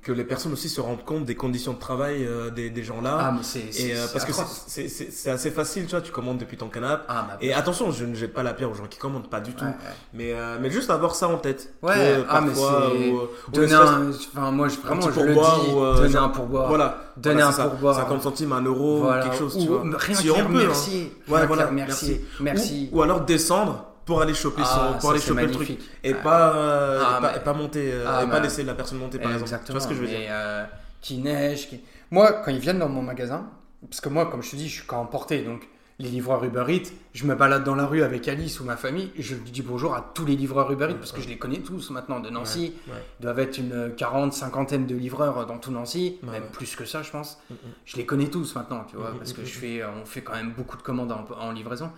que 0.03 0.12
les 0.12 0.25
personnes 0.25 0.53
aussi 0.53 0.68
se 0.68 0.81
rendent 0.81 1.05
compte 1.05 1.25
des 1.25 1.35
conditions 1.35 1.73
de 1.73 1.79
travail 1.79 2.27
euh, 2.27 2.51
des, 2.51 2.68
des, 2.68 2.85
gens 2.85 3.01
là. 3.01 3.18
Ah, 3.18 3.33
mais 3.33 3.42
c'est. 3.42 3.95
Euh, 3.95 4.07
parce 4.12 4.27
que 4.27 4.33
c'est 4.33 5.31
assez 5.31 5.51
facile, 5.51 5.87
tu 5.87 5.92
vois, 5.92 6.03
tu 6.03 6.12
commandes 6.12 6.37
depuis 6.37 6.59
ton 6.59 6.68
canapé. 6.68 7.05
Ah, 7.09 7.27
bah, 7.29 7.38
et 7.40 7.55
attention, 7.55 7.90
je 7.90 8.05
ne 8.05 8.14
jette 8.14 8.35
pas 8.35 8.42
la 8.42 8.53
pierre 8.53 8.71
aux 8.71 8.75
gens 8.75 8.87
qui 8.87 8.99
commandent, 8.99 9.31
pas 9.31 9.40
du 9.40 9.55
tout. 9.55 9.64
Mais, 10.12 10.35
mais 10.61 10.71
juste 10.71 10.90
avoir 10.90 11.14
ça 11.14 11.29
en 11.29 11.38
tête. 11.38 11.73
Ouais, 11.83 12.23
ah, 12.29 12.42
mais 12.42 12.55
c'est. 12.55 13.53
Donner 13.53 13.73
un. 13.73 14.11
Enfin, 14.11 14.51
moi, 14.51 14.68
je, 14.68 14.77
vraiment, 14.81 15.01
je 15.01 15.21
le 15.21 15.35
dis. 15.35 16.01
donner 16.03 16.16
un 16.16 16.29
pourboire. 16.29 16.68
Voilà. 16.68 16.99
Donner 17.16 17.42
un 17.42 17.53
pourboire. 17.53 17.97
50 17.97 18.23
centimes, 18.23 18.53
1 18.53 18.62
euro, 18.62 19.09
quelque 19.23 19.37
chose, 19.37 19.57
tu 19.59 19.68
vois. 19.68 19.83
Rien 19.97 20.14
si 20.14 20.31
on 20.31 20.45
peut. 20.45 20.66
Merci. 20.66 21.11
Ouais, 21.27 21.47
voilà. 21.47 21.71
Merci. 21.71 22.21
Merci. 22.38 22.90
Ou 22.92 23.01
alors 23.01 23.23
descendre 23.23 23.92
pour 24.05 24.21
aller 24.21 24.35
choper 24.35 24.65
son, 24.65 24.99
pour 24.99 25.11
aller 25.11 25.21
choper 25.21 25.47
le 25.47 25.51
truc. 25.51 25.79
et 26.03 26.15
pas, 26.15 26.57
euh, 26.57 27.03
ah, 27.05 27.33
et 27.37 27.41
pas, 27.41 27.53
monter 27.53 27.93
euh, 27.93 28.05
ah, 28.07 28.25
et 28.25 28.29
pas 28.29 28.41
laisser 28.41 28.65
la 28.65 28.75
personne 28.75 28.99
monter 28.99 29.19
par 29.19 29.33
exemple. 29.33 29.62
Tu 29.65 29.73
vois 29.73 29.81
ce 29.81 29.88
que 29.88 29.95
je 29.95 30.01
veux 30.01 30.09
dire? 30.09 30.19
euh, 30.31 30.65
qui 31.01 31.19
neige 31.19 31.69
qui... 31.69 31.81
moi 32.11 32.33
quand 32.45 32.51
ils 32.53 32.61
viennent 32.61 32.79
dans 32.79 32.88
mon 32.88 33.03
magasin 33.03 33.51
parce 33.88 34.01
que 34.01 34.09
moi 34.09 34.27
comme 34.27 34.43
je 34.43 34.51
te 34.53 34.57
dis 34.57 34.69
je 34.69 34.75
suis 34.75 34.87
quand 34.87 35.01
emporté 35.01 35.43
donc 35.43 35.69
les 35.99 36.09
livreurs 36.09 36.45
Uber 36.45 36.65
Eats 36.69 36.91
je 37.12 37.27
me 37.27 37.35
balade 37.35 37.65
dans 37.65 37.75
la 37.75 37.87
rue 37.87 38.03
avec 38.03 38.29
Alice 38.29 38.61
ou 38.61 38.65
ma 38.65 38.77
famille 38.77 39.11
et 39.17 39.23
je 39.23 39.35
dis 39.35 39.62
bonjour 39.62 39.95
à 39.95 40.12
tous 40.15 40.25
les 40.25 40.37
livreurs 40.37 40.71
Uber 40.71 40.91
Eats 40.91 40.95
parce 40.95 41.11
que 41.11 41.21
je 41.21 41.29
les 41.29 41.38
connais 41.38 41.59
tous 41.59 41.91
maintenant 41.91 42.21
de 42.21 42.31
Nancy. 42.31 42.75
Il 42.87 43.23
doivent 43.23 43.41
être 43.41 43.59
une 43.59 43.93
quarante 43.97 44.33
cinquantaine 44.33 44.87
de 44.87 44.95
livreurs 44.95 45.45
dans 45.45 45.59
tout 45.59 45.73
Nancy 45.73 46.19
même 46.23 46.45
plus 46.53 46.77
que 46.77 46.85
ça 46.85 47.03
je 47.03 47.11
pense. 47.11 47.38
Mm, 47.51 47.55
mm. 47.55 47.57
je 47.85 47.97
les 47.97 48.07
connais 48.07 48.29
tous 48.29 48.55
maintenant 48.55 48.85
tu 48.88 48.97
vois 48.97 49.11
mm, 49.11 49.19
parce 49.19 49.33
que 49.33 49.45
je 49.45 49.59
fais 49.59 49.83
on 49.85 50.05
fait 50.05 50.23
quand 50.23 50.35
même 50.35 50.53
beaucoup 50.53 50.77
de 50.77 50.83
commandes 50.83 51.11
en, 51.11 51.27
en 51.41 51.51
livraison. 51.51 51.91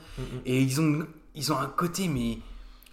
Et 0.46 0.62
ils 0.62 0.80
ont 0.80 1.06
ils 1.34 1.52
ont 1.52 1.58
un 1.58 1.66
côté 1.66 2.08
mais 2.08 2.38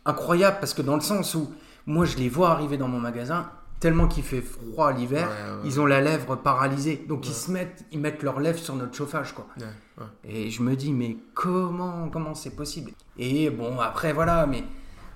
incroyable 0.06 0.58
parce 0.60 0.74
que 0.74 0.82
dans 0.82 0.96
le 0.96 1.02
sens 1.02 1.36
où 1.36 1.52
moi 1.86 2.06
je 2.06 2.18
les 2.18 2.30
vois 2.30 2.52
arriver 2.52 2.78
dans 2.78 2.88
mon 2.88 3.00
magasin 3.00 3.50
tellement 3.80 4.08
qu'il 4.08 4.24
fait 4.24 4.42
froid 4.42 4.94
l'hiver, 4.94 5.28
ils 5.66 5.82
ont 5.82 5.88
la 5.88 6.02
lèvre 6.02 6.36
paralysée. 6.36 7.04
Donc 7.10 7.28
ils 7.28 7.34
se 7.34 7.50
mettent 7.52 7.84
ils 7.92 8.00
mettent 8.00 8.22
leurs 8.24 8.40
lèvres 8.40 8.60
sur 8.60 8.76
notre 8.76 8.96
chauffage 8.96 9.34
quoi. 9.34 9.48
Et 10.24 10.50
je 10.50 10.62
me 10.62 10.76
dis 10.76 10.94
mais 10.94 11.18
comment 11.34 12.10
comment 12.10 12.36
c'est 12.36 12.56
possible? 12.56 12.92
Et 13.18 13.50
bon 13.50 13.80
après 13.80 14.14
voilà 14.14 14.46
mais 14.46 14.64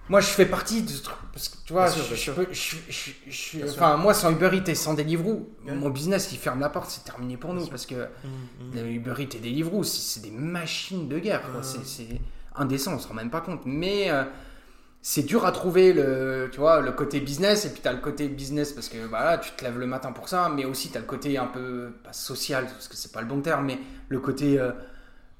moi 0.10 0.20
je 0.20 0.28
fais 0.28 0.46
partie 0.46 0.84
de 0.84 0.90
ce 0.90 1.04
truc 1.04 1.18
parce 1.32 1.50
que 1.50 1.58
tu 1.66 1.74
vois 1.74 1.88
je, 1.88 3.66
enfin 3.70 3.98
moi 3.98 4.14
sans 4.14 4.32
Uber 4.32 4.52
Eats 4.54 4.70
et 4.70 4.76
sans 4.76 4.94
Deliveroo 4.94 5.50
mon 5.66 5.90
business 5.90 6.32
il 6.32 6.38
ferme 6.38 6.60
la 6.60 6.70
porte 6.70 6.90
c'est 6.92 7.04
terminé 7.04 7.38
pour 7.38 7.54
nous 7.54 7.66
parce 7.68 7.88
que 7.88 7.96
mmh, 7.96 8.80
mmh. 8.80 8.88
Uber 8.88 9.14
Eats 9.20 9.36
et 9.36 9.40
Deliveroo 9.40 9.84
c'est 9.84 10.22
des 10.22 10.32
machines 10.32 11.08
de 11.08 11.18
guerre 11.18 11.42
c'est 11.62 12.20
indécent, 12.58 12.94
on 12.94 13.00
se 13.00 13.08
rend 13.08 13.14
même 13.14 13.30
pas 13.30 13.42
compte. 13.42 13.62
Mais 13.66 14.10
euh, 14.12 14.24
c'est 15.02 15.24
dur 15.24 15.46
à 15.46 15.52
trouver 15.52 15.94
le, 15.94 16.50
tu 16.52 16.60
vois, 16.60 16.82
le 16.82 16.92
côté 16.92 17.20
business, 17.20 17.66
et 17.66 17.70
puis 17.70 17.82
tu 17.82 17.88
as 17.88 17.94
le 17.94 18.00
côté 18.00 18.28
business 18.28 18.74
parce 18.74 18.90
que 18.90 18.98
voilà, 19.08 19.38
tu 19.38 19.52
te 19.52 19.64
lèves 19.64 19.78
le 19.78 19.88
matin 19.88 20.12
pour 20.12 20.28
ça, 20.30 20.50
mais 20.50 20.66
aussi 20.66 20.90
tu 20.90 20.98
as 20.98 21.02
le 21.02 21.06
côté 21.06 21.38
un 21.38 21.48
peu, 21.48 21.92
pas 22.04 22.14
social, 22.14 22.66
parce 22.66 22.88
que 22.88 22.96
c'est 22.96 23.12
pas 23.12 23.22
le 23.22 23.28
bon 23.28 23.42
terme, 23.42 23.66
mais 23.66 23.80
le 24.10 24.20
côté 24.20 24.60
euh, 24.60 24.72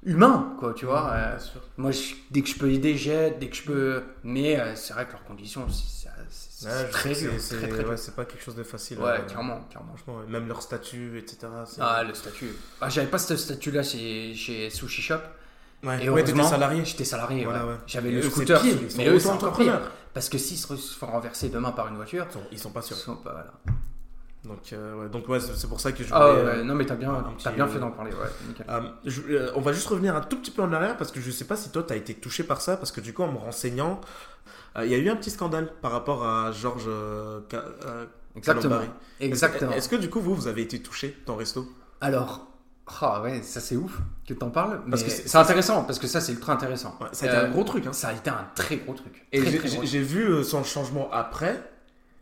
humain, 0.04 0.54
quoi, 0.58 0.72
tu 0.74 0.86
vois. 0.86 1.10
Euh, 1.12 1.38
moi, 1.76 1.90
dès 2.30 2.42
que 2.42 2.48
je 2.48 2.58
peux 2.58 2.70
aider, 2.70 2.96
j'aide, 2.96 3.38
dès 3.38 3.48
que 3.48 3.56
je 3.56 3.64
peux. 3.64 4.02
Mais 4.22 4.76
c'est 4.76 4.92
vrai 4.94 5.06
que 5.06 5.12
leurs 5.12 5.24
conditions, 5.24 5.66
c'est 5.68 6.90
très 6.90 7.14
dur. 7.14 7.32
C'est 7.96 8.14
pas 8.14 8.24
quelque 8.24 8.42
chose 8.42 8.54
de 8.54 8.62
facile. 8.62 8.98
Ouais, 8.98 9.20
clairement, 9.26 9.62
clairement. 9.70 9.94
Franchement, 9.96 10.22
même 10.28 10.48
leur 10.48 10.62
statut, 10.62 11.18
etc. 11.18 11.48
Ah, 11.80 12.02
le 12.02 12.14
statut. 12.14 12.50
Ah, 12.80 12.88
J'avais 12.88 13.08
pas 13.08 13.18
ce 13.18 13.36
statut-là 13.36 13.82
chez, 13.82 14.34
chez 14.34 14.70
Sushi 14.70 15.02
Shop. 15.02 15.20
Ouais, 15.84 16.04
et 16.04 16.10
ouais, 16.10 16.24
t'étais 16.24 16.42
salarié 16.42 16.84
J'étais 16.84 17.04
salarié, 17.04 17.46
J'avais 17.86 18.10
le 18.10 18.22
scooter. 18.22 18.62
mais 18.96 19.08
eux, 19.08 19.18
c'est 19.18 19.28
encore 19.28 19.56
pire. 19.56 19.80
Parce 20.14 20.30
que 20.30 20.38
s'ils 20.38 20.56
se 20.56 20.74
font 20.74 21.06
renverser 21.06 21.50
demain 21.50 21.72
par 21.72 21.88
une 21.88 21.96
voiture, 21.96 22.26
ils 22.50 22.58
sont 22.58 22.70
pas 22.70 22.82
sûrs. 22.82 22.96
Sont 22.96 23.16
pas, 23.16 23.32
voilà. 23.32 23.52
Donc, 24.46 24.72
euh, 24.72 24.94
ouais, 24.94 25.08
donc 25.08 25.28
ouais, 25.28 25.40
c'est 25.40 25.68
pour 25.68 25.80
ça 25.80 25.92
que 25.92 26.04
je 26.04 26.08
ah 26.12 26.30
voulais. 26.30 26.42
Ah 26.42 26.56
ouais, 26.56 26.64
non, 26.64 26.74
mais 26.74 26.86
t'as 26.86 26.94
bien, 26.94 27.24
as 27.44 27.50
bien 27.50 27.66
fait 27.66 27.78
d'en 27.78 27.90
parler. 27.90 28.12
Ouais, 28.12 28.64
euh, 28.68 28.80
euh, 29.28 29.52
on 29.56 29.60
va 29.60 29.72
juste 29.72 29.88
revenir 29.88 30.14
un 30.14 30.20
tout 30.20 30.38
petit 30.38 30.50
peu 30.50 30.62
en 30.62 30.72
arrière 30.72 30.96
parce 30.96 31.10
que 31.10 31.20
je 31.20 31.30
sais 31.30 31.44
pas 31.44 31.56
si 31.56 31.70
toi 31.70 31.82
t'as 31.82 31.96
été 31.96 32.14
touché 32.14 32.44
par 32.44 32.60
ça 32.60 32.76
parce 32.76 32.92
que 32.92 33.00
du 33.00 33.12
coup 33.12 33.22
en 33.22 33.32
me 33.32 33.38
renseignant, 33.38 34.00
il 34.80 34.86
y 34.86 34.94
a 34.94 34.98
eu 34.98 35.08
un 35.08 35.16
petit 35.16 35.30
scandale 35.30 35.72
par 35.82 35.90
rapport 35.90 36.24
à 36.24 36.52
Georges 36.52 36.88
Exactement. 38.36 38.80
Exactement. 39.20 39.72
Est-ce 39.72 39.88
que 39.88 39.96
du 39.96 40.10
coup 40.10 40.20
vous 40.20 40.34
vous 40.34 40.46
avez 40.46 40.62
été 40.62 40.80
touché 40.80 41.16
dans 41.26 41.36
resto? 41.36 41.66
Alors 42.00 42.46
ah 42.86 43.20
ouais, 43.20 43.42
ça 43.42 43.60
c'est 43.60 43.76
ouf 43.76 43.98
que 44.26 44.34
t'en 44.34 44.50
parles. 44.50 44.80
Parce 44.88 45.02
que 45.02 45.10
c'est 45.10 45.36
intéressant, 45.36 45.82
parce 45.84 45.98
que 45.98 46.06
ça 46.06 46.20
c'est 46.20 46.32
ultra 46.32 46.52
intéressant. 46.52 46.96
ça 47.12 47.26
a 47.26 47.28
été 47.28 47.36
un 47.36 47.40
euh, 47.44 47.50
gros 47.50 47.64
truc. 47.64 47.86
Hein. 47.86 47.92
Ça 47.92 48.08
a 48.08 48.12
été 48.12 48.30
un 48.30 48.46
très 48.54 48.76
gros 48.76 48.94
truc. 48.94 49.26
Et 49.32 49.42
j'ai 49.82 50.00
vu 50.00 50.22
euh, 50.22 50.42
son 50.42 50.62
changement 50.62 51.10
après. 51.12 51.62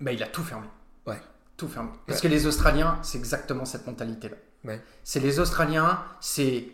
Bah 0.00 0.12
il 0.12 0.22
a 0.22 0.26
tout 0.26 0.42
fermé. 0.42 0.66
Ouais. 1.06 1.20
Tout 1.56 1.68
fermé. 1.68 1.90
Parce 2.06 2.20
que 2.20 2.28
les 2.28 2.46
Australiens, 2.46 2.98
c'est 3.02 3.18
exactement 3.18 3.64
cette 3.64 3.86
mentalité-là. 3.86 4.36
Ouais. 4.64 4.82
C'est 5.02 5.20
les 5.20 5.38
Australiens, 5.38 6.00
c'est. 6.20 6.68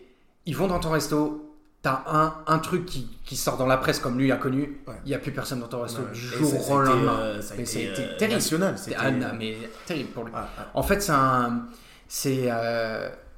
Ils 0.46 0.57
vont 0.57 0.68
dans 0.68 0.79
ton 0.79 0.90
resto, 0.90 1.57
t'as 1.83 2.03
un, 2.07 2.35
un 2.46 2.59
truc 2.61 2.87
qui, 2.87 3.18
qui, 3.24 3.37
sort 3.37 3.57
dans 3.57 3.66
la 3.66 3.76
presse 3.76 3.98
comme 3.98 4.18
lui 4.18 4.33
a 4.33 4.37
connu, 4.37 4.81
il 5.05 5.09
n'y 5.09 5.14
a 5.14 5.18
plus 5.18 5.33
personne 5.33 5.61
dans 5.61 5.68
ton 5.68 5.83
resto 5.83 6.03
du 6.12 6.20
jour 6.20 6.70
au 6.70 6.81
lendemain. 6.81 7.18
Euh, 7.18 7.42
ça 7.42 7.55
a 7.55 7.59
été, 7.59 7.92
terrible. 8.18 8.37
National, 8.37 8.76
ah, 8.96 9.33
mais 9.37 9.59
terrible 9.85 10.11
pour 10.11 10.24
lui. 10.24 10.33
En 10.74 10.83
fait, 10.85 11.03
c'est 11.03 11.12
un. 11.12 11.66
C'est 12.07 12.48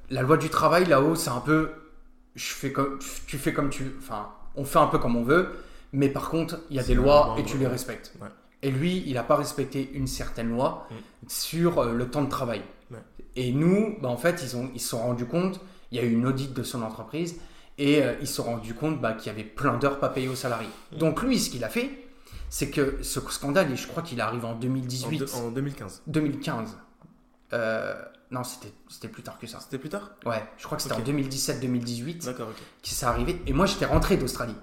la 0.09 0.21
loi 0.21 0.37
du 0.37 0.49
travail 0.49 0.85
là-haut, 0.85 1.15
c'est 1.15 1.29
un 1.29 1.39
peu, 1.39 1.71
je 2.35 2.45
fais 2.45 2.71
comme, 2.71 2.99
tu 3.27 3.37
fais 3.37 3.53
comme 3.53 3.69
tu, 3.69 3.95
enfin, 3.99 4.29
on 4.55 4.63
fait 4.65 4.79
un 4.79 4.87
peu 4.87 4.99
comme 4.99 5.15
on 5.15 5.23
veut, 5.23 5.49
mais 5.91 6.09
par 6.09 6.29
contre, 6.29 6.59
il 6.69 6.75
y 6.75 6.79
a 6.79 6.83
des 6.83 6.95
lois 6.95 7.35
et 7.37 7.43
tu 7.43 7.57
les 7.57 7.67
respectes. 7.67 8.13
Et 8.61 8.71
lui, 8.71 9.03
il 9.05 9.13
n'a 9.13 9.23
pas 9.23 9.35
respecté 9.35 9.91
une 9.93 10.07
certaine 10.07 10.49
loi 10.49 10.87
mm. 10.89 10.95
sur 11.27 11.79
euh, 11.79 11.93
le 11.93 12.09
temps 12.09 12.23
de 12.23 12.29
travail. 12.29 12.61
Et 13.35 13.51
nous, 13.51 13.97
bah, 14.01 14.09
en 14.09 14.17
fait, 14.17 14.41
ils 14.43 14.55
ont, 14.55 14.69
ils 14.75 14.79
se 14.79 14.89
sont 14.89 14.99
rendus 14.99 15.25
compte, 15.25 15.59
il 15.91 15.97
y 15.97 15.99
a 15.99 16.03
eu 16.03 16.11
une 16.11 16.25
audit 16.25 16.53
de 16.53 16.63
son 16.63 16.83
entreprise, 16.83 17.39
et 17.77 18.03
euh, 18.03 18.13
ils 18.21 18.27
se 18.27 18.35
sont 18.35 18.43
rendus 18.43 18.75
compte 18.75 19.01
bah, 19.01 19.13
qu'il 19.13 19.31
y 19.31 19.35
avait 19.35 19.43
plein 19.43 19.77
d'heures 19.77 19.99
pas 19.99 20.09
payées 20.09 20.27
aux 20.27 20.35
salariés. 20.35 20.69
Mm. 20.91 20.97
Donc 20.97 21.23
lui, 21.23 21.39
ce 21.39 21.49
qu'il 21.49 21.63
a 21.63 21.69
fait, 21.69 21.89
c'est 22.49 22.69
que 22.69 22.99
ce 23.01 23.19
scandale, 23.19 23.71
et 23.71 23.75
je 23.75 23.87
crois 23.87 24.03
qu'il 24.03 24.21
arrive 24.21 24.45
en 24.45 24.53
2018. 24.53 25.33
En, 25.33 25.47
en 25.47 25.51
2015. 25.51 26.03
2015. 26.07 26.77
Euh, 27.53 27.93
non, 28.33 28.41
c'était 28.43 29.07
plus 29.07 29.21
tard 29.21 29.37
que 29.37 29.45
ça. 29.45 29.59
C'était 29.59 29.77
plus 29.77 29.89
tard? 29.89 30.09
Ouais, 30.25 30.43
je 30.57 30.65
crois 30.65 30.75
que 30.75 30.81
c'était 30.81 30.95
en 30.95 31.01
2017-2018 31.01 32.25
D'accord, 32.25 32.47
ok. 32.49 32.55
que 32.81 32.89
ça 32.89 33.09
arrivait. 33.09 33.39
Et 33.45 33.53
moi, 33.53 33.67
j'étais 33.67 33.85
rentré 33.85 34.17
d'Australie. 34.17 34.55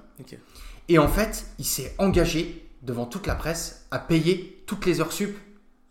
Et 0.89 0.99
en 0.99 1.07
fait, 1.07 1.47
il 1.61 1.65
s'est 1.65 1.95
engagé 1.99 2.69
devant 2.83 3.07
toute 3.07 3.29
la 3.29 3.37
presse 3.37 3.87
à 3.93 4.01
payer 4.01 4.65
toutes 4.67 4.87
les 4.87 5.01
heures 5.01 5.13
sup 5.13 5.37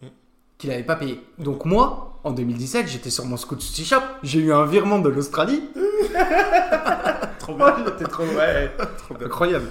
mm. 0.02 0.08
qu'il 0.58 0.72
n'avait 0.72 0.84
pas 0.84 0.98
payé. 0.98 1.22
Donc 1.38 1.64
moi, 1.64 2.20
en 2.26 2.32
2017, 2.32 2.90
j'étais 2.90 3.10
sur 3.10 3.24
mon 3.24 3.38
scoot 3.38 3.62
sushi 3.62 3.86
shop, 3.86 4.02
j'ai 4.24 4.40
eu 4.40 4.52
un 4.52 4.66
virement 4.66 5.00
de 5.00 5.08
l'Australie. 5.08 5.64
trop 7.40 7.56
bien. 7.56 7.78
J'étais 7.86 8.12
trop, 8.12 8.26
ouais, 8.26 8.72
incroyable. 9.24 9.70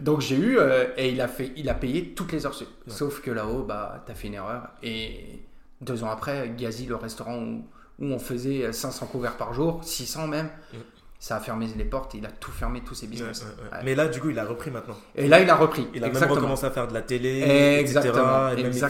Donc 0.00 0.22
j'ai 0.22 0.36
eu, 0.36 0.58
euh, 0.58 0.86
et 0.96 1.10
il 1.10 1.20
a, 1.20 1.28
fait, 1.28 1.52
il 1.56 1.68
a 1.68 1.74
payé 1.74 2.14
toutes 2.14 2.32
les 2.32 2.46
heures. 2.46 2.54
Sauf 2.88 3.20
que 3.20 3.30
là-haut, 3.30 3.62
bah, 3.62 4.02
t'as 4.04 4.14
fait 4.14 4.26
une 4.26 4.34
erreur. 4.34 4.70
Et 4.82 5.44
deux 5.84 6.04
ans 6.04 6.10
après, 6.10 6.52
Gazi, 6.56 6.86
le 6.86 6.96
restaurant 6.96 7.38
où, 7.38 7.64
où 7.98 8.06
on 8.06 8.18
faisait 8.18 8.72
500 8.72 9.06
couverts 9.06 9.36
par 9.36 9.54
jour, 9.54 9.82
600 9.82 10.26
même, 10.28 10.48
ça 11.24 11.36
a 11.36 11.40
fermé 11.40 11.66
les 11.74 11.86
portes, 11.86 12.12
il 12.12 12.26
a 12.26 12.30
tout 12.30 12.50
fermé, 12.50 12.82
tous 12.84 12.94
ses 12.94 13.06
business. 13.06 13.46
Mais 13.82 13.94
là, 13.94 14.08
du 14.08 14.20
coup, 14.20 14.28
il 14.28 14.38
a 14.38 14.44
repris 14.44 14.70
maintenant. 14.70 14.94
Et 15.14 15.26
là, 15.26 15.40
il 15.40 15.48
a 15.48 15.54
repris. 15.54 15.88
Il 15.94 16.04
a 16.04 16.10
même 16.10 16.22
recommencé 16.22 16.66
à 16.66 16.70
faire 16.70 16.86
de 16.86 16.92
la 16.92 17.00
télé, 17.00 17.78
exactement, 17.80 18.50
etc. 18.50 18.86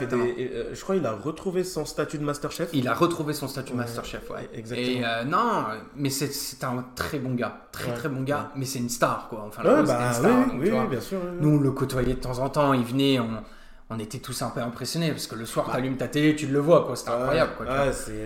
je 0.72 0.80
crois 0.80 0.96
qu'il 0.96 1.06
a 1.06 1.12
retrouvé 1.12 1.62
son 1.62 1.84
statut 1.84 2.18
de 2.18 2.24
Masterchef. 2.24 2.70
Il 2.72 2.88
a 2.88 2.94
retrouvé 2.94 3.34
son 3.34 3.46
statut 3.46 3.74
Masterchef, 3.74 4.28
ouais. 4.30 4.48
Exactement. 4.52 4.88
Et 4.88 5.04
euh, 5.04 5.22
non, 5.22 5.66
mais 5.94 6.10
c'est 6.10 6.64
un 6.64 6.84
très 6.96 7.20
bon 7.20 7.34
gars. 7.34 7.68
Très, 7.70 7.94
très 7.94 8.08
bon 8.08 8.22
gars. 8.22 8.50
Mais 8.56 8.64
c'est 8.64 8.80
une 8.80 8.88
star, 8.88 9.28
quoi. 9.28 9.44
Enfin, 9.46 9.62
bah, 9.62 9.78
une 9.78 10.12
star, 10.12 10.46
oui, 10.58 10.72
bien 10.90 11.00
sûr. 11.00 11.20
Nous, 11.40 11.50
on 11.50 11.60
le 11.60 11.70
côtoyait 11.70 12.14
de 12.14 12.20
temps 12.20 12.40
en 12.40 12.48
temps. 12.48 12.72
Il 12.72 12.84
venait, 12.84 13.20
on 13.20 13.44
on 13.90 13.98
était 13.98 14.18
tous 14.18 14.40
un 14.42 14.48
peu 14.48 14.60
impressionnés 14.60 15.10
parce 15.10 15.26
que 15.26 15.34
le 15.34 15.44
soir, 15.44 15.68
tu 15.70 15.76
allumes 15.76 15.96
ta 15.96 16.08
télé, 16.08 16.34
tu 16.34 16.46
le 16.46 16.58
vois, 16.58 16.84
quoi. 16.84 16.96
C'était 16.96 17.10
incroyable, 17.10 17.52
quoi. 17.56 17.66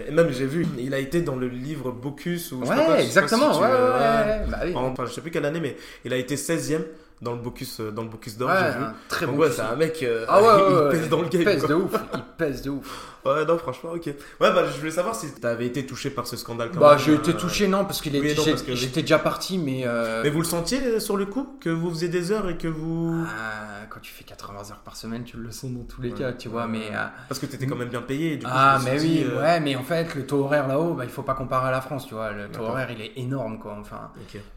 et 0.08 0.10
même 0.10 0.30
j'ai 0.30 0.46
vu, 0.46 0.66
il 0.78 0.94
a 0.94 0.98
été 0.98 1.20
dans 1.22 1.36
le 1.36 1.48
livre 1.48 1.90
Bocuse 1.90 2.52
ou 2.52 2.60
ouais, 2.60 2.66
je 2.66 2.72
sais 2.72 2.86
pas, 2.86 3.02
exactement. 3.02 3.52
Je 3.52 3.58
sais 3.58 3.62
ouais, 3.62 4.46
bah 4.48 4.58
enfin, 4.76 5.06
je 5.06 5.12
sais 5.12 5.20
plus 5.20 5.30
quelle 5.30 5.44
année, 5.46 5.60
mais 5.60 5.76
il 6.04 6.12
a 6.12 6.16
été 6.16 6.36
16e 6.36 6.82
dans 7.20 7.32
le 7.32 7.38
Bocus, 7.38 7.80
euh, 7.80 7.90
dans 7.90 8.02
le 8.02 8.08
Bocus 8.08 8.36
d'or, 8.36 8.50
j'ai 8.50 8.78
vu. 8.78 8.84
Très 9.08 9.26
bon. 9.26 9.36
Ouais, 9.36 9.50
c'est 9.50 9.62
un 9.62 9.74
mec, 9.74 10.02
euh, 10.02 10.24
ah 10.28 10.40
il 10.92 10.98
pèse 10.98 11.08
dans 11.08 11.22
le 11.22 11.28
game. 11.28 11.42
Il 11.42 11.44
pèse 11.44 11.66
de 11.66 11.74
ouf. 11.74 11.92
Il 12.14 12.22
pèse 12.36 12.62
de 12.62 12.70
ouf. 12.70 13.17
Ouais, 13.24 13.44
non, 13.44 13.58
franchement, 13.58 13.90
ok. 13.94 14.06
Ouais, 14.06 14.14
bah, 14.40 14.64
je 14.66 14.78
voulais 14.78 14.90
savoir 14.90 15.14
si 15.14 15.32
t'avais 15.34 15.66
été 15.66 15.86
touché 15.86 16.10
par 16.10 16.26
ce 16.26 16.36
scandale. 16.36 16.70
Quand 16.72 16.80
bah, 16.80 16.96
j'ai 16.96 17.14
été 17.14 17.30
euh, 17.30 17.34
touché, 17.34 17.68
non, 17.68 17.84
parce 17.84 18.00
qu'il 18.00 18.14
est. 18.14 18.74
J'étais 18.74 19.02
déjà 19.02 19.18
parti, 19.18 19.58
mais. 19.58 19.84
Mais 20.22 20.30
vous 20.30 20.40
le 20.40 20.46
sentiez 20.46 21.00
sur 21.00 21.16
le 21.16 21.26
coup 21.26 21.56
que 21.60 21.70
vous 21.70 21.90
faisiez 21.90 22.08
des 22.08 22.32
heures 22.32 22.48
et 22.48 22.56
que 22.56 22.68
vous. 22.68 23.24
Ah, 23.26 23.86
quand 23.90 24.00
tu 24.00 24.12
fais 24.12 24.24
80 24.24 24.70
heures 24.70 24.82
par 24.84 24.96
semaine, 24.96 25.24
tu 25.24 25.36
le 25.36 25.50
sens 25.50 25.70
dans 25.70 25.84
tous 25.84 26.02
les 26.02 26.12
cas, 26.12 26.32
tu 26.32 26.48
vois, 26.48 26.66
mais. 26.66 26.90
Parce 27.28 27.40
que 27.40 27.46
t'étais 27.46 27.66
quand 27.66 27.76
même 27.76 27.88
bien 27.88 28.02
payé. 28.02 28.36
Du 28.36 28.44
coup, 28.44 28.52
ah, 28.54 28.78
mais 28.84 29.00
oui, 29.00 29.26
ouais, 29.36 29.60
mais 29.60 29.76
en 29.76 29.82
fait, 29.82 30.14
le 30.14 30.26
taux 30.26 30.44
horaire 30.44 30.68
là-haut, 30.68 30.94
bah, 30.94 31.04
il 31.04 31.10
faut 31.10 31.22
pas 31.22 31.34
comparer 31.34 31.68
à 31.68 31.72
la 31.72 31.80
France, 31.80 32.06
tu 32.06 32.14
vois. 32.14 32.32
Le 32.32 32.48
taux 32.48 32.62
horaire, 32.62 32.90
il 32.90 33.00
est 33.00 33.12
énorme, 33.16 33.58
quoi. 33.58 33.76
Enfin, 33.80 34.10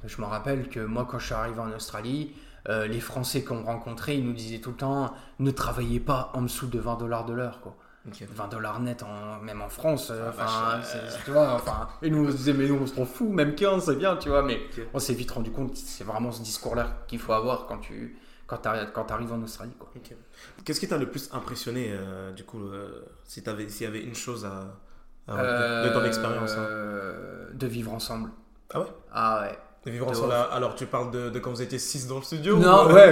je 0.06 0.21
me 0.21 0.26
rappelle 0.26 0.69
que 0.69 0.80
moi, 0.80 1.08
quand 1.10 1.19
je 1.19 1.26
suis 1.26 1.36
arrivé 1.36 1.60
en 1.60 1.71
Australie. 1.71 2.34
Euh, 2.69 2.88
les 2.88 3.00
Français 3.00 3.43
qu'on 3.43 3.63
rencontrait, 3.63 4.17
ils 4.17 4.26
nous 4.26 4.34
disaient 4.34 4.60
tout 4.60 4.69
le 4.69 4.76
temps 4.76 5.13
ne 5.39 5.52
travaillez 5.52 6.00
pas 6.00 6.32
en 6.36 6.43
dessous 6.43 6.67
de 6.67 6.80
20 6.80 6.97
dollars 6.97 7.26
de 7.26 7.34
l'heure. 7.34 7.60
quoi. 7.62 7.76
20 8.05 8.47
dollars 8.47 8.79
net, 8.79 9.03
en, 9.03 9.39
même 9.39 9.61
en 9.61 9.69
France. 9.69 10.09
Euh, 10.11 10.29
enfin, 10.29 10.79
tu 11.23 11.31
vois, 11.31 11.53
enfin, 11.53 11.87
et 12.01 12.09
nous 12.09 12.25
on 12.25 12.31
se 12.31 12.37
disait, 12.37 12.53
mais 12.53 12.67
nous 12.67 12.79
on 12.81 12.87
se 12.87 13.05
fout, 13.05 13.29
même 13.29 13.55
15, 13.55 13.85
c'est 13.85 13.95
bien, 13.95 14.17
tu 14.17 14.29
vois, 14.29 14.41
mais 14.41 14.59
on 14.93 14.99
s'est 14.99 15.13
vite 15.13 15.31
rendu 15.31 15.51
compte, 15.51 15.75
c'est 15.75 16.03
vraiment 16.03 16.31
ce 16.31 16.41
discours-là 16.41 17.03
qu'il 17.07 17.19
faut 17.19 17.33
avoir 17.33 17.67
quand 17.67 17.77
tu 17.77 18.17
quand 18.47 19.11
arrives 19.11 19.31
en 19.31 19.41
Australie. 19.43 19.75
quoi. 19.79 19.89
Qu'est-ce 20.65 20.79
qui 20.81 20.87
t'a 20.87 20.97
le 20.97 21.09
plus 21.09 21.29
impressionné, 21.31 21.91
euh, 21.91 22.33
du 22.33 22.43
coup, 22.43 22.69
si 23.23 23.41
s'il 23.69 23.83
y 23.83 23.85
avait 23.85 24.03
une 24.03 24.15
chose 24.15 24.45
à, 24.45 25.33
de 25.33 25.93
ton 25.93 26.03
expérience 26.03 26.51
hein? 26.57 26.67
De 27.53 27.67
vivre 27.67 27.93
ensemble. 27.93 28.29
Ah 28.73 28.81
ouais? 28.81 28.87
Ah 29.13 29.41
ouais. 29.41 29.57
Vivre 29.83 30.09
ensemble. 30.09 30.33
Alors, 30.51 30.75
tu 30.75 30.85
parles 30.85 31.09
de, 31.09 31.39
quand 31.39 31.49
vous 31.49 31.61
étiez 31.63 31.79
6 31.79 32.07
dans 32.07 32.17
le 32.17 32.21
studio 32.21 32.57
Non, 32.57 32.85
ouais. 32.93 33.11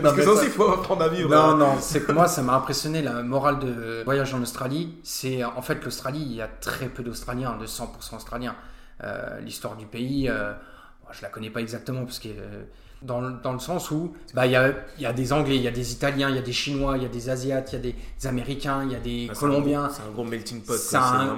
Parce 0.00 0.14
que 0.14 0.22
ça 0.22 0.30
aussi, 0.30 0.44
il 0.44 0.52
faut 0.52 0.68
apprendre 0.70 1.02
à 1.02 1.08
vivre. 1.08 1.28
Non, 1.28 1.36
hein. 1.36 1.56
non, 1.56 1.76
c'est 1.80 2.04
que 2.06 2.12
moi, 2.12 2.28
ça 2.28 2.42
m'a 2.42 2.54
impressionné 2.54 3.02
la 3.02 3.22
morale 3.24 3.58
de 3.58 4.04
voyage 4.04 4.32
en 4.34 4.42
Australie. 4.42 4.94
C'est 5.02 5.42
en 5.42 5.60
fait 5.60 5.84
l'Australie, 5.84 6.22
il 6.24 6.34
y 6.34 6.42
a 6.42 6.46
très 6.46 6.86
peu 6.86 7.02
d'Australiens, 7.02 7.56
de 7.56 7.66
100% 7.66 8.16
Australiens. 8.16 8.54
Euh, 9.02 9.40
l'histoire 9.40 9.74
du 9.76 9.86
pays, 9.86 10.28
euh, 10.28 10.52
je 11.10 11.22
la 11.22 11.28
connais 11.28 11.50
pas 11.50 11.60
exactement 11.60 12.04
parce 12.04 12.18
que. 12.18 12.28
Euh, 12.28 12.64
dans, 13.02 13.20
dans, 13.20 13.52
le 13.52 13.58
sens 13.58 13.90
où 13.90 14.14
bah, 14.32 14.46
il 14.46 14.52
y, 14.52 14.54
a, 14.54 14.72
y, 14.96 15.06
a, 15.06 15.12
des 15.12 15.32
Anglais, 15.32 15.56
il 15.56 15.62
y 15.62 15.66
a 15.66 15.72
des 15.72 15.92
Italiens, 15.92 16.30
il 16.30 16.36
y 16.36 16.38
a 16.38 16.42
des 16.42 16.52
Chinois, 16.52 16.96
il 16.96 17.02
y 17.02 17.06
a 17.06 17.08
des 17.08 17.30
Asiates, 17.30 17.72
il 17.72 17.74
y 17.74 17.78
a 17.78 17.92
des, 17.92 18.28
Américains, 18.28 18.84
il 18.84 18.92
y 18.92 18.94
a 18.94 19.00
des 19.00 19.28
Colombiens. 19.36 19.88
C'est 19.90 20.02
un, 20.02 20.12
gros 20.12 20.22
melting 20.22 20.62
pot. 20.62 20.74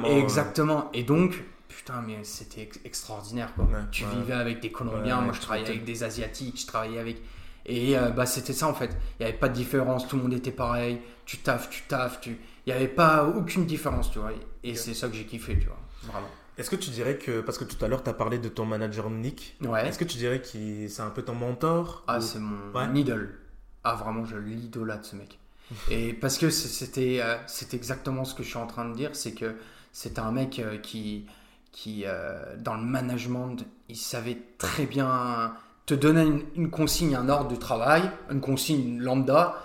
exactement. 0.05 0.91
Et 0.93 1.05
donc, 1.05 1.43
putain, 1.75 2.03
mais 2.07 2.23
c'était 2.25 2.69
extraordinaire. 2.85 3.55
Quoi. 3.55 3.67
tu 3.91 4.05
vivais 4.05 4.35
avec 4.35 4.61
des 4.61 4.71
Colombiens, 4.71 5.21
moi 5.21 5.33
je 5.33 5.41
travaillais 5.41 5.69
avec 5.69 5.85
des 5.85 6.03
Asiatiques, 6.03 6.61
je 6.61 6.67
travaillais 6.67 6.99
avec. 6.99 7.21
Et 7.67 7.97
euh, 7.97 8.11
bah, 8.11 8.27
c'était 8.27 8.53
ça 8.53 8.69
en 8.69 8.75
fait. 8.75 8.91
Il 9.19 9.23
n'y 9.23 9.27
avait 9.27 9.39
pas 9.39 9.49
de 9.49 9.55
différence, 9.55 10.07
tout 10.07 10.17
le 10.17 10.23
monde 10.23 10.35
était 10.35 10.53
pareil. 10.53 11.01
Tu 11.25 11.39
taffes, 11.39 11.71
tu 11.71 11.83
taffes, 11.83 12.21
tu. 12.21 12.39
Il 12.67 12.73
n'y 12.73 12.73
avait 12.73 12.89
pas 12.89 13.25
aucune 13.25 13.67
différence, 13.67 14.11
tu 14.11 14.19
vois. 14.19 14.33
Et 14.63 14.75
c'est 14.75 14.95
ça 14.95 15.09
que 15.09 15.15
j'ai 15.15 15.25
kiffé, 15.25 15.59
tu 15.59 15.67
vois. 15.67 15.81
Vraiment. 16.03 16.29
Est-ce 16.57 16.71
que 16.71 16.77
tu 16.77 16.91
dirais 16.91 17.19
que, 17.19 17.41
parce 17.41 17.59
que 17.59 17.65
tout 17.65 17.83
à 17.85 17.89
l'heure 17.89 18.03
tu 18.03 18.11
as 18.11 18.15
parlé 18.15 18.39
de 18.39 18.49
ton 18.49 18.65
manager 18.65 19.11
Nick, 19.11 19.57
ouais. 19.63 19.89
est-ce 19.89 19.99
que 19.99 20.05
tu 20.05 20.19
dirais 20.19 20.41
que 20.41 20.89
c'est 20.89 21.03
un 21.03 21.11
peu 21.11 21.23
ton 21.23 21.35
mentor 21.35 22.05
Ah, 22.07 22.21
c'est 22.21 22.39
mon 22.39 22.95
idole. 22.95 23.41
Ah, 23.83 23.95
vraiment, 23.95 24.25
je 24.25 24.37
l'idolâtre 24.37 25.05
ce 25.05 25.17
mec. 25.17 25.39
Et 25.91 26.13
parce 26.13 26.39
que 26.39 26.51
c'était 26.51 27.21
euh, 27.21 27.37
c'est 27.47 27.75
exactement 27.75 28.25
ce 28.25 28.35
que 28.35 28.43
je 28.43 28.49
suis 28.49 28.59
en 28.59 28.67
train 28.67 28.85
de 28.89 28.95
dire, 28.95 29.11
c'est 29.15 29.33
que 29.33 29.57
c'était 29.93 30.21
un 30.21 30.33
mec 30.33 30.59
euh, 30.59 30.79
qui, 30.79 31.27
qui, 31.75 32.05
euh, 32.07 32.55
dans 32.57 32.75
le 32.75 32.83
management, 32.83 33.57
il 33.89 33.97
savait 33.97 34.39
très 34.59 34.87
bien 34.87 35.53
te 35.87 35.93
donner 35.93 36.45
une, 36.55 36.71
consigne, 36.71 37.17
un 37.17 37.29
ordre 37.29 37.51
de 37.51 37.57
travail, 37.57 38.09
une 38.31 38.41
consigne 38.41 39.01
lambda, 39.01 39.61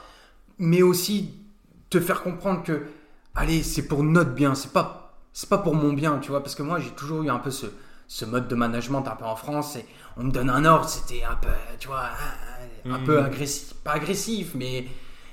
mais 0.58 0.82
aussi 0.82 1.36
te 1.92 2.00
faire 2.00 2.24
comprendre 2.24 2.64
que, 2.64 2.82
allez, 3.36 3.62
c'est 3.62 3.88
pour 3.88 4.04
notre 4.04 4.32
bien, 4.32 4.56
c'est 4.56 4.74
pas, 4.74 5.20
c'est 5.34 5.48
pas 5.48 5.60
pour 5.60 5.76
mon 5.76 5.94
bien, 5.94 6.18
tu 6.18 6.32
vois, 6.32 6.42
parce 6.42 6.56
que 6.56 6.64
moi, 6.64 6.80
j'ai 6.80 6.90
toujours 6.90 7.22
eu 7.22 7.30
un 7.30 7.38
peu 7.38 7.52
ce, 7.52 7.68
ce 8.08 8.26
mode 8.26 8.48
de 8.48 8.56
management 8.56 9.08
un 9.08 9.16
peu 9.16 9.26
en 9.26 9.36
France, 9.36 9.76
et 9.76 9.86
on 10.18 10.24
me 10.24 10.32
donne 10.32 10.50
un 10.50 10.66
ordre, 10.66 10.90
c'était 10.90 11.24
un 11.24 11.36
peu, 11.36 11.48
tu 11.80 11.90
vois, 11.90 12.10
un, 12.86 13.00
peu 13.06 13.22
mmh. 13.22 13.26
agressif, 13.26 13.74
pas 13.84 13.94
agressif, 13.94 14.56
mais, 14.56 14.88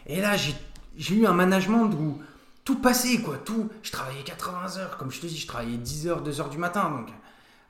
et 0.06 0.20
là, 0.20 0.36
j'ai 0.36 1.14
eu 1.14 1.26
un 1.26 1.32
management 1.32 1.90
où 1.94 2.20
tout 2.66 2.76
passé, 2.76 3.22
quoi. 3.22 3.38
Tout. 3.42 3.70
Je 3.82 3.92
travaillais 3.92 4.22
80 4.24 4.78
heures, 4.78 4.98
comme 4.98 5.10
je 5.10 5.20
te 5.20 5.26
dis, 5.26 5.38
je 5.38 5.46
travaillais 5.46 5.78
10 5.78 6.08
heures, 6.08 6.20
2 6.20 6.40
heures 6.40 6.50
du 6.50 6.58
matin. 6.58 6.90
Donc, 6.90 7.08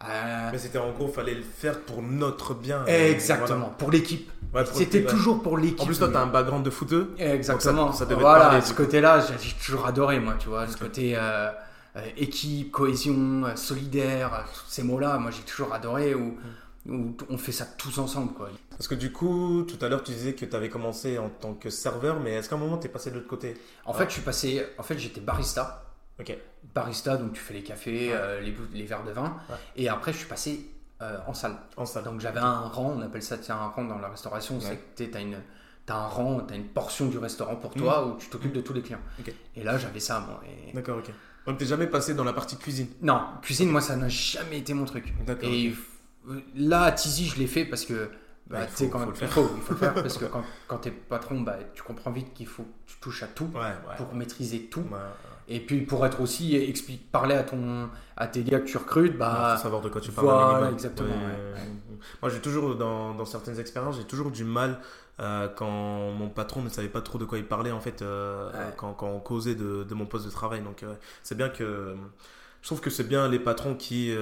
euh, 0.04 0.48
Mais 0.50 0.58
c'était 0.58 0.78
en 0.78 0.90
gros, 0.90 1.06
fallait 1.06 1.34
le 1.34 1.42
faire 1.42 1.80
pour 1.82 2.02
notre 2.02 2.54
bien. 2.54 2.84
Exactement, 2.86 3.72
pour 3.78 3.92
l'équipe. 3.92 4.28
c'était 4.72 5.04
toujours 5.04 5.42
pour 5.42 5.58
l'équipe. 5.58 5.80
En 5.80 5.86
plus, 5.86 5.98
toi, 5.98 6.08
t'as 6.12 6.22
un 6.22 6.26
background 6.26 6.64
de 6.64 6.70
footeux. 6.70 7.14
Exactement. 7.18 7.92
Ça, 7.92 8.06
voilà, 8.06 8.60
ce 8.60 8.72
côté-là, 8.72 9.20
j'ai 9.20 9.52
toujours 9.64 9.86
adoré, 9.86 10.18
moi, 10.18 10.34
tu 10.38 10.48
vois. 10.48 10.66
Ce 10.66 10.76
côté 10.76 11.14
euh, 11.14 11.50
euh, 11.96 12.00
équipe, 12.16 12.72
cohésion, 12.72 13.44
solidaire, 13.54 14.46
tous 14.52 14.70
ces 14.70 14.82
mots-là, 14.82 15.18
moi, 15.18 15.30
j'ai 15.30 15.42
toujours 15.42 15.72
adoré. 15.74 16.14
Où, 16.14 16.32
mm 16.32 16.65
on 16.88 17.38
fait 17.38 17.52
ça 17.52 17.64
tous 17.64 17.98
ensemble. 17.98 18.32
Quoi. 18.32 18.50
Parce 18.70 18.88
que 18.88 18.94
du 18.94 19.12
coup, 19.12 19.62
tout 19.62 19.82
à 19.84 19.88
l'heure, 19.88 20.02
tu 20.02 20.12
disais 20.12 20.34
que 20.34 20.44
tu 20.44 20.56
avais 20.56 20.68
commencé 20.68 21.18
en 21.18 21.28
tant 21.28 21.54
que 21.54 21.70
serveur, 21.70 22.20
mais 22.20 22.32
est-ce 22.34 22.48
qu'à 22.48 22.56
un 22.56 22.58
moment, 22.58 22.78
tu 22.78 22.86
es 22.86 22.90
passé 22.90 23.10
de 23.10 23.16
l'autre 23.16 23.28
côté 23.28 23.54
En 23.84 23.92
fait, 23.92 24.06
je 24.06 24.14
suis 24.14 24.22
passé. 24.22 24.66
En 24.78 24.82
fait, 24.82 24.98
j'étais 24.98 25.20
barista. 25.20 25.84
Ok. 26.20 26.36
Barista, 26.74 27.16
donc 27.16 27.32
tu 27.32 27.40
fais 27.40 27.54
les 27.54 27.62
cafés, 27.62 28.10
euh, 28.12 28.40
les, 28.40 28.54
les, 28.72 28.84
verres 28.84 29.04
de 29.04 29.12
vin. 29.12 29.36
Et 29.76 29.88
après, 29.88 30.12
je 30.12 30.18
suis 30.18 30.26
passé 30.26 30.70
euh, 31.02 31.18
en 31.26 31.34
salle. 31.34 31.56
En 31.76 31.86
salle. 31.86 32.04
Donc 32.04 32.20
j'avais 32.20 32.40
un 32.40 32.60
rang, 32.60 32.94
on 32.96 33.02
appelle 33.02 33.22
ça 33.22 33.36
un 33.48 33.66
rang 33.68 33.84
dans 33.84 33.98
la 33.98 34.08
restauration. 34.08 34.60
C'est 34.60 34.76
que 34.76 35.04
tu 35.04 35.16
as 35.16 35.20
une. 35.20 35.38
As 35.88 35.94
un 35.94 36.06
rang, 36.08 36.40
tu 36.40 36.52
as 36.52 36.56
une 36.56 36.66
portion 36.66 37.06
du 37.06 37.18
restaurant 37.18 37.54
pour 37.54 37.72
toi 37.72 38.04
mmh. 38.04 38.10
où 38.10 38.16
tu 38.16 38.28
t'occupes 38.28 38.52
de 38.52 38.60
tous 38.60 38.72
les 38.72 38.82
clients. 38.82 39.02
Et 39.54 39.62
là, 39.62 39.78
j'avais 39.78 40.00
ça, 40.00 40.18
moi. 40.20 40.40
D'accord, 40.74 40.98
ok. 40.98 41.12
Donc, 41.46 41.58
t'es 41.58 41.66
jamais 41.66 41.86
passé 41.86 42.14
dans 42.14 42.24
la 42.24 42.32
partie 42.32 42.56
cuisine 42.56 42.88
Non, 43.02 43.20
cuisine, 43.40 43.70
moi, 43.70 43.80
ça 43.80 43.94
n'a 43.94 44.08
jamais 44.08 44.58
été 44.58 44.74
mon 44.74 44.84
truc. 44.84 45.14
Et 45.42 45.72
Là, 46.56 46.82
à 46.82 46.92
Tizi, 46.92 47.26
je 47.26 47.38
l'ai 47.38 47.46
fait 47.46 47.64
parce 47.64 47.84
que. 47.84 48.08
Bah, 48.48 48.60
il, 48.62 48.68
faut, 48.68 48.86
quand, 48.86 49.00
faire. 49.12 49.28
il 49.28 49.60
faut 49.60 49.72
le 49.72 49.76
faire 49.76 49.94
parce 50.02 50.18
que 50.18 50.24
quand, 50.26 50.44
quand 50.68 50.78
tu 50.78 50.88
es 50.88 50.92
patron, 50.92 51.40
bah, 51.40 51.58
tu 51.74 51.82
comprends 51.82 52.12
vite 52.12 52.32
qu'il 52.32 52.46
faut 52.46 52.62
que 52.62 52.92
tu 52.92 52.96
touches 53.00 53.24
à 53.24 53.26
tout 53.26 53.50
pour 53.96 54.14
maîtriser 54.14 54.66
tout. 54.66 54.84
Et 55.48 55.60
puis 55.60 55.82
pour 55.82 56.04
être 56.06 56.20
aussi 56.20 56.56
explique, 56.56 57.10
parler 57.10 57.34
à 57.34 57.44
ton 57.44 57.88
à 58.16 58.26
tes 58.26 58.42
gars 58.42 58.60
que 58.60 58.66
tu 58.66 58.76
recrutes, 58.76 59.16
bah 59.16 59.54
faut 59.56 59.62
savoir 59.62 59.82
de 59.82 59.88
quoi 59.88 60.00
tu 60.00 60.10
parles. 60.10 60.72
exactement. 60.72 61.14
Moi, 62.22 62.30
j'ai 62.30 62.40
toujours 62.40 62.76
dans, 62.76 63.14
dans, 63.14 63.24
certaines 63.24 63.58
expériences, 63.58 63.96
j'ai 63.96 64.04
toujours 64.04 64.30
du 64.30 64.44
mal 64.44 64.78
euh, 65.18 65.48
quand 65.48 66.12
mon 66.12 66.28
patron 66.28 66.62
ne 66.62 66.68
savait 66.68 66.88
pas 66.88 67.00
trop 67.00 67.18
de 67.18 67.24
quoi 67.24 67.38
il 67.38 67.46
parlait 67.46 67.72
en 67.72 67.80
fait 67.80 68.02
euh, 68.02 68.50
quand, 68.76 68.92
quand, 68.92 69.08
on 69.08 69.18
causait 69.18 69.54
de, 69.54 69.82
de, 69.84 69.94
mon 69.94 70.06
poste 70.06 70.26
de 70.26 70.30
travail. 70.30 70.60
Donc 70.62 70.82
euh, 70.82 70.94
c'est 71.22 71.36
bien 71.36 71.48
que 71.48 71.96
je 72.60 72.68
trouve 72.68 72.80
que 72.80 72.90
c'est 72.90 73.08
bien 73.08 73.28
les 73.28 73.38
patrons 73.38 73.74
qui 73.74 74.14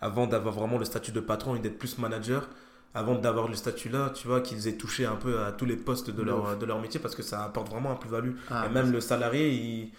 avant 0.00 0.26
d'avoir 0.26 0.54
vraiment 0.54 0.78
le 0.78 0.84
statut 0.84 1.12
de 1.12 1.20
patron 1.20 1.56
et 1.56 1.58
d'être 1.58 1.78
plus 1.78 1.98
manager, 1.98 2.48
avant 2.94 3.14
d'avoir 3.14 3.48
le 3.48 3.54
statut 3.54 3.88
là, 3.88 4.10
tu 4.14 4.26
vois, 4.26 4.40
qu'ils 4.40 4.68
aient 4.68 4.76
touché 4.76 5.04
un 5.04 5.16
peu 5.16 5.40
à 5.40 5.52
tous 5.52 5.66
les 5.66 5.76
postes 5.76 6.10
de 6.10 6.22
leur, 6.22 6.56
de 6.56 6.66
leur 6.66 6.80
métier 6.80 7.00
parce 7.00 7.14
que 7.14 7.22
ça 7.22 7.44
apporte 7.44 7.68
vraiment 7.68 7.92
un 7.92 7.96
plus-value. 7.96 8.32
Ah, 8.50 8.66
et 8.66 8.72
même 8.72 8.90
le 8.90 9.00
salarié, 9.00 9.50
il, 9.50 9.92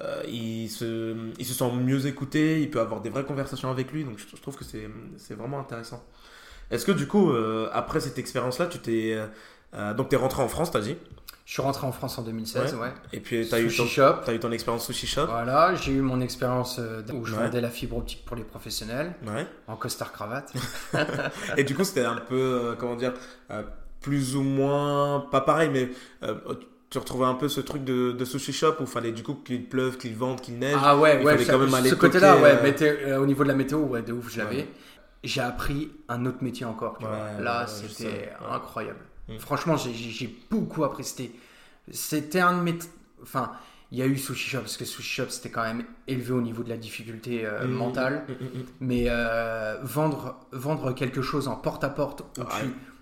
euh, 0.00 0.22
il, 0.28 0.68
se, 0.68 1.16
il 1.38 1.44
se 1.44 1.54
sent 1.54 1.70
mieux 1.72 2.06
écouté, 2.06 2.62
il 2.62 2.70
peut 2.70 2.80
avoir 2.80 3.00
des 3.00 3.10
vraies 3.10 3.24
conversations 3.24 3.70
avec 3.70 3.92
lui, 3.92 4.04
donc 4.04 4.18
je, 4.18 4.36
trouve 4.40 4.56
que 4.56 4.64
c'est 4.64 5.34
vraiment 5.34 5.58
intéressant. 5.58 6.04
Est-ce 6.70 6.84
que 6.84 6.92
du 6.92 7.06
coup, 7.06 7.32
euh, 7.32 7.68
après 7.72 8.00
cette 8.00 8.18
expérience-là, 8.18 8.66
tu 8.66 8.78
t'es. 8.78 9.18
Euh, 9.74 9.94
donc, 9.94 10.08
tu 10.08 10.14
es 10.14 10.18
rentré 10.18 10.42
en 10.42 10.48
France, 10.48 10.70
t'as 10.70 10.80
dit? 10.80 10.96
Je 11.48 11.54
suis 11.54 11.62
rentré 11.62 11.86
en 11.86 11.92
France 11.92 12.18
en 12.18 12.22
2016, 12.22 12.74
ouais. 12.74 12.92
Et 13.10 13.20
puis, 13.20 13.48
tu 13.48 13.54
as, 13.54 13.60
eu 13.60 13.74
ton, 13.74 13.86
as 14.26 14.34
eu 14.34 14.38
ton 14.38 14.52
expérience 14.52 14.84
sushi 14.84 15.06
shop. 15.06 15.24
Voilà, 15.28 15.74
j'ai 15.76 15.92
eu 15.92 16.02
mon 16.02 16.20
expérience 16.20 16.78
euh, 16.78 17.00
où 17.14 17.24
je 17.24 17.34
vendais 17.34 17.62
la 17.62 17.70
fibre 17.70 17.96
optique 17.96 18.22
pour 18.26 18.36
les 18.36 18.44
professionnels. 18.44 19.14
Ouais. 19.26 19.46
En 19.66 19.76
costard 19.76 20.12
cravate. 20.12 20.52
et 21.56 21.64
du 21.64 21.74
coup, 21.74 21.84
c'était 21.84 22.04
un 22.04 22.16
peu, 22.16 22.36
euh, 22.36 22.74
comment 22.76 22.96
dire, 22.96 23.14
euh, 23.50 23.62
plus 24.02 24.36
ou 24.36 24.42
moins, 24.42 25.26
pas 25.32 25.40
pareil, 25.40 25.70
mais 25.72 25.88
tu 26.90 26.98
retrouvais 26.98 27.24
un 27.24 27.32
peu 27.32 27.48
ce 27.48 27.62
truc 27.62 27.82
de, 27.82 28.24
sushi 28.26 28.52
shop 28.52 28.74
où 28.80 28.82
il 28.82 28.86
fallait 28.86 29.12
du 29.12 29.22
coup 29.22 29.36
qu'il 29.42 29.66
pleuve, 29.66 29.96
qu'il 29.96 30.16
vente, 30.16 30.42
qu'il 30.42 30.58
neige. 30.58 30.76
Ah 30.78 30.98
ouais, 30.98 31.24
ouais, 31.24 31.42
quand 31.46 31.58
même 31.58 31.70
ce 31.82 31.94
côté-là, 31.94 32.36
ouais, 32.36 33.16
au 33.16 33.24
niveau 33.24 33.42
de 33.44 33.48
la 33.48 33.54
météo, 33.54 33.78
ouais, 33.78 34.02
de 34.02 34.12
ouf, 34.12 34.30
je 34.30 34.40
l'avais. 34.40 34.68
J'ai 35.24 35.40
appris 35.40 35.92
un 36.10 36.26
autre 36.26 36.42
métier 36.42 36.66
encore. 36.66 36.98
Là, 37.40 37.66
c'était 37.66 38.32
incroyable. 38.52 39.00
Mm. 39.28 39.38
Franchement, 39.38 39.76
j'ai 39.76 40.36
beaucoup 40.50 40.84
apprécié. 40.84 41.32
C'était 41.90 42.40
un 42.40 42.58
de 42.58 42.62
mes. 42.62 42.78
Enfin, 43.22 43.52
il 43.90 43.98
y 43.98 44.02
a 44.02 44.06
eu 44.06 44.18
Sushi 44.18 44.50
Shop, 44.50 44.60
parce 44.60 44.76
que 44.76 44.84
Sushi 44.84 45.22
Shop, 45.22 45.30
c'était 45.30 45.48
quand 45.48 45.62
même 45.62 45.82
élevé 46.06 46.32
au 46.32 46.42
niveau 46.42 46.62
de 46.62 46.68
la 46.68 46.76
difficulté 46.76 47.46
euh, 47.46 47.66
mm, 47.66 47.70
mentale. 47.70 48.24
Mm, 48.28 48.58
Mais 48.80 49.04
euh, 49.08 49.78
vendre, 49.82 50.36
vendre 50.52 50.92
quelque 50.92 51.22
chose 51.22 51.48
en 51.48 51.56
porte-à-porte, 51.56 52.22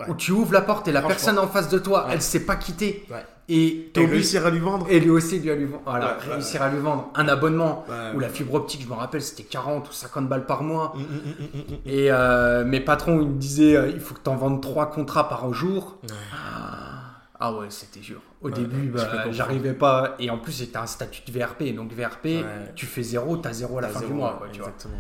où, 0.07 0.15
tu, 0.15 0.31
ouvres 0.31 0.53
la 0.53 0.61
porte 0.61 0.87
et 0.87 0.93
la 0.93 1.03
personne 1.03 1.39
en 1.41 1.49
face 1.49 1.69
de 1.69 1.79
toi, 1.79 2.07
elle 2.11 2.17
ne 2.17 2.21
sait 2.21 2.45
pas 2.45 2.55
quitter. 2.55 3.05
Et, 3.49 3.93
et 3.97 4.07
réussir 4.07 4.45
à 4.47 4.51
lui 4.51 4.59
vendre. 4.59 4.87
Et 4.89 4.99
lui 5.01 5.11
aussi, 5.11 5.39
lui, 5.41 5.51
à 5.51 5.57
lui 5.57 5.67
vendre. 5.67 5.83
Voilà, 5.87 6.19
réussir 6.21 6.63
à 6.63 6.71
lui 6.71 6.79
vendre 6.79 7.11
un 7.17 7.27
abonnement 7.27 7.85
où 8.15 8.21
la 8.21 8.29
fibre 8.29 8.55
optique, 8.55 8.83
je 8.83 8.89
me 8.89 8.95
rappelle, 8.95 9.23
c'était 9.23 9.43
40 9.43 9.89
ou 9.89 9.93
50 9.93 10.29
balles 10.29 10.47
par 10.47 10.63
mois. 10.63 10.95
et 11.85 12.13
euh, 12.13 12.65
mes 12.65 12.81
patrons, 12.81 13.21
ils 13.21 13.29
me 13.29 13.39
disaient, 13.39 13.91
il 13.93 14.01
faut 14.01 14.15
que 14.15 14.23
tu 14.23 14.31
en 14.31 14.37
vendes 14.37 14.63
3 14.63 14.91
contrats 14.91 15.29
par 15.29 15.53
jour. 15.53 15.99
Ah, 16.33 16.86
ah 17.39 17.53
ouais, 17.53 17.67
c'était 17.69 18.01
dur. 18.01 18.21
Au 18.41 18.51
début, 18.51 18.89
bah, 18.89 19.31
j'arrivais 19.31 19.75
pas. 19.75 20.15
Et 20.19 20.31
en 20.31 20.39
plus, 20.39 20.53
c'était 20.53 20.79
un 20.79 20.87
statut 20.87 21.23
de 21.31 21.39
VRP. 21.39 21.75
Donc, 21.75 21.93
VRP, 21.93 22.45
tu 22.75 22.87
fais 22.87 23.03
zéro, 23.03 23.37
tu 23.37 23.49
as 23.49 23.53
zéro 23.53 23.79
à 23.79 23.83
la 23.83 23.89
fin 23.89 24.01
du 24.01 24.13
mois. 24.13 24.43
exactement, 24.49 24.97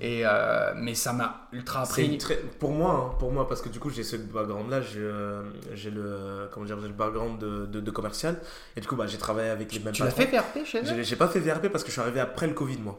Et, 0.00 0.22
euh, 0.24 0.72
mais 0.76 0.94
ça 0.94 1.12
m'a 1.12 1.48
ultra 1.52 1.82
appris. 1.82 2.18
Pour 2.58 2.72
moi, 2.72 3.10
hein, 3.12 3.16
pour 3.18 3.32
moi, 3.32 3.48
parce 3.48 3.62
que 3.62 3.68
du 3.68 3.80
coup, 3.80 3.90
j'ai 3.90 4.04
ce 4.04 4.16
background-là, 4.16 4.80
j'ai 4.80 5.90
le, 5.90 6.48
comment 6.52 6.66
dire, 6.66 6.76
le 6.76 6.88
background 6.88 7.38
de, 7.40 7.66
de, 7.66 7.90
commercial. 7.90 8.40
Et 8.76 8.80
du 8.80 8.86
coup, 8.86 8.96
bah, 8.96 9.06
j'ai 9.06 9.18
travaillé 9.18 9.50
avec 9.50 9.72
les 9.72 9.80
mêmes 9.80 9.92
Tu 9.92 10.04
l'as 10.04 10.10
fait 10.10 10.26
VRP 10.26 10.64
chez 10.64 10.82
eux? 10.82 11.02
J'ai 11.02 11.16
pas 11.16 11.28
fait 11.28 11.40
VRP 11.40 11.68
parce 11.68 11.82
que 11.82 11.88
je 11.88 11.94
suis 11.94 12.00
arrivé 12.00 12.20
après 12.20 12.46
le 12.46 12.54
Covid, 12.54 12.78
moi. 12.78 12.98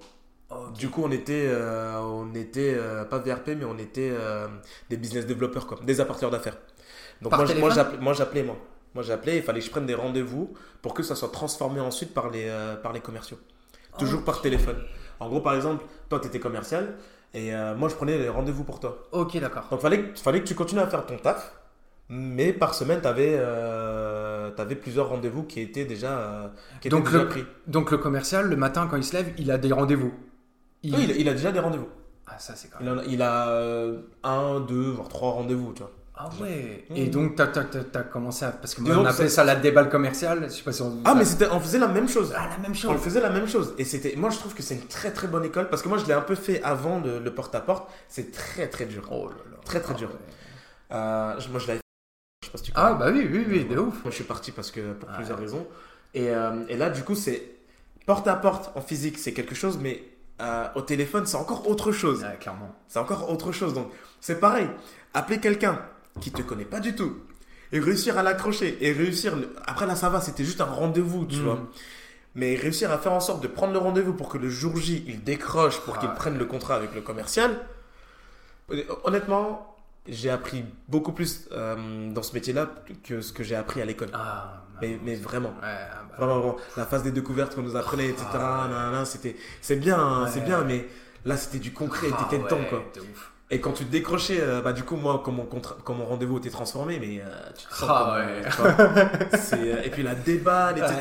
Du 0.78 0.90
coup, 0.90 1.02
on 1.04 1.12
était, 1.12 1.48
euh, 1.48 2.00
on 2.00 2.36
était 2.36 2.76
euh, 2.78 3.06
pas 3.06 3.18
VRP, 3.18 3.56
mais 3.58 3.66
on 3.66 3.78
était 3.78 4.12
des 4.90 4.98
business 4.98 5.26
développeurs, 5.26 5.68
quoi, 5.68 5.80
des 5.84 6.02
apporteurs 6.02 6.32
d'affaires. 6.32 6.58
Donc, 7.22 7.32
moi, 7.32 7.70
j'appelais, 7.70 8.44
moi. 8.44 8.56
Moi, 8.56 8.58
j'appelais, 9.02 9.38
il 9.38 9.44
fallait 9.44 9.60
que 9.60 9.66
je 9.66 9.72
prenne 9.72 9.86
des 9.86 9.96
rendez-vous 9.96 10.54
pour 10.82 10.94
que 10.94 11.02
ça 11.02 11.16
soit 11.16 11.32
transformé 11.32 11.80
ensuite 11.80 12.14
par 12.14 12.30
les, 12.30 12.46
euh, 12.48 12.76
par 12.76 12.94
les 12.94 13.00
commerciaux. 13.00 13.40
Toujours 13.98 14.24
par 14.24 14.42
téléphone. 14.42 14.78
En 15.20 15.30
gros, 15.30 15.42
par 15.42 15.56
exemple, 15.56 15.86
toi, 16.10 16.20
tu 16.20 16.28
étais 16.28 16.40
commercial 16.40 16.96
et 17.34 17.54
euh, 17.54 17.76
moi, 17.76 17.90
je 17.90 17.96
prenais 17.96 18.18
les 18.18 18.30
rendez-vous 18.30 18.64
pour 18.64 18.80
toi. 18.80 19.08
Ok, 19.12 19.40
d'accord. 19.40 19.68
Donc, 19.70 19.80
il 19.80 19.82
fallait, 19.82 20.14
fallait 20.16 20.42
que 20.42 20.48
tu 20.48 20.56
continues 20.56 20.82
à 20.82 20.88
faire 20.88 21.06
ton 21.06 21.18
taf, 21.18 21.54
mais 22.10 22.54
par 22.54 22.74
semaine, 22.74 23.02
tu 23.02 23.08
avais, 23.08 23.36
euh, 23.36 24.52
plusieurs 24.82 25.10
rendez-vous 25.10 25.44
qui 25.44 25.62
étaient 25.62 25.86
déjà, 25.86 26.52
qui 26.82 26.90
donc 26.90 27.08
étaient 27.08 27.18
le, 27.18 27.28
pris. 27.28 27.46
Donc, 27.68 27.92
le 27.92 27.98
commercial, 27.98 28.48
le 28.48 28.56
matin, 28.56 28.88
quand 28.90 28.98
il 28.98 29.04
se 29.04 29.14
lève, 29.14 29.34
il 29.38 29.52
a 29.52 29.58
des 29.58 29.72
rendez-vous. 29.72 30.14
Il... 30.84 30.96
Oui, 30.96 31.14
il, 31.18 31.30
a 31.30 31.34
déjà 31.34 31.52
des 31.52 31.60
rendez-vous. 31.60 31.90
Ah, 32.28 32.38
ça, 32.40 32.56
c'est 32.56 32.70
quand 32.70 32.84
même. 32.84 33.02
Il 33.08 33.22
a, 33.22 33.88
il 33.88 34.02
a 34.24 34.30
un, 34.30 34.60
deux, 34.60 34.92
voire 34.92 35.08
trois 35.08 35.32
rendez-vous, 35.32 35.74
tu 35.74 35.82
vois. 35.82 35.92
Ah 36.16 36.30
ouais. 36.40 36.86
Et 36.94 37.08
donc, 37.08 37.36
tu 37.36 37.42
as, 37.42 38.04
commencé 38.04 38.46
à. 38.46 38.52
Parce 38.52 38.76
que 38.76 38.82
moi, 38.82 38.98
on 38.98 39.06
appelait 39.06 39.30
ça 39.30 39.44
la 39.44 39.56
déballe 39.56 39.90
commerciale. 39.90 40.44
Je 40.44 40.50
sais 40.50 40.62
pas 40.64 40.72
si 40.72 40.84
on... 40.84 41.02
Ah, 41.06 41.16
mais 41.16 41.26
c'était, 41.26 41.48
on 41.52 41.60
faisait 41.60 41.80
la 41.80 41.88
même 41.88 42.08
chose. 42.08 42.32
Ah, 42.38 42.50
la 42.50 42.58
même 42.60 42.76
chose. 42.76 42.92
On 42.94 42.98
faisait 43.00 43.20
la 43.20 43.32
même 43.32 43.48
chose. 43.48 43.74
Et 43.80 43.84
c'était, 43.84 44.16
moi, 44.16 44.30
je 44.30 44.38
trouve 44.38 44.54
que 44.54 44.62
c'est 44.62 44.76
une 44.76 44.88
très 44.88 45.12
très 45.12 45.28
bonne 45.28 45.44
école. 45.44 45.70
Parce 45.70 45.82
que 45.82 45.90
moi, 45.90 45.98
je 45.98 46.06
l'ai 46.06 46.14
un 46.14 46.22
peu 46.22 46.36
fait 46.36 46.62
avant 46.62 47.00
le, 47.00 47.34
porte-à-porte. 47.34 47.90
C'est 48.10 48.32
très 48.32 48.68
très 48.68 48.86
dur. 48.86 49.08
Oh 49.12 49.28
là 49.28 49.36
là. 49.52 49.58
Très 49.66 49.80
très 49.80 49.96
dur. 49.96 50.10
Euh, 50.92 51.40
moi, 51.50 51.60
je 51.60 51.68
l'avais 51.68 51.80
je 52.42 52.48
sais 52.48 52.52
pas 52.52 52.58
si 52.60 52.64
tu 52.66 52.72
Ah, 52.76 52.94
bah 52.94 53.08
oui, 53.12 53.28
oui, 53.32 53.46
oui, 53.48 53.66
de 53.66 53.80
ouf. 53.80 54.04
Moi, 54.04 54.12
je 54.12 54.16
suis 54.16 54.24
parti 54.24 54.52
parce 54.52 54.70
que, 54.70 54.94
pour 54.94 55.10
plusieurs 55.10 55.40
raisons. 55.40 55.66
Et, 56.14 56.30
euh, 56.30 56.64
et 56.70 56.78
là, 56.78 56.92
du 56.92 57.02
coup, 57.04 57.16
c'est 57.16 57.42
porte-à-porte 58.06 58.72
en 58.76 58.82
physique, 58.82 59.18
c'est 59.18 59.34
quelque 59.34 59.56
chose, 59.56 59.80
mais 59.82 60.04
euh, 60.42 60.68
au 60.76 60.82
téléphone, 60.82 61.26
c'est 61.26 61.38
encore 61.38 61.68
autre 61.68 61.92
chose. 61.92 62.22
Ouais, 62.22 62.38
clairement. 62.40 62.76
C'est 62.88 63.00
encore 63.00 63.32
autre 63.32 63.52
chose. 63.52 63.74
Donc, 63.74 63.92
c'est 64.22 64.40
pareil. 64.40 64.70
Appeler 65.16 65.40
quelqu'un 65.40 65.80
qui 66.20 66.32
te 66.32 66.42
connaît 66.42 66.66
pas 66.66 66.80
du 66.80 66.96
tout 66.96 67.18
et 67.72 67.80
réussir 67.80 68.18
à 68.18 68.24
l'accrocher 68.24 68.78
et 68.82 68.92
réussir 68.92 69.36
après 69.66 69.86
là 69.86 69.96
ça 69.96 70.10
va 70.10 70.22
c'était 70.22 70.44
juste 70.44 70.62
un 70.62 70.66
rendez-vous 70.66 71.26
tu 71.26 71.38
mm. 71.38 71.44
vois 71.44 71.60
mais 72.36 72.56
réussir 72.56 72.92
à 72.92 72.98
faire 72.98 73.14
en 73.14 73.20
sorte 73.20 73.42
de 73.44 73.48
prendre 73.48 73.74
le 73.74 73.80
rendez-vous 73.80 74.14
pour 74.14 74.30
que 74.30 74.38
le 74.38 74.50
jour 74.50 74.78
J 74.78 75.04
il 75.08 75.24
décroche 75.24 75.80
pour 75.82 76.00
qu'il 76.00 76.10
prenne 76.10 76.38
le 76.38 76.46
contrat 76.46 76.76
avec 76.76 76.94
le 76.96 77.02
commercial 77.02 77.60
honnêtement 79.04 79.74
j'ai 80.08 80.30
appris 80.30 80.66
beaucoup 80.88 81.14
plus 81.14 81.48
euh, 81.52 82.12
dans 82.12 82.24
ce 82.24 82.34
métier-là 82.34 82.70
que 83.04 83.22
ce 83.22 83.32
que 83.32 83.44
j'ai 83.44 83.56
appris 83.56 83.82
à 83.82 83.86
l'école. 83.86 84.10
Ah, 84.14 84.64
mais, 84.82 85.00
mais, 85.04 85.16
vraiment. 85.16 85.50
Ouais, 85.50 85.62
bah. 85.62 86.16
vraiment, 86.18 86.40
vraiment. 86.40 86.58
La 86.76 86.86
phase 86.86 87.04
des 87.04 87.12
découvertes 87.12 87.56
qu'on 87.56 87.62
nous 87.62 87.76
apprenait, 87.76 88.10
etc. 88.10 88.26
Ah, 88.34 89.04
c'était, 89.06 89.36
c'est 89.62 89.78
bien, 89.78 89.98
hein, 89.98 90.28
c'est 90.28 90.44
bien, 90.44 90.64
mais 90.64 90.88
là 91.26 91.38
c'était 91.38 91.60
du 91.60 91.72
concret, 91.72 92.08
ah, 92.12 92.28
t'étais 92.30 92.46
temps 92.48 92.64
quoi. 92.70 92.84
Ouf. 92.98 93.33
Et 93.52 93.60
quand 93.60 93.72
tu 93.72 93.86
te 93.86 93.92
décrochais, 93.92 94.40
euh, 94.40 94.62
bah, 94.62 94.74
du 94.74 94.84
coup, 94.84 94.96
moi, 94.96 95.22
comme 95.24 95.36
mon, 95.36 95.48
mon 95.96 96.06
rendez-vous 96.06 96.38
était 96.40 96.50
transformé, 96.50 96.98
mais 97.00 97.22
euh, 97.22 97.30
tu 97.56 97.68
te 97.68 97.76
sens 97.76 97.90
ah, 97.90 98.18
ouais. 98.18 99.86
et 99.86 99.90
puis 99.90 100.02
la 100.02 100.16
déballe, 100.16 100.78
etc. 100.78 100.96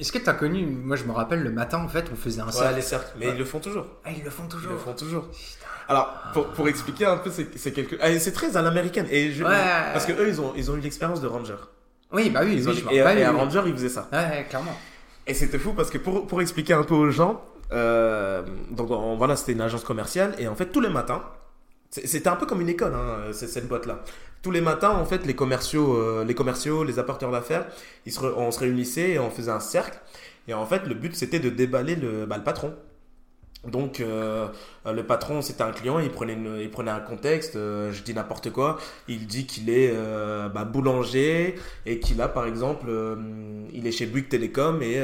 Est-ce 0.00 0.12
que 0.12 0.18
tu 0.18 0.30
as 0.30 0.34
connu, 0.34 0.64
moi 0.64 0.96
je 0.96 1.04
me 1.04 1.12
rappelle, 1.12 1.42
le 1.42 1.50
matin, 1.50 1.78
en 1.78 1.88
fait, 1.88 2.06
on 2.10 2.16
faisait 2.16 2.40
un 2.40 2.50
cercle. 2.50 2.68
Ouais, 2.68 2.76
les 2.76 2.82
cercles, 2.82 3.12
mais 3.18 3.28
ils 3.28 3.36
le 3.36 3.44
font 3.44 3.58
toujours. 3.58 3.86
Ah, 4.04 4.10
ils 4.16 4.24
le 4.24 4.30
font 4.30 4.46
toujours. 4.46 4.70
Ils 4.70 4.74
le 4.74 4.78
font 4.78 4.94
toujours. 4.94 5.26
Alors, 5.88 6.14
pour, 6.32 6.46
pour 6.48 6.68
expliquer 6.68 7.04
un 7.04 7.18
peu, 7.18 7.30
c'est 7.30 7.72
quelque... 7.72 7.96
Ah, 8.00 8.18
c'est 8.18 8.32
très 8.32 8.56
à 8.56 8.62
l'américaine. 8.62 9.06
Et 9.10 9.32
je... 9.32 9.42
Parce 9.44 10.06
que 10.06 10.12
eux, 10.12 10.28
ils 10.28 10.40
ont, 10.40 10.54
ils 10.56 10.70
ont 10.70 10.76
eu 10.76 10.80
l'expérience 10.80 11.20
de 11.20 11.26
ranger. 11.26 11.56
Oui, 12.12 12.30
bah 12.30 12.40
oui, 12.44 12.54
ils 12.56 12.68
ont, 12.68 12.72
et, 12.90 12.96
et, 12.96 13.24
un 13.24 13.32
ranger, 13.32 13.62
ils 13.66 13.72
faisaient 13.72 13.88
ça. 13.88 14.08
Ouais, 14.12 14.46
clairement. 14.48 14.76
Et 15.26 15.34
c'était 15.34 15.58
fou 15.58 15.72
parce 15.72 15.90
que 15.90 15.98
pour, 15.98 16.26
pour 16.26 16.42
expliquer 16.42 16.74
un 16.74 16.82
peu 16.82 16.94
aux 16.94 17.10
gens, 17.10 17.42
euh, 17.72 18.42
donc 18.70 18.88
voilà, 19.18 19.36
c'était 19.36 19.52
une 19.52 19.60
agence 19.60 19.84
commerciale 19.84 20.34
et 20.38 20.48
en 20.48 20.54
fait 20.54 20.66
tous 20.66 20.80
les 20.80 20.88
matins, 20.88 21.22
c'était 21.90 22.28
un 22.28 22.36
peu 22.36 22.46
comme 22.46 22.60
une 22.60 22.68
école, 22.68 22.94
hein, 22.94 23.32
cette 23.32 23.68
boîte-là. 23.68 24.00
Tous 24.40 24.50
les 24.50 24.62
matins, 24.62 24.90
en 24.90 25.04
fait, 25.04 25.24
les 25.26 25.36
commerciaux, 25.36 25.94
euh, 25.96 26.24
les 26.24 26.34
commerciaux, 26.34 26.84
les 26.84 26.98
apporteurs 26.98 27.30
d'affaires, 27.30 27.66
on 28.36 28.50
se 28.50 28.58
réunissait 28.58 29.10
et 29.10 29.18
on 29.18 29.30
faisait 29.30 29.50
un 29.50 29.60
cercle. 29.60 29.98
Et 30.48 30.54
en 30.54 30.66
fait, 30.66 30.86
le 30.86 30.94
but 30.94 31.14
c'était 31.14 31.38
de 31.38 31.50
déballer 31.50 31.94
le, 31.94 32.26
bah, 32.26 32.38
le 32.38 32.44
patron. 32.44 32.74
Donc 33.66 34.00
euh, 34.00 34.48
le 34.84 35.06
patron 35.06 35.40
c'était 35.40 35.62
un 35.62 35.70
client, 35.70 36.00
il 36.00 36.10
prenait, 36.10 36.36
il 36.60 36.70
prenait 36.70 36.90
un 36.90 36.98
contexte, 36.98 37.54
euh, 37.54 37.92
je 37.92 38.02
dis 38.02 38.12
n'importe 38.12 38.50
quoi, 38.50 38.78
il 39.06 39.28
dit 39.28 39.46
qu'il 39.46 39.70
est 39.70 39.90
euh, 39.92 40.48
bah, 40.48 40.64
boulanger 40.64 41.54
et 41.86 42.00
qu'il 42.00 42.20
a 42.20 42.28
par 42.28 42.46
exemple, 42.46 42.86
il 43.72 43.86
est 43.86 43.92
chez 43.92 44.06
Bouygues 44.06 44.28
Télécom 44.28 44.82
et 44.82 45.00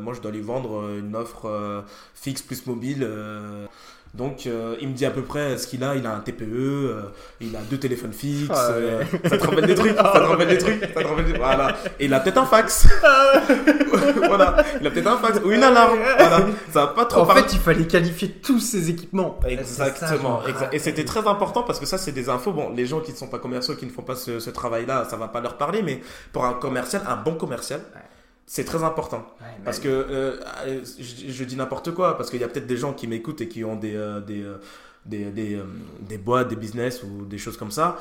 moi 0.00 0.14
je 0.14 0.20
dois 0.20 0.30
lui 0.30 0.40
vendre 0.40 0.88
une 0.96 1.16
offre 1.16 1.84
fixe 2.14 2.42
plus 2.42 2.64
mobile 2.66 3.04
donc, 4.16 4.46
euh, 4.46 4.76
il 4.80 4.88
me 4.88 4.94
dit 4.94 5.04
à 5.04 5.10
peu 5.10 5.22
près 5.22 5.58
ce 5.58 5.66
qu'il 5.66 5.84
a. 5.84 5.94
Il 5.94 6.06
a 6.06 6.14
un 6.14 6.20
TPE, 6.20 6.42
euh, 6.44 7.02
il 7.40 7.54
a 7.54 7.60
deux 7.60 7.76
téléphones 7.76 8.14
fixes. 8.14 8.48
Ah 8.50 8.70
euh, 8.70 9.04
ça 9.24 9.36
te 9.36 9.46
rappelle 9.46 9.66
des 9.66 9.74
trucs. 9.74 9.94
Ça 9.94 10.02
te 10.04 10.18
rappelle 10.18 10.48
des 10.48 10.58
trucs. 10.58 10.80
Ça 10.80 11.02
te 11.02 11.06
rappelle 11.06 11.24
des... 11.26 11.38
Voilà. 11.38 11.76
Et 12.00 12.06
il 12.06 12.14
a 12.14 12.20
peut-être 12.20 12.38
un 12.38 12.46
fax. 12.46 12.88
Ah 13.04 13.42
voilà. 14.26 14.56
Il 14.80 14.86
a 14.86 14.90
peut-être 14.90 15.06
un 15.06 15.18
fax 15.18 15.40
ou 15.44 15.50
une 15.50 15.62
alarme. 15.62 15.98
Voilà. 16.18 16.46
Ça 16.72 16.80
va 16.80 16.86
pas 16.88 17.04
trop. 17.04 17.20
En 17.20 17.26
fait, 17.26 17.52
il 17.52 17.58
fallait 17.58 17.86
qualifier 17.86 18.30
tous 18.30 18.58
ces 18.58 18.88
équipements. 18.88 19.38
Exactement. 19.46 20.40
Et 20.72 20.78
c'était 20.78 21.04
très 21.04 21.26
important 21.26 21.62
parce 21.62 21.78
que 21.78 21.86
ça, 21.86 21.98
c'est 21.98 22.12
des 22.12 22.30
infos. 22.30 22.52
Bon, 22.52 22.70
les 22.70 22.86
gens 22.86 23.00
qui 23.00 23.12
ne 23.12 23.16
sont 23.16 23.28
pas 23.28 23.38
commerciaux, 23.38 23.74
qui 23.74 23.84
ne 23.84 23.90
font 23.90 24.02
pas 24.02 24.16
ce, 24.16 24.50
travail-là, 24.50 25.06
ça 25.10 25.16
va 25.16 25.28
pas 25.28 25.40
leur 25.40 25.58
parler. 25.58 25.82
Mais 25.82 26.00
pour 26.32 26.46
un 26.46 26.54
commercial, 26.54 27.02
un 27.06 27.16
bon 27.16 27.34
commercial. 27.34 27.82
C'est 28.46 28.64
très 28.64 28.84
important. 28.84 29.26
parce 29.64 29.80
que 29.80 29.88
euh, 29.88 30.40
je, 30.98 31.44
dis 31.44 31.56
n'importe 31.56 31.92
quoi, 31.92 32.16
parce 32.16 32.30
qu'il 32.30 32.40
y 32.40 32.44
a 32.44 32.48
peut-être 32.48 32.66
des 32.66 32.76
gens 32.76 32.92
qui 32.92 33.08
m'écoutent 33.08 33.40
et 33.40 33.48
qui 33.48 33.64
ont 33.64 33.74
des, 33.74 33.96
euh, 33.96 34.20
des, 34.20 34.42
euh, 34.42 34.60
des, 35.04 35.24
des, 35.32 35.60
des, 36.00 36.18
boîtes, 36.18 36.46
des 36.48 36.54
business 36.54 37.02
ou 37.02 37.24
des 37.24 37.38
choses 37.38 37.56
comme 37.56 37.72
ça. 37.72 37.98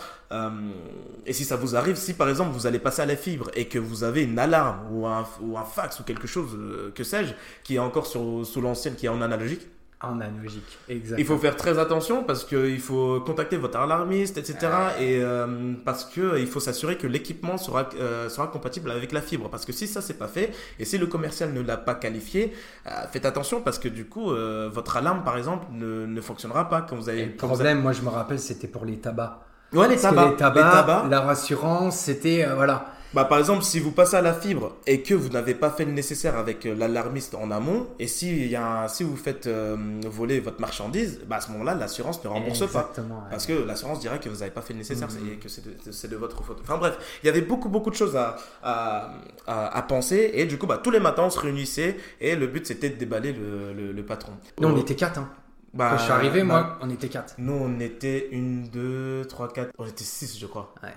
et 1.26 1.34
si 1.34 1.46
ça 1.46 1.56
vous 1.56 1.76
arrive, 1.76 1.96
si 1.96 2.14
par 2.14 2.30
exemple 2.30 2.52
vous 2.52 2.68
allez 2.68 2.80
passer 2.80 3.02
à 3.02 3.08
la 3.08 3.16
fibre 3.16 3.50
et 3.56 3.68
que 3.68 3.80
vous 3.80 4.04
avez 4.04 4.24
une 4.24 4.38
alarme 4.38 4.88
ou 4.92 5.08
un, 5.08 5.26
ou 5.42 5.58
un 5.58 5.66
fax 5.66 6.00
ou 6.00 6.04
quelque 6.04 6.28
chose, 6.28 6.56
que 6.94 7.04
sais-je, 7.04 7.34
qui 7.64 7.76
est 7.76 7.80
encore 7.80 8.06
sur, 8.06 8.46
sous 8.46 8.62
l'ancienne, 8.62 8.96
qui 8.96 9.08
est 9.08 9.10
en 9.10 9.22
analogique, 9.22 9.68
en 10.10 10.22
analogique, 10.22 10.78
exactement. 10.90 11.20
Il 11.20 11.26
faut 11.26 11.38
faire 11.38 11.56
très 11.56 11.80
attention 11.80 12.24
parce 12.24 12.44
qu'il 12.44 12.80
faut 12.80 13.20
contacter 13.22 13.58
votre 13.58 13.78
alarmiste, 13.78 14.38
etc. 14.38 14.58
Et 15.00 15.20
euh, 15.22 15.74
parce 15.84 16.06
qu'il 16.06 16.48
faut 16.48 16.60
s'assurer 16.60 16.98
que 16.98 17.08
l'équipement 17.08 17.58
sera, 17.58 17.90
euh, 18.00 18.30
sera 18.30 18.48
compatible 18.48 18.92
avec 18.92 19.12
la 19.12 19.22
fibre. 19.22 19.50
Parce 19.50 19.66
que 19.66 19.72
si 19.74 19.88
ça, 19.88 20.02
c'est 20.02 20.18
pas 20.18 20.28
fait, 20.28 20.52
et 20.80 20.86
si 20.86 20.98
le 20.98 21.08
commercial 21.08 21.54
ne 21.54 21.62
l'a 21.62 21.78
pas 21.78 21.96
qualifié, 21.96 22.54
euh, 22.88 22.90
faites 23.12 23.26
attention 23.26 23.62
parce 23.62 23.80
que 23.80 23.88
du 23.90 24.06
coup, 24.06 24.32
votre 24.72 24.98
alarme, 24.98 25.24
par 25.24 25.38
exemple, 25.38 25.68
ne, 25.72 26.06
ne 26.06 26.22
fonctionnera 26.22 26.70
pas 26.70 26.82
quand 26.82 26.96
vous 26.96 27.10
avez. 27.10 27.26
le 27.26 27.36
problème, 27.36 27.82
moi 27.82 27.92
je 27.92 28.02
me 28.02 28.10
rappelle, 28.10 28.40
c'était 28.40 28.68
pour 28.68 28.86
les 28.86 28.98
tabacs. 28.98 29.40
Ouais, 29.74 29.88
les 29.88 29.98
tabacs. 29.98 30.32
Les 30.32 30.38
tabacs, 30.38 31.10
la 31.10 31.22
rassurance, 31.22 31.98
c'était. 31.98 32.48
voilà 32.56 32.95
Bah, 33.16 33.24
par 33.24 33.40
exemple, 33.40 33.64
si 33.64 33.80
vous 33.80 33.92
passez 33.92 34.18
à 34.18 34.22
la 34.22 34.34
fibre 34.34 34.76
et 34.86 35.02
que 35.02 35.14
vous 35.14 35.30
n'avez 35.30 35.56
pas 35.56 35.70
fait 35.70 35.86
le 35.86 35.94
nécessaire 35.94 36.36
avec 36.38 36.66
euh, 36.66 36.76
l'alarmiste 36.76 37.34
en 37.34 37.50
amont, 37.50 37.88
et 37.98 38.08
si, 38.08 38.46
y 38.48 38.58
a 38.58 38.90
si 38.90 39.06
vous 39.06 39.16
faites 39.16 39.48
euh, 39.48 39.78
voler 40.06 40.42
votre 40.42 40.60
marchandise, 40.60 41.22
bah, 41.26 41.38
à 41.38 41.42
ce 41.42 41.50
moment-là, 41.52 41.76
l'assurance 41.76 42.22
ne 42.26 42.30
rembourse 42.30 42.70
pas. 42.70 42.92
Parce 43.32 43.46
que 43.46 43.54
l'assurance 43.54 44.02
dirait 44.02 44.20
que 44.20 44.28
vous 44.28 44.40
n'avez 44.40 44.52
pas 44.52 44.62
fait 44.62 44.74
le 44.74 44.80
nécessaire 44.80 45.08
mm. 45.08 45.32
et 45.32 45.36
que 45.38 45.48
c'est 45.48 46.10
de, 46.10 46.16
votre 46.18 46.44
faute. 46.44 46.60
Enfin 46.62 46.78
bref, 46.78 46.98
il 47.24 47.28
y 47.28 47.30
avait 47.30 47.40
beaucoup, 47.40 47.70
beaucoup 47.70 47.90
de 47.90 47.96
choses 47.96 48.18
à, 48.18 48.36
à, 48.62 49.14
à, 49.48 49.82
penser. 49.84 50.32
Et 50.34 50.46
du 50.46 50.58
coup, 50.58 50.68
bah, 50.68 50.82
tous 50.84 50.92
les 50.92 51.00
matins, 51.00 51.24
on 51.24 51.30
se 51.30 51.40
réunissait 51.40 51.96
et 52.20 52.36
le 52.36 52.48
but, 52.48 52.68
c'était 52.68 52.90
de 52.90 52.96
déballer 52.96 53.32
le, 53.32 53.94
le, 53.94 54.06
patron. 54.06 54.34
Nous, 54.60 54.68
on 54.68 54.78
était 54.78 54.96
quatre. 54.96 55.20
Hein. 55.20 55.30
Bah, 55.74 55.92
Quand 55.92 56.00
je 56.00 56.04
suis 56.04 56.12
arrivé, 56.12 56.44
moi, 56.44 56.78
on 56.82 56.90
était 56.90 57.08
quatre. 57.08 57.36
Nous, 57.38 57.54
on 57.54 57.80
était 57.80 58.28
une, 58.34 58.68
deux, 58.68 59.24
trois, 59.30 59.48
quatre. 59.48 59.72
On 59.78 59.86
était 59.86 60.04
six, 60.04 60.38
je 60.38 60.48
crois. 60.48 60.76
Ouais. 60.84 60.90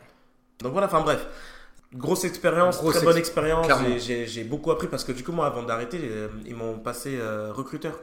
Donc 0.58 0.72
voilà, 0.72 0.88
enfin 0.88 1.02
bref. 1.02 1.24
Grosse 1.94 2.24
expérience, 2.24 2.82
très 2.82 3.02
bonne 3.02 3.16
expérience. 3.16 3.66
J'ai 3.98 4.44
beaucoup 4.44 4.70
appris 4.70 4.88
parce 4.88 5.04
que 5.04 5.12
du 5.12 5.24
coup, 5.24 5.32
moi, 5.32 5.46
avant 5.46 5.62
d'arrêter, 5.62 5.98
euh, 6.02 6.28
ils 6.44 6.54
m'ont 6.54 6.78
passé 6.78 7.16
euh, 7.18 7.50
recruteur. 7.52 7.98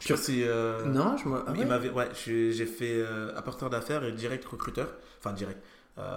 Je 0.00 0.08
sais 0.08 0.16
si, 0.16 0.42
euh, 0.42 0.84
non, 0.84 1.16
je 1.16 1.24
ah 1.46 1.52
ouais. 1.52 1.90
ouais 1.90 2.08
j'ai 2.14 2.66
fait 2.66 3.02
apporteur 3.36 3.70
d'affaires 3.70 4.04
et 4.04 4.12
direct 4.12 4.44
recruteur. 4.44 4.88
Enfin, 5.18 5.32
direct. 5.32 5.62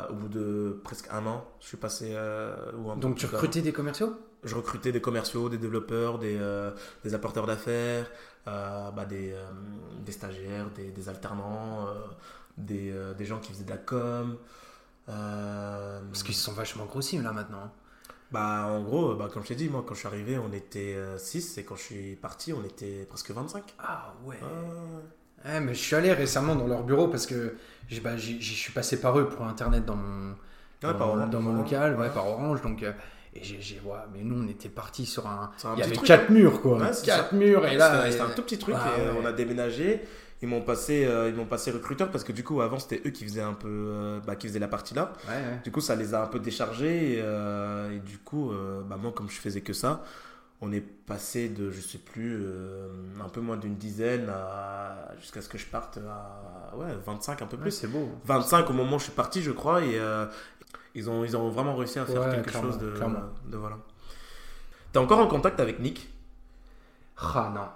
au 0.09 0.13
bout 0.13 0.28
de 0.28 0.82
presque 0.84 1.07
un 1.11 1.26
an, 1.26 1.45
je 1.61 1.68
suis 1.68 1.78
passé. 1.78 2.15
Donc, 2.97 3.15
tu 3.15 3.28
recrutais 3.28 3.61
des 3.61 3.72
commerciaux? 3.72 4.13
Je 4.43 4.55
recrutais 4.55 4.91
des 4.91 5.01
commerciaux, 5.01 5.49
des 5.49 5.57
développeurs, 5.57 6.20
des, 6.20 6.38
des 7.03 7.13
apporteurs 7.13 7.45
d'affaires, 7.45 8.11
bah, 8.45 9.05
des, 9.07 9.34
des, 10.05 10.11
stagiaires, 10.11 10.70
des, 10.72 10.91
des 10.91 11.07
alternants, 11.07 11.88
des, 12.57 12.93
des, 13.18 13.26
gens 13.26 13.39
qui 13.39 13.53
faisaient 13.53 13.63
de 13.63 13.70
la 13.70 13.78
com. 13.78 14.38
Euh, 15.10 15.99
Parce 16.12 16.24
qu'ils 16.24 16.36
sont 16.36 16.53
vachement 16.53 16.86
grossis 16.86 17.18
là 17.18 17.32
maintenant. 17.32 17.72
Bah, 18.32 18.68
en 18.68 18.82
gros, 18.82 19.16
bah, 19.16 19.30
comme 19.34 19.43
je 19.43 19.49
t'ai 19.49 19.55
dit, 19.55 19.70
moi, 19.70 19.86
quand 19.88 19.93
je 19.93 19.99
suis 19.99 20.08
arrivé, 20.08 20.38
on 20.38 20.51
était 20.51 20.97
6 21.18 21.58
euh, 21.58 21.62
et 21.62 21.64
quand 21.64 21.76
je 21.78 21.82
suis 21.82 22.16
parti, 22.16 22.51
on 22.51 22.64
était 22.64 23.05
presque 23.08 23.32
25. 23.32 23.64
Ah 23.80 24.14
ouais. 24.26 24.36
ouais. 25.45 25.60
mais 25.62 25.74
je 25.74 25.80
suis 25.80 25.95
allé 25.95 26.12
récemment 26.12 26.55
dans 26.55 26.68
leur 26.68 26.84
bureau 26.84 27.08
parce 27.08 27.26
que 27.26 27.55
bah, 28.03 28.18
je 28.18 28.34
suis 28.39 28.74
passé 28.74 28.99
par 28.99 29.18
eux 29.18 29.30
pour 29.30 29.45
Internet 29.45 29.86
dans 29.86 29.95
mon, 29.95 30.36
dans, 30.82 31.41
mon 31.41 31.53
local, 31.53 31.97
ouais, 31.97 32.10
par 32.10 32.28
Orange. 32.28 32.62
Donc, 32.62 32.84
euh, 32.84 32.91
et 33.34 33.43
j'ai, 33.43 33.80
ouais, 33.86 33.95
mais 34.14 34.24
nous, 34.24 34.43
on 34.43 34.47
était 34.49 34.70
parti 34.70 35.05
sur 35.05 35.26
un. 35.28 35.51
il 35.76 35.80
y 35.80 35.84
avait 35.84 35.95
4 35.95 36.12
hein. 36.30 36.34
murs, 36.34 36.62
quoi. 36.62 36.91
4 37.05 37.34
murs, 37.34 37.66
et 37.66 37.78
là. 37.78 38.12
C'était 38.12 38.24
un 38.24 38.30
tout 38.30 38.41
petit 38.41 38.58
truc, 38.58 38.76
et 38.76 39.20
on 39.22 39.26
a 39.26 39.32
déménagé 39.32 40.01
ils 40.41 40.47
m'ont 40.47 40.61
passé 40.61 41.05
euh, 41.05 41.29
ils 41.29 41.35
m'ont 41.35 41.45
passé 41.45 41.71
recruteur 41.71 42.11
parce 42.11 42.23
que 42.23 42.31
du 42.31 42.43
coup 42.43 42.61
avant 42.61 42.79
c'était 42.79 43.01
eux 43.05 43.09
qui 43.09 43.23
faisaient 43.23 43.41
un 43.41 43.53
peu 43.53 43.67
euh, 43.67 44.19
bah, 44.25 44.35
qui 44.35 44.47
faisaient 44.47 44.59
la 44.59 44.67
partie 44.67 44.93
là 44.93 45.13
du 45.63 45.71
coup 45.71 45.81
ça 45.81 45.95
les 45.95 46.13
a 46.13 46.23
un 46.23 46.27
peu 46.27 46.39
déchargés 46.39 47.13
et, 47.13 47.21
euh, 47.21 47.97
du 47.99 48.17
coup 48.19 48.51
bah, 48.88 48.97
moi 48.97 49.11
comme 49.11 49.29
je 49.29 49.39
faisais 49.39 49.61
que 49.61 49.73
ça 49.73 50.03
on 50.61 50.71
est 50.71 50.81
passé 50.81 51.49
de 51.49 51.69
je 51.71 51.81
sais 51.81 51.99
plus 51.99 52.45
un 53.23 53.29
peu 53.29 53.41
moins 53.41 53.57
d'une 53.57 53.75
dizaine 53.75 54.29
à 54.29 55.11
jusqu'à 55.19 55.41
ce 55.41 55.49
que 55.49 55.57
je 55.57 55.65
parte 55.65 55.97
à 55.97 56.75
ouais 56.75 56.95
25 57.05 57.41
un 57.41 57.45
peu 57.45 57.57
plus. 57.57 57.71
c'est 57.71 57.88
beau. 57.88 58.09
25 58.25 58.69
au 58.69 58.73
moment 58.73 58.95
où 58.95 58.99
je 58.99 59.05
suis 59.05 59.13
parti 59.13 59.41
je 59.41 59.51
crois 59.51 59.83
et 59.83 59.99
ils 60.93 61.09
ont 61.09 61.23
ils 61.23 61.35
ont 61.35 61.49
vraiment 61.49 61.75
réussi 61.75 61.99
à 61.99 62.05
faire 62.05 62.29
quelque 62.29 62.51
chose 62.51 62.77
de, 62.77 62.91
de 62.91 63.57
voilà. 63.57 63.77
T'es 64.91 64.99
encore 64.99 65.19
en 65.19 65.27
contact 65.27 65.59
avec 65.59 65.79
Nick? 65.79 66.09
Ah 67.17 67.51
non 67.53 67.67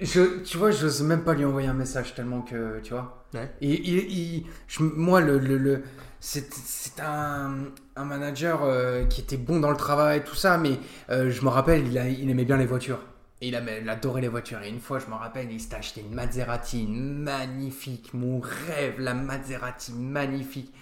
je, 0.00 0.42
tu 0.42 0.58
vois, 0.58 0.70
je 0.70 0.84
n'ose 0.84 1.02
même 1.02 1.24
pas 1.24 1.34
lui 1.34 1.44
envoyer 1.44 1.68
un 1.68 1.74
message 1.74 2.14
tellement 2.14 2.42
que, 2.42 2.80
tu 2.82 2.92
vois. 2.92 3.26
Et, 3.60 4.44
moi, 4.80 5.20
le, 5.20 5.38
le, 5.38 5.58
le 5.58 5.82
c'est 6.20 7.00
un, 7.00 7.66
un, 7.96 8.04
manager 8.04 8.60
euh, 8.64 9.04
qui 9.04 9.20
était 9.20 9.36
bon 9.36 9.60
dans 9.60 9.70
le 9.70 9.76
travail, 9.76 10.24
tout 10.24 10.34
ça, 10.34 10.58
mais 10.58 10.78
euh, 11.10 11.30
je 11.30 11.42
me 11.42 11.48
rappelle, 11.48 11.86
il, 11.86 11.98
a, 11.98 12.08
il, 12.08 12.28
aimait 12.30 12.44
bien 12.44 12.56
les 12.56 12.66
voitures. 12.66 13.00
Et 13.40 13.48
il, 13.48 13.54
adorait 13.54 14.20
les 14.20 14.28
voitures. 14.28 14.60
Et 14.62 14.68
une 14.68 14.80
fois, 14.80 14.98
je 14.98 15.06
me 15.06 15.14
rappelle, 15.14 15.50
il 15.50 15.60
s'est 15.60 15.74
acheté 15.74 16.00
une 16.00 16.14
Maserati 16.14 16.86
magnifique, 16.86 18.14
mon 18.14 18.40
rêve, 18.40 18.98
la 18.98 19.14
Maserati 19.14 19.92
magnifique. 19.92 20.72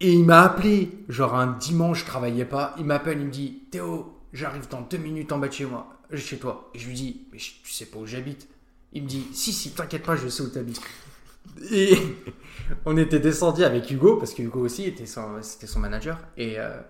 Et 0.00 0.12
il 0.12 0.24
m'a 0.24 0.42
appelé, 0.42 0.90
genre 1.08 1.34
un 1.34 1.48
dimanche, 1.58 2.00
je 2.00 2.06
travaillais 2.06 2.46
pas. 2.46 2.74
Il 2.78 2.86
m'appelle, 2.86 3.18
il 3.20 3.26
me 3.26 3.30
dit 3.30 3.62
Théo, 3.70 4.18
j'arrive 4.32 4.68
dans 4.68 4.80
deux 4.80 4.96
minutes 4.96 5.32
en 5.32 5.38
bas 5.38 5.48
de 5.48 5.52
chez 5.52 5.66
moi 5.66 5.86
chez 6.16 6.38
toi. 6.38 6.70
Et 6.74 6.78
je 6.78 6.88
lui 6.88 6.94
dis, 6.94 7.26
mais 7.32 7.38
tu 7.38 7.72
sais 7.72 7.86
pas 7.86 7.98
où 7.98 8.06
j'habite 8.06 8.48
Il 8.92 9.02
me 9.04 9.08
dit, 9.08 9.26
si, 9.32 9.52
si, 9.52 9.70
t'inquiète 9.70 10.04
pas, 10.04 10.16
je 10.16 10.28
sais 10.28 10.42
où 10.42 10.48
t'habites. 10.48 10.80
Et 11.70 11.96
on 12.84 12.96
était 12.96 13.18
descendu 13.18 13.64
avec 13.64 13.90
Hugo, 13.90 14.16
parce 14.16 14.34
que 14.34 14.42
Hugo 14.42 14.60
aussi 14.60 14.84
était 14.84 15.06
son, 15.06 15.42
c'était 15.42 15.66
son 15.66 15.80
manager. 15.80 16.18
Et 16.36 16.58
euh, 16.58 16.80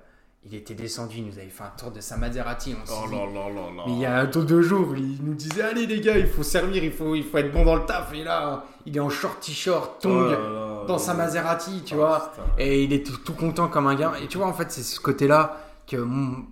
il 0.45 0.55
était 0.57 0.75
descendu, 0.75 1.19
il 1.19 1.27
nous 1.27 1.39
avait 1.39 1.49
fait 1.49 1.63
un 1.63 1.73
tour 1.79 1.93
de 1.93 2.01
sa 2.01 2.17
Maserati. 2.17 2.75
On 2.75 2.93
oh 2.93 3.11
là 3.11 3.27
là 3.27 3.49
là 3.49 3.71
là. 3.77 3.83
Mais 3.87 3.93
il 3.93 3.99
y 4.01 4.07
a 4.07 4.19
un 4.19 4.27
tour 4.27 4.45
de 4.45 4.61
jours, 4.61 4.95
il 4.97 5.23
nous 5.23 5.35
disait, 5.35 5.63
allez 5.63 5.87
les 5.87 6.01
gars, 6.01 6.19
il 6.19 6.27
faut 6.27 6.43
servir, 6.43 6.83
il 6.83 6.91
faut, 6.93 7.15
il 7.15 7.23
faut 7.23 7.39
être 7.39 7.53
bon 7.53 7.65
dans 7.65 7.77
le 7.77 7.85
taf. 7.85 8.13
Et 8.13 8.25
là, 8.25 8.65
il 8.85 8.97
est 8.97 9.01
en 9.01 9.09
short 9.09 9.41
t-shirt, 9.41 10.03
tongue, 10.03 10.37
oh 10.37 10.85
dans 10.87 10.99
sa 10.99 11.15
Maserati, 11.15 11.83
tu 11.85 11.95
oh, 11.95 11.99
vois. 11.99 12.33
Et 12.59 12.83
il 12.83 12.93
est 12.93 13.07
tout, 13.07 13.35
content 13.35 13.69
comme 13.69 13.87
un 13.87 13.95
gars. 13.95 14.15
Et 14.23 14.27
tu 14.27 14.39
vois, 14.39 14.49
en 14.49 14.53
fait, 14.53 14.73
c'est 14.73 14.83
ce 14.83 14.99
côté-là 14.99 15.59
que 15.87 16.05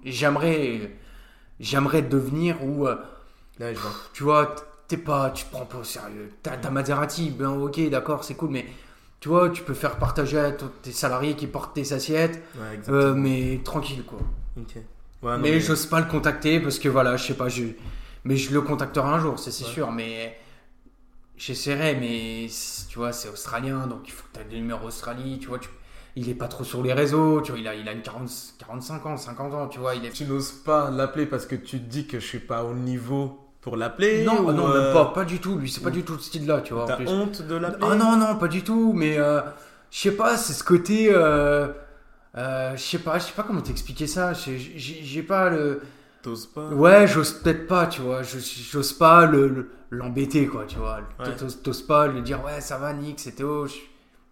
j'aimerais 0.04 0.92
j'aimerais 1.60 2.02
devenir 2.02 2.64
où 2.64 2.88
euh, 2.88 2.96
tu 4.12 4.24
vois 4.24 4.56
t'es 4.88 4.96
pas 4.96 5.30
tu 5.30 5.44
te 5.44 5.50
prends 5.50 5.66
pas 5.66 5.78
au 5.78 5.84
sérieux. 5.84 6.32
T'as 6.42 6.56
ta 6.56 6.70
Maserati 6.70 7.30
ben 7.30 7.50
ok 7.50 7.88
d'accord 7.90 8.24
c'est 8.24 8.34
cool 8.34 8.50
mais 8.50 8.66
tu 9.20 9.28
vois 9.28 9.50
tu 9.50 9.62
peux 9.62 9.74
faire 9.74 9.98
partager 9.98 10.38
à 10.38 10.50
tes 10.50 10.92
salariés 10.92 11.36
qui 11.36 11.46
portent 11.46 11.74
tes 11.74 11.92
assiettes 11.92 12.42
euh, 12.88 13.14
mais 13.14 13.60
tranquille 13.62 14.02
quoi. 14.04 14.18
Mais, 15.38 15.60
j'ose 15.60 15.84
pas 15.86 16.00
le 16.00 16.06
contacter 16.06 16.60
parce 16.60 16.78
que 16.78 16.88
voilà 16.88 17.16
je 17.16 17.26
sais 17.26 17.34
pas 17.34 17.48
je 17.48 17.64
mais 18.24 18.36
je 18.36 18.52
le 18.52 18.62
contacterai 18.62 19.06
un 19.06 19.20
jour 19.20 19.38
c'est 19.38 19.50
sûr 19.50 19.92
mais 19.92 20.38
j'essaierai 21.36 21.94
mais 21.96 22.46
tu 22.88 22.98
vois 22.98 23.12
c'est 23.12 23.28
australien 23.28 23.86
donc 23.86 24.02
il 24.06 24.12
faut 24.12 24.24
que 24.32 24.38
tu 24.38 24.40
aies 24.40 24.50
le 24.50 24.58
numéro 24.58 24.86
Australie 24.86 25.38
tu 25.38 25.48
vois 25.48 25.58
tu 25.58 25.68
il 26.16 26.28
est 26.28 26.34
pas 26.34 26.48
trop 26.48 26.64
sur 26.64 26.82
les 26.82 26.92
réseaux, 26.92 27.40
tu 27.40 27.52
vois, 27.52 27.60
il 27.60 27.68
a, 27.68 27.74
il 27.74 27.88
a 27.88 27.92
une 27.92 28.02
40, 28.02 28.28
45 28.58 29.06
ans, 29.06 29.16
50 29.16 29.54
ans, 29.54 29.68
tu 29.68 29.78
vois. 29.78 29.94
Il 29.94 30.04
est... 30.04 30.10
Tu 30.10 30.24
n'oses 30.24 30.52
pas 30.52 30.90
l'appeler 30.90 31.26
parce 31.26 31.46
que 31.46 31.54
tu 31.54 31.78
te 31.78 31.88
dis 31.88 32.06
que 32.06 32.18
je 32.18 32.26
suis 32.26 32.40
pas 32.40 32.64
au 32.64 32.74
niveau 32.74 33.38
pour 33.60 33.76
l'appeler 33.76 34.24
Non, 34.24 34.42
non, 34.52 34.68
même 34.68 34.76
euh, 34.76 34.92
pas, 34.92 35.06
pas 35.06 35.24
du 35.24 35.38
tout, 35.38 35.56
lui, 35.56 35.70
c'est 35.70 35.82
pas 35.82 35.90
du 35.90 36.02
tout 36.02 36.18
ce 36.18 36.24
style-là, 36.24 36.62
tu 36.62 36.74
vois. 36.74 36.86
T'as 36.86 36.98
honte 37.06 37.42
de 37.42 37.54
l'appeler 37.54 37.86
Ah 37.90 37.94
non, 37.94 38.16
non, 38.16 38.36
pas 38.36 38.48
du 38.48 38.62
tout, 38.62 38.92
mais 38.94 39.18
euh, 39.18 39.40
je 39.90 39.98
sais 39.98 40.12
pas, 40.12 40.36
c'est 40.36 40.52
ce 40.52 40.64
côté. 40.64 41.10
Euh, 41.12 41.68
je 42.34 42.76
sais 42.76 42.98
pas, 42.98 43.18
je 43.18 43.24
sais 43.24 43.32
pas 43.32 43.42
comment 43.42 43.60
t'expliquer 43.60 44.06
ça, 44.06 44.32
j'ai 44.32 45.22
pas 45.22 45.50
le. 45.50 45.82
T'oses 46.22 46.46
pas 46.46 46.68
Ouais, 46.68 47.06
j'ose 47.06 47.32
peut-être 47.32 47.66
pas, 47.66 47.86
tu 47.86 48.02
vois, 48.02 48.22
j'ose 48.22 48.92
pas 48.94 49.30
l'embêter, 49.90 50.46
quoi, 50.46 50.64
tu 50.66 50.76
vois. 50.76 51.00
T'oses 51.62 51.82
pas 51.82 52.08
lui 52.08 52.22
dire, 52.22 52.42
ouais, 52.44 52.60
ça 52.60 52.78
va, 52.78 52.92
Nick, 52.92 53.20
c'était 53.20 53.44
haut, 53.44 53.66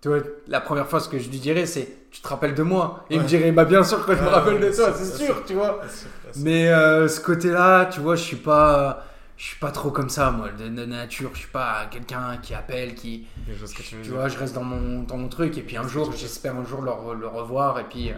tu 0.00 0.08
vois, 0.08 0.18
la 0.46 0.60
première 0.60 0.86
fois, 0.86 1.00
ce 1.00 1.08
que 1.08 1.18
je 1.18 1.28
lui 1.28 1.38
dirais, 1.38 1.66
c'est 1.66 1.88
Tu 2.10 2.20
te 2.22 2.28
rappelles 2.28 2.54
de 2.54 2.62
moi? 2.62 3.04
Et 3.10 3.16
il 3.16 3.22
me 3.22 3.26
dirait 3.26 3.52
Bah, 3.52 3.64
bien 3.64 3.82
sûr 3.82 4.04
que 4.06 4.14
je 4.14 4.22
me 4.22 4.28
rappelle 4.28 4.60
de 4.60 4.74
toi, 4.74 4.92
c'est 4.94 5.24
sûr, 5.24 5.44
tu 5.44 5.54
vois. 5.54 5.80
Mais 6.36 6.68
euh, 6.68 7.08
ce 7.08 7.20
côté-là, 7.20 7.86
tu 7.86 8.00
vois, 8.00 8.16
je 8.16 8.22
suis 8.22 8.36
pas. 8.36 9.04
Je 9.36 9.44
suis 9.44 9.58
pas 9.58 9.70
trop 9.70 9.92
comme 9.92 10.08
ça, 10.08 10.32
moi, 10.32 10.48
de, 10.48 10.84
nature. 10.84 11.30
Je 11.34 11.38
suis 11.38 11.50
pas 11.50 11.86
quelqu'un 11.92 12.38
qui 12.42 12.54
appelle, 12.54 12.94
qui. 12.94 13.28
tu, 14.02 14.10
vois, 14.10 14.26
je 14.26 14.36
reste 14.36 14.54
dans 14.54 14.64
mon, 14.64 15.04
dans 15.04 15.16
mon 15.16 15.28
truc. 15.28 15.56
Et 15.58 15.62
puis 15.62 15.76
un 15.76 15.86
jour, 15.86 16.12
j'espère 16.12 16.56
un 16.56 16.64
jour 16.64 16.82
le, 16.82 16.90
le, 17.14 17.28
revoir. 17.28 17.78
Et 17.78 17.84
puis, 17.84 18.10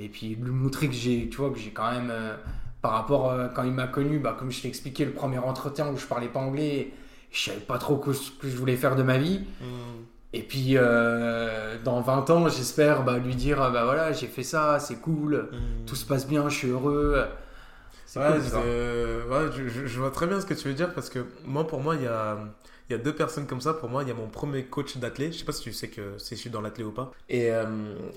et 0.00 0.08
puis 0.08 0.34
lui 0.34 0.50
montrer 0.50 0.88
que 0.88 0.94
j'ai, 0.94 1.28
tu 1.28 1.36
vois, 1.36 1.50
que 1.50 1.58
j'ai 1.58 1.70
quand 1.70 1.92
même. 1.92 2.10
Euh, 2.10 2.34
par 2.82 2.92
rapport 2.92 3.30
euh, 3.30 3.48
quand 3.48 3.62
il 3.62 3.72
m'a 3.72 3.86
connu, 3.86 4.18
bah, 4.18 4.36
comme 4.36 4.50
je 4.50 4.60
t'ai 4.60 4.68
expliqué 4.68 5.04
le 5.04 5.12
premier 5.12 5.38
entretien 5.38 5.88
où 5.88 5.96
je 5.96 6.04
parlais 6.04 6.28
pas 6.28 6.40
anglais, 6.40 6.92
je 7.30 7.50
savais 7.50 7.60
pas 7.60 7.78
trop 7.78 8.02
ce 8.12 8.32
que 8.32 8.48
je 8.48 8.56
voulais 8.56 8.76
faire 8.76 8.96
de 8.96 9.04
ma 9.04 9.16
vie. 9.18 9.44
Hmm. 9.60 10.02
Et 10.34 10.42
puis, 10.42 10.76
euh, 10.76 11.76
dans 11.84 12.00
20 12.00 12.30
ans, 12.30 12.48
j'espère 12.48 13.04
bah, 13.04 13.18
lui 13.18 13.34
dire 13.34 13.58
bah 13.70 13.84
voilà, 13.84 14.12
j'ai 14.12 14.28
fait 14.28 14.42
ça, 14.42 14.78
c'est 14.78 14.96
cool, 14.96 15.48
mmh. 15.52 15.84
tout 15.86 15.96
se 15.96 16.06
passe 16.06 16.26
bien, 16.26 16.48
je 16.48 16.56
suis 16.56 16.68
heureux. 16.68 17.24
Ouais, 18.16 18.22
ouais 18.22 19.50
je, 19.56 19.86
je, 19.86 19.98
vois 19.98 20.10
très 20.10 20.26
bien 20.26 20.40
ce 20.40 20.44
que 20.44 20.54
tu 20.54 20.68
veux 20.68 20.74
dire 20.74 20.92
parce 20.92 21.08
que 21.08 21.24
moi, 21.46 21.66
pour 21.66 21.80
moi, 21.80 21.96
il 21.96 22.02
y 22.02 22.06
a, 22.06 22.36
y 22.90 22.94
a 22.94 22.98
deux 22.98 23.14
personnes 23.14 23.46
comme 23.46 23.60
ça. 23.60 23.72
Pour 23.72 23.88
moi, 23.88 24.02
il 24.02 24.08
y 24.08 24.10
a 24.10 24.14
mon 24.14 24.28
premier 24.28 24.64
coach 24.64 24.98
d'athlète. 24.98 25.32
Je 25.32 25.38
sais 25.38 25.44
pas 25.44 25.52
si 25.52 25.62
tu 25.62 25.72
sais 25.72 25.88
que 25.88 26.18
si 26.18 26.36
je 26.36 26.40
suis 26.40 26.50
dans 26.50 26.60
l'athlète 26.60 26.86
ou 26.86 26.92
pas. 26.92 27.10
Et, 27.30 27.50
euh, 27.50 27.64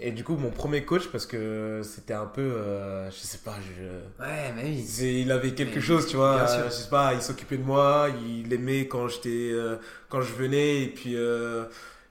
et, 0.02 0.12
du 0.12 0.24
coup, 0.26 0.36
mon 0.36 0.50
premier 0.50 0.84
coach, 0.84 1.08
parce 1.08 1.26
que 1.26 1.82
c'était 1.84 2.14
un 2.14 2.26
peu. 2.26 2.42
Euh, 2.42 3.10
je 3.10 3.16
sais 3.16 3.38
pas. 3.38 3.56
Je... 3.62 4.24
Ouais, 4.24 4.54
mais 4.56 4.64
oui. 4.64 5.22
Il 5.22 5.32
avait 5.32 5.54
quelque 5.54 5.80
chose, 5.80 6.08
tu 6.08 6.18
vois. 6.18 6.46
Je 6.46 6.70
sais 6.70 6.90
pas, 6.90 7.14
il 7.14 7.22
s'occupait 7.22 7.58
de 7.58 7.64
moi. 7.64 8.08
Il 8.26 8.52
aimait 8.52 8.88
quand, 8.88 9.08
j'étais, 9.08 9.54
quand 10.10 10.22
je 10.22 10.34
venais. 10.34 10.84
Et 10.84 10.88
puis 10.88 11.16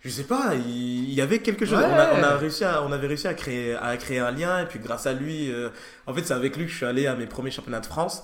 je 0.04 0.10
sais 0.10 0.24
pas, 0.24 0.52
il, 0.54 1.14
y 1.14 1.22
avait 1.22 1.38
quelque 1.38 1.64
chose. 1.64 1.78
On, 1.78 2.22
a, 2.22 2.36
réussi 2.36 2.62
à, 2.62 2.82
on 2.82 2.92
avait 2.92 3.06
réussi 3.06 3.26
à 3.26 3.32
créer, 3.32 3.74
à 3.74 3.96
créer 3.96 4.18
un 4.18 4.32
lien 4.32 4.60
et 4.60 4.66
puis 4.66 4.78
grâce 4.78 5.06
à 5.06 5.14
lui, 5.14 5.50
euh, 5.50 5.70
en 6.06 6.12
fait 6.12 6.24
c'est 6.24 6.34
avec 6.34 6.56
lui 6.58 6.66
que 6.66 6.70
je 6.70 6.76
suis 6.76 6.84
allé 6.84 7.06
à 7.06 7.14
mes 7.14 7.26
premiers 7.26 7.50
championnats 7.50 7.80
de 7.80 7.86
France. 7.86 8.22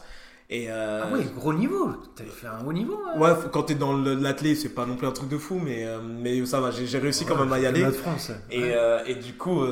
Et 0.51 0.67
euh, 0.69 1.05
ah 1.05 1.09
oui, 1.13 1.25
gros 1.35 1.55
niveau. 1.55 1.93
T'avais 2.17 2.29
fait 2.29 2.49
un 2.49 2.67
haut 2.67 2.73
niveau. 2.73 3.01
Hein. 3.07 3.19
Ouais, 3.19 3.31
quand 3.53 3.63
t'es 3.63 3.77
dans 3.77 3.97
l'athlète, 3.97 4.59
c'est 4.59 4.75
pas 4.75 4.85
non 4.85 4.97
plus 4.97 5.07
un 5.07 5.13
truc 5.13 5.29
de 5.29 5.39
fou, 5.39 5.61
mais, 5.65 5.87
euh, 5.87 6.01
mais 6.03 6.45
ça 6.45 6.61
va, 6.61 6.73
j'ai 6.73 6.99
réussi 6.99 7.25
quand 7.25 7.37
même 7.37 7.53
à 7.53 7.61
y 7.61 7.67
aller. 7.67 7.85
De 7.85 7.93
France. 7.93 8.33
Et, 8.51 8.73
et 9.07 9.15
du 9.15 9.35
coup, 9.35 9.63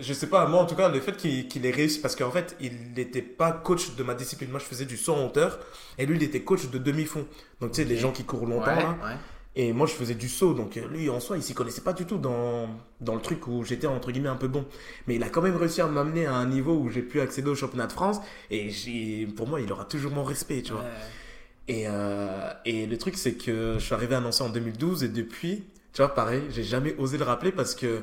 je 0.00 0.12
sais 0.12 0.26
pas, 0.26 0.46
moi 0.46 0.62
en 0.62 0.66
tout 0.66 0.74
cas, 0.74 0.88
le 0.88 0.98
fait 1.00 1.16
qu'il 1.16 1.66
ait 1.66 1.70
réussi, 1.70 2.00
parce 2.00 2.16
qu'en 2.16 2.30
fait, 2.30 2.56
il 2.60 2.72
n'était 2.96 3.22
pas 3.22 3.52
coach 3.52 3.94
de 3.94 4.02
ma 4.02 4.14
discipline. 4.14 4.50
Moi, 4.50 4.58
je 4.58 4.64
faisais 4.64 4.86
du 4.86 4.96
saut 4.96 5.12
en 5.12 5.26
hauteur, 5.26 5.60
et 5.98 6.06
lui, 6.06 6.16
il 6.16 6.22
était 6.22 6.40
coach 6.40 6.70
de 6.70 6.78
demi-fond. 6.78 7.26
Donc, 7.60 7.72
tu 7.72 7.82
sais, 7.82 7.84
les 7.86 7.98
gens 7.98 8.10
qui 8.10 8.24
courent 8.24 8.46
longtemps, 8.46 8.74
là. 8.74 8.96
Et 9.56 9.72
moi, 9.72 9.86
je 9.86 9.92
faisais 9.92 10.14
du 10.14 10.28
saut. 10.28 10.54
Donc, 10.54 10.76
lui, 10.76 11.10
en 11.10 11.18
soi, 11.20 11.36
il 11.36 11.42
s'y 11.42 11.54
connaissait 11.54 11.80
pas 11.80 11.92
du 11.92 12.06
tout 12.06 12.18
dans, 12.18 12.68
dans 13.00 13.14
le 13.14 13.20
truc 13.20 13.46
où 13.48 13.64
j'étais, 13.64 13.88
entre 13.88 14.12
guillemets, 14.12 14.28
un 14.28 14.36
peu 14.36 14.48
bon. 14.48 14.64
Mais 15.06 15.16
il 15.16 15.22
a 15.24 15.28
quand 15.28 15.42
même 15.42 15.56
réussi 15.56 15.80
à 15.80 15.86
m'amener 15.86 16.26
à 16.26 16.34
un 16.34 16.46
niveau 16.46 16.74
où 16.74 16.88
j'ai 16.88 17.02
pu 17.02 17.20
accéder 17.20 17.50
au 17.50 17.54
championnat 17.56 17.88
de 17.88 17.92
France. 17.92 18.18
Et 18.50 19.26
pour 19.36 19.48
moi, 19.48 19.60
il 19.60 19.70
aura 19.72 19.84
toujours 19.84 20.12
mon 20.12 20.22
respect, 20.24 20.62
tu 20.62 20.72
vois. 20.72 20.84
Et, 21.68 21.84
euh, 21.88 22.52
et 22.64 22.86
le 22.86 22.98
truc, 22.98 23.16
c'est 23.16 23.34
que 23.34 23.74
je 23.78 23.84
suis 23.84 23.94
arrivé 23.94 24.14
à 24.16 24.20
Nancy 24.20 24.42
en 24.42 24.48
2012, 24.48 25.04
et 25.04 25.08
depuis, 25.08 25.64
tu 25.92 26.02
vois, 26.02 26.14
pareil, 26.14 26.42
j'ai 26.50 26.64
jamais 26.64 26.94
osé 26.98 27.16
le 27.18 27.24
rappeler 27.24 27.52
parce 27.52 27.74
que 27.74 28.02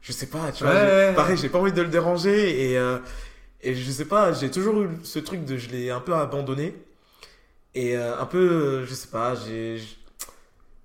je 0.00 0.12
sais 0.12 0.26
pas, 0.26 0.50
tu 0.52 0.64
vois, 0.64 0.72
pareil, 1.14 1.36
j'ai 1.36 1.48
pas 1.48 1.58
envie 1.58 1.72
de 1.72 1.82
le 1.82 1.88
déranger 1.88 2.70
et, 2.72 2.78
euh, 2.78 2.98
et 3.62 3.74
je 3.74 3.90
sais 3.90 4.06
pas, 4.06 4.32
j'ai 4.32 4.50
toujours 4.50 4.80
eu 4.82 4.88
ce 5.04 5.18
truc 5.18 5.44
de 5.44 5.56
je 5.58 5.68
l'ai 5.70 5.90
un 5.90 6.00
peu 6.00 6.14
abandonné 6.14 6.74
et 7.74 7.96
euh, 7.96 8.18
un 8.20 8.26
peu, 8.26 8.84
je 8.86 8.94
sais 8.94 9.08
pas, 9.08 9.34
j'ai. 9.34 9.80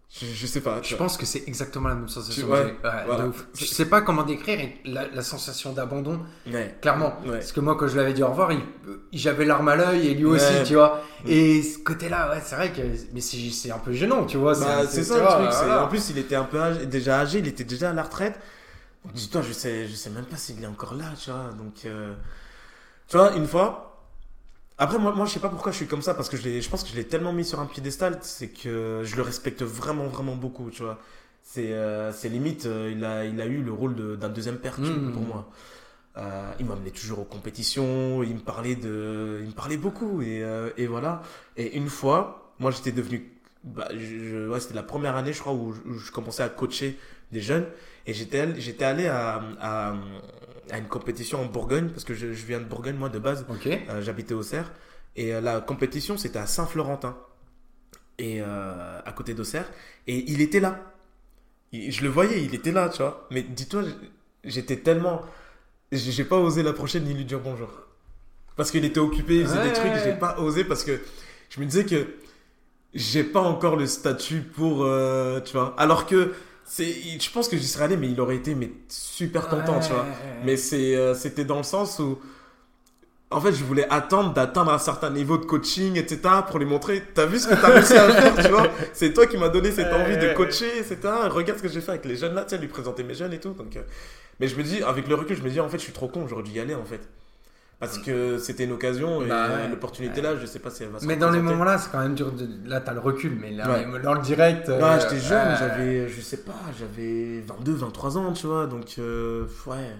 Je, 0.09 0.47
sais 0.47 0.61
pas. 0.61 0.81
Je 0.81 0.95
pense 0.95 1.17
que 1.17 1.25
c'est 1.25 1.43
exactement 1.47 1.89
la 1.89 1.95
même 1.95 2.07
sensation. 2.07 2.47
Ouais, 2.47 2.77
Je 3.53 3.65
sais 3.65 3.85
pas 3.85 4.01
comment 4.01 4.23
décrire 4.23 4.69
la, 4.85 5.21
sensation 5.21 5.73
d'abandon. 5.73 6.21
Clairement. 6.81 7.17
Parce 7.25 7.51
que 7.51 7.59
moi, 7.59 7.75
quand 7.75 7.87
je 7.87 7.97
l'avais 7.97 8.13
dit 8.13 8.23
au 8.23 8.29
revoir, 8.29 8.51
j'avais 9.11 9.45
l'arme 9.45 9.67
à 9.67 9.75
l'œil 9.75 10.07
et 10.07 10.13
lui 10.13 10.25
aussi, 10.25 10.63
tu 10.65 10.75
vois. 10.75 11.01
Mm. 11.25 11.29
Et 11.29 11.61
ce 11.61 11.79
côté-là, 11.79 12.31
ouais, 12.31 12.41
c'est 12.43 12.55
vrai 12.55 12.71
que. 12.71 12.81
Mais 13.13 13.21
c'est 13.21 13.71
un 13.71 13.79
peu 13.79 13.91
gênant, 13.91 14.25
tu 14.25 14.37
vois. 14.37 14.53
Bah, 14.57 14.87
c'est 14.87 15.03
ça 15.03 15.17
le 15.17 15.49
truc. 15.49 15.69
En 15.69 15.87
plus, 15.87 16.09
il 16.09 16.17
était 16.17 16.35
un 16.35 16.45
peu 16.45 16.85
déjà 16.85 17.19
âgé, 17.19 17.39
il 17.39 17.47
était 17.47 17.65
déjà 17.65 17.89
à 17.89 17.93
la 17.93 18.03
retraite. 18.03 18.39
Dis-toi, 19.13 19.41
je 19.41 19.53
sais, 19.53 19.87
je 19.87 19.95
sais 19.95 20.09
même 20.09 20.25
pas 20.25 20.35
s'il 20.35 20.61
est 20.61 20.67
encore 20.67 20.93
là, 20.93 21.05
tu 21.17 21.31
vois. 21.31 21.51
Donc, 21.57 21.85
euh, 21.85 22.13
tu 23.07 23.17
vois, 23.17 23.33
une 23.35 23.47
fois. 23.47 23.86
Après, 24.79 24.99
moi, 24.99 25.13
moi, 25.13 25.25
je 25.25 25.31
sais 25.31 25.39
pas 25.39 25.49
pourquoi 25.49 25.71
je 25.71 25.77
suis 25.77 25.87
comme 25.87 26.03
ça, 26.03 26.13
parce 26.13 26.29
que 26.29 26.37
je, 26.37 26.61
je 26.61 26.69
pense 26.69 26.83
que 26.83 26.89
je 26.89 26.95
l'ai 26.95 27.07
tellement 27.07 27.33
mis 27.33 27.43
sur 27.45 27.59
un 27.59 27.65
piédestal, 27.65 28.19
c'est 28.21 28.49
que 28.49 29.01
je 29.03 29.15
le 29.15 29.21
respecte 29.23 29.63
vraiment, 29.63 30.07
vraiment 30.07 30.35
beaucoup, 30.35 30.69
tu 30.69 30.83
vois. 30.83 30.99
C'est 31.41 31.71
euh, 31.71 32.11
limite, 32.25 32.65
euh, 32.65 32.91
il, 32.93 33.03
a, 33.05 33.25
il 33.25 33.39
a 33.41 33.45
eu 33.45 33.61
le 33.63 33.71
rôle 33.71 34.17
d'un 34.17 34.29
deuxième 34.29 34.57
père 34.57 34.79
mmh. 34.79 35.13
pour 35.13 35.21
moi. 35.23 35.49
Euh, 36.17 36.51
il 36.59 36.65
m'amenait 36.65 36.91
toujours 36.91 37.19
aux 37.19 37.25
compétitions, 37.25 38.21
il 38.21 38.35
me 38.35 38.39
parlait, 38.39 38.75
de, 38.75 39.39
il 39.41 39.47
me 39.47 39.53
parlait 39.53 39.77
beaucoup, 39.77 40.21
et, 40.21 40.43
et 40.77 40.87
voilà. 40.87 41.21
Et 41.55 41.77
une 41.77 41.89
fois, 41.89 42.53
moi, 42.59 42.71
j'étais 42.71 42.91
devenu. 42.91 43.31
Bah, 43.63 43.87
je, 43.91 44.47
ouais, 44.47 44.59
c'était 44.59 44.75
la 44.75 44.83
première 44.83 45.15
année, 45.15 45.33
je 45.33 45.39
crois, 45.39 45.53
où 45.53 45.73
je 45.73 46.11
commençais 46.11 46.43
à 46.43 46.49
coacher 46.49 46.97
des 47.31 47.41
jeunes. 47.41 47.65
Et 48.05 48.13
j'étais, 48.13 48.59
j'étais 48.59 48.85
allé 48.85 49.07
à, 49.07 49.41
à, 49.59 49.95
à, 50.71 50.77
une 50.77 50.87
compétition 50.87 51.41
en 51.41 51.45
Bourgogne, 51.45 51.89
parce 51.89 52.03
que 52.03 52.13
je, 52.13 52.33
je 52.33 52.45
viens 52.45 52.59
de 52.59 52.65
Bourgogne, 52.65 52.95
moi, 52.95 53.09
de 53.09 53.19
base. 53.19 53.45
Euh, 53.65 54.01
j'habitais 54.01 54.33
au 54.33 54.43
Cerf. 54.43 54.71
Et 55.15 55.33
euh, 55.33 55.41
la 55.41 55.61
compétition, 55.61 56.17
c'était 56.17 56.39
à 56.39 56.45
Saint-Florentin, 56.45 57.17
et 58.19 58.41
euh, 58.41 58.99
à 59.05 59.11
côté 59.11 59.33
d'Auxerre. 59.33 59.69
Et 60.07 60.29
il 60.31 60.41
était 60.41 60.59
là. 60.59 60.93
je 61.73 62.01
le 62.01 62.09
voyais, 62.09 62.43
il 62.43 62.53
était 62.55 62.71
là, 62.71 62.89
tu 62.89 62.97
vois. 63.01 63.27
Mais 63.31 63.41
dis-toi, 63.43 63.83
j'étais 64.43 64.77
tellement. 64.77 65.21
J'ai 65.91 66.25
pas 66.25 66.37
osé 66.37 66.63
l'approcher 66.63 66.99
ni 66.99 67.13
lui 67.13 67.25
dire 67.25 67.39
bonjour. 67.39 67.69
Parce 68.55 68.71
qu'il 68.71 68.83
était 68.85 68.99
occupé, 68.99 69.37
il 69.37 69.47
faisait 69.47 69.63
des 69.63 69.73
trucs, 69.73 69.93
j'ai 70.03 70.13
pas 70.13 70.39
osé 70.39 70.63
parce 70.63 70.83
que 70.83 70.99
je 71.49 71.59
me 71.59 71.65
disais 71.65 71.85
que 71.85 72.07
j'ai 72.93 73.23
pas 73.23 73.39
encore 73.39 73.75
le 73.75 73.85
statut 73.85 74.41
pour. 74.41 74.87
tu 75.45 75.53
vois. 75.53 75.75
Alors 75.77 76.05
que 76.05 76.33
je 76.69 77.31
pense 77.31 77.47
que 77.47 77.57
j'y 77.57 77.67
serais 77.67 77.85
allé 77.85 77.97
mais 77.97 78.09
il 78.09 78.19
aurait 78.19 78.35
été 78.35 78.55
mais 78.55 78.71
super 78.89 79.47
content 79.47 79.79
tu 79.79 79.91
vois. 79.93 80.05
Mais 80.43 80.57
c'est 80.57 80.95
euh, 80.95 81.13
c'était 81.13 81.45
dans 81.45 81.57
le 81.57 81.63
sens 81.63 81.99
où 81.99 82.19
en 83.29 83.41
fait 83.41 83.53
je 83.53 83.63
voulais 83.63 83.87
attendre 83.89 84.33
d'atteindre 84.33 84.71
un 84.71 84.77
certain 84.77 85.09
niveau 85.09 85.37
de 85.37 85.45
coaching 85.45 85.97
etc 85.97 86.19
pour 86.47 86.59
lui 86.59 86.65
montrer 86.65 87.03
t'as 87.13 87.25
vu 87.25 87.39
ce 87.39 87.47
que 87.47 87.55
t'as 87.55 87.69
réussi 87.69 87.93
à 87.93 88.09
faire 88.33 88.35
tu 88.45 88.51
vois? 88.51 88.67
C'est 88.93 89.13
toi 89.13 89.27
qui 89.27 89.37
m'as 89.37 89.49
donné 89.49 89.71
cette 89.71 89.93
envie 89.93 90.17
de 90.17 90.33
coacher 90.33 90.77
etc 90.79 90.97
regarde 91.29 91.57
ce 91.59 91.63
que 91.63 91.69
j'ai 91.69 91.81
fait 91.81 91.91
avec 91.91 92.05
les 92.05 92.15
jeunes 92.15 92.35
là 92.35 92.43
tu 92.43 92.51
sais 92.51 92.57
lui 92.57 92.67
présenter 92.67 93.03
mes 93.03 93.13
jeunes 93.15 93.33
et 93.33 93.39
tout 93.39 93.51
donc 93.51 93.75
euh, 93.75 93.81
mais 94.39 94.47
je 94.47 94.55
me 94.55 94.63
dis 94.63 94.81
avec 94.83 95.07
le 95.07 95.15
recul 95.15 95.35
je 95.37 95.43
me 95.43 95.49
dis 95.49 95.59
en 95.59 95.69
fait 95.69 95.77
je 95.77 95.83
suis 95.83 95.93
trop 95.93 96.07
con 96.07 96.27
j'aurais 96.27 96.43
dû 96.43 96.51
y 96.51 96.59
aller 96.59 96.75
en 96.75 96.85
fait 96.85 97.01
parce 97.79 97.99
que 97.99 98.39
c'était 98.39 98.63
une 98.63 98.71
occasion 98.71 99.21
et 99.21 99.27
bah 99.27 99.67
l'opportunité 99.69 100.21
là, 100.21 100.35
je 100.35 100.45
sais 100.47 100.59
pas 100.59 100.71
si 100.71 100.83
elle 100.83 100.89
va 100.89 100.99
se 100.99 101.05
Mais 101.05 101.15
dans 101.15 101.29
les 101.29 101.41
moments-là, 101.41 101.77
c'est 101.77 101.91
quand 101.91 101.99
même 101.99 102.15
dur. 102.15 102.31
De... 102.31 102.47
Là, 102.67 102.81
t'as 102.81 102.93
le 102.93 102.99
recul, 102.99 103.37
mais 103.39 103.51
là, 103.51 103.83
dans 104.03 104.13
le 104.13 104.21
direct. 104.21 104.69
Euh, 104.69 104.99
j'étais 104.99 105.19
jeune, 105.19 105.55
j'avais, 105.59 106.07
je 106.07 106.21
sais 106.21 106.37
pas, 106.37 106.59
j'avais 106.77 107.41
22, 107.41 107.73
23 107.73 108.17
ans, 108.17 108.33
tu 108.33 108.47
vois, 108.47 108.65
donc 108.65 108.95
euh, 108.97 109.45
ouais. 109.67 109.95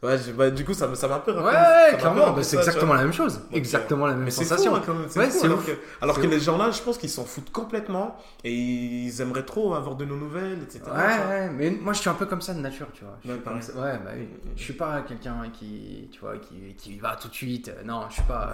Ouais, 0.00 0.16
bah, 0.36 0.50
du 0.50 0.64
coup, 0.64 0.74
ça 0.74 0.86
m'a 0.86 0.92
un 0.92 1.18
peu 1.18 1.32
rappelé. 1.32 1.56
Ouais, 1.56 1.96
clairement, 1.98 2.30
bah, 2.32 2.42
c'est 2.44 2.56
exactement 2.56 2.94
la 2.94 3.02
même 3.02 3.12
chose. 3.12 3.40
exactement 3.52 4.06
la 4.06 4.14
même 4.14 4.30
sensation. 4.30 4.80
Fou, 4.80 4.92
hein, 4.92 5.06
ouais, 5.16 5.44
alors, 5.44 5.64
que, 5.64 5.72
alors 6.00 6.20
que 6.20 6.26
les 6.26 6.38
gens 6.38 6.56
là, 6.56 6.70
je 6.70 6.80
pense 6.82 6.98
qu'ils 6.98 7.10
s'en 7.10 7.24
foutent 7.24 7.50
complètement 7.50 8.16
et 8.44 8.52
ils 8.52 9.20
aimeraient 9.20 9.44
trop 9.44 9.74
avoir 9.74 9.96
de 9.96 10.04
nos 10.04 10.16
nouvelles, 10.16 10.62
etc. 10.62 10.82
Ouais, 10.86 11.28
ouais, 11.28 11.50
mais 11.50 11.70
moi 11.70 11.92
je 11.94 11.98
suis 11.98 12.08
un 12.08 12.14
peu 12.14 12.26
comme 12.26 12.40
ça 12.40 12.54
de 12.54 12.60
nature, 12.60 12.86
tu 12.94 13.02
vois. 13.02 13.18
Je 13.24 13.32
ouais, 13.32 13.62
suis 13.62 13.72
ouais, 13.72 13.98
bah 14.04 14.10
oui. 14.16 14.28
Je 14.54 14.62
suis 14.62 14.72
pas 14.72 15.02
quelqu'un 15.02 15.50
qui, 15.52 16.08
tu 16.12 16.20
vois, 16.20 16.36
qui, 16.38 16.74
qui 16.76 16.98
va 16.98 17.16
tout 17.16 17.28
de 17.28 17.34
suite. 17.34 17.72
Non, 17.84 18.02
je 18.08 18.14
suis 18.14 18.22
pas. 18.22 18.52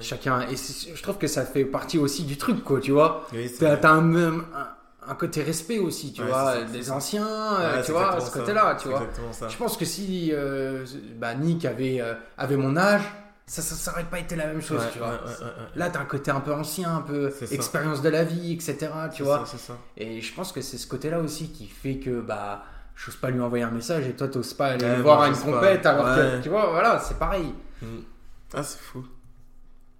Chacun. 0.00 0.40
Et 0.42 0.56
je 0.56 1.02
trouve 1.02 1.18
que 1.18 1.26
ça 1.28 1.44
fait 1.44 1.64
partie 1.64 1.98
aussi 1.98 2.24
du 2.24 2.36
truc, 2.36 2.64
quoi, 2.64 2.80
tu 2.80 2.90
vois. 2.90 3.26
Oui, 3.32 3.50
T'as 3.58 3.90
un, 3.90 4.14
un 4.16 4.44
un 5.06 5.14
côté 5.14 5.42
respect 5.42 5.78
aussi, 5.78 6.12
tu 6.12 6.22
vois, 6.22 6.62
des 6.62 6.90
anciens, 6.90 7.26
euh, 7.60 7.82
tu 7.82 7.92
vois, 7.92 8.20
ce 8.20 8.30
côté-là, 8.30 8.76
tu 8.80 8.88
vois. 8.88 9.06
Je 9.48 9.56
pense 9.56 9.76
que 9.76 9.84
si 9.84 10.30
euh, 10.32 10.84
bah, 11.16 11.34
Nick 11.34 11.64
avait, 11.64 12.00
euh, 12.00 12.14
avait 12.36 12.56
mon 12.56 12.76
âge, 12.76 13.02
ça, 13.46 13.62
ça, 13.62 13.90
aurait 13.92 14.04
pas 14.04 14.20
été 14.20 14.36
la 14.36 14.46
même 14.46 14.62
chose, 14.62 14.82
tu 14.92 14.98
vois. 14.98 15.20
Là, 15.74 15.90
t'as 15.90 16.00
un 16.00 16.04
côté 16.04 16.30
un 16.30 16.40
peu 16.40 16.52
ancien, 16.52 16.96
un 16.96 17.02
peu 17.02 17.32
expérience 17.50 18.02
de 18.02 18.08
la 18.08 18.24
vie, 18.24 18.52
etc., 18.52 18.88
tu 19.12 19.22
vois. 19.22 19.44
Et 19.96 20.20
je 20.20 20.34
pense 20.34 20.52
que 20.52 20.60
c'est 20.60 20.78
ce 20.78 20.86
côté-là 20.86 21.20
aussi 21.20 21.50
qui 21.50 21.66
fait 21.66 21.96
que, 21.96 22.20
bah, 22.20 22.64
j'ose 22.94 23.16
pas 23.16 23.30
lui 23.30 23.40
envoyer 23.40 23.64
un 23.64 23.70
message 23.70 24.06
et 24.06 24.12
toi, 24.14 24.28
t'oses 24.28 24.54
pas 24.54 24.68
aller 24.68 24.96
voir 24.96 25.24
une 25.24 25.36
compète, 25.36 25.84
alors 25.86 26.14
que, 26.16 26.42
tu 26.42 26.48
vois, 26.48 26.70
voilà, 26.70 26.98
c'est 27.00 27.18
pareil. 27.18 27.54
Mm. 27.82 27.86
Ah, 28.52 28.62
c'est 28.62 28.78
fou. 28.78 29.04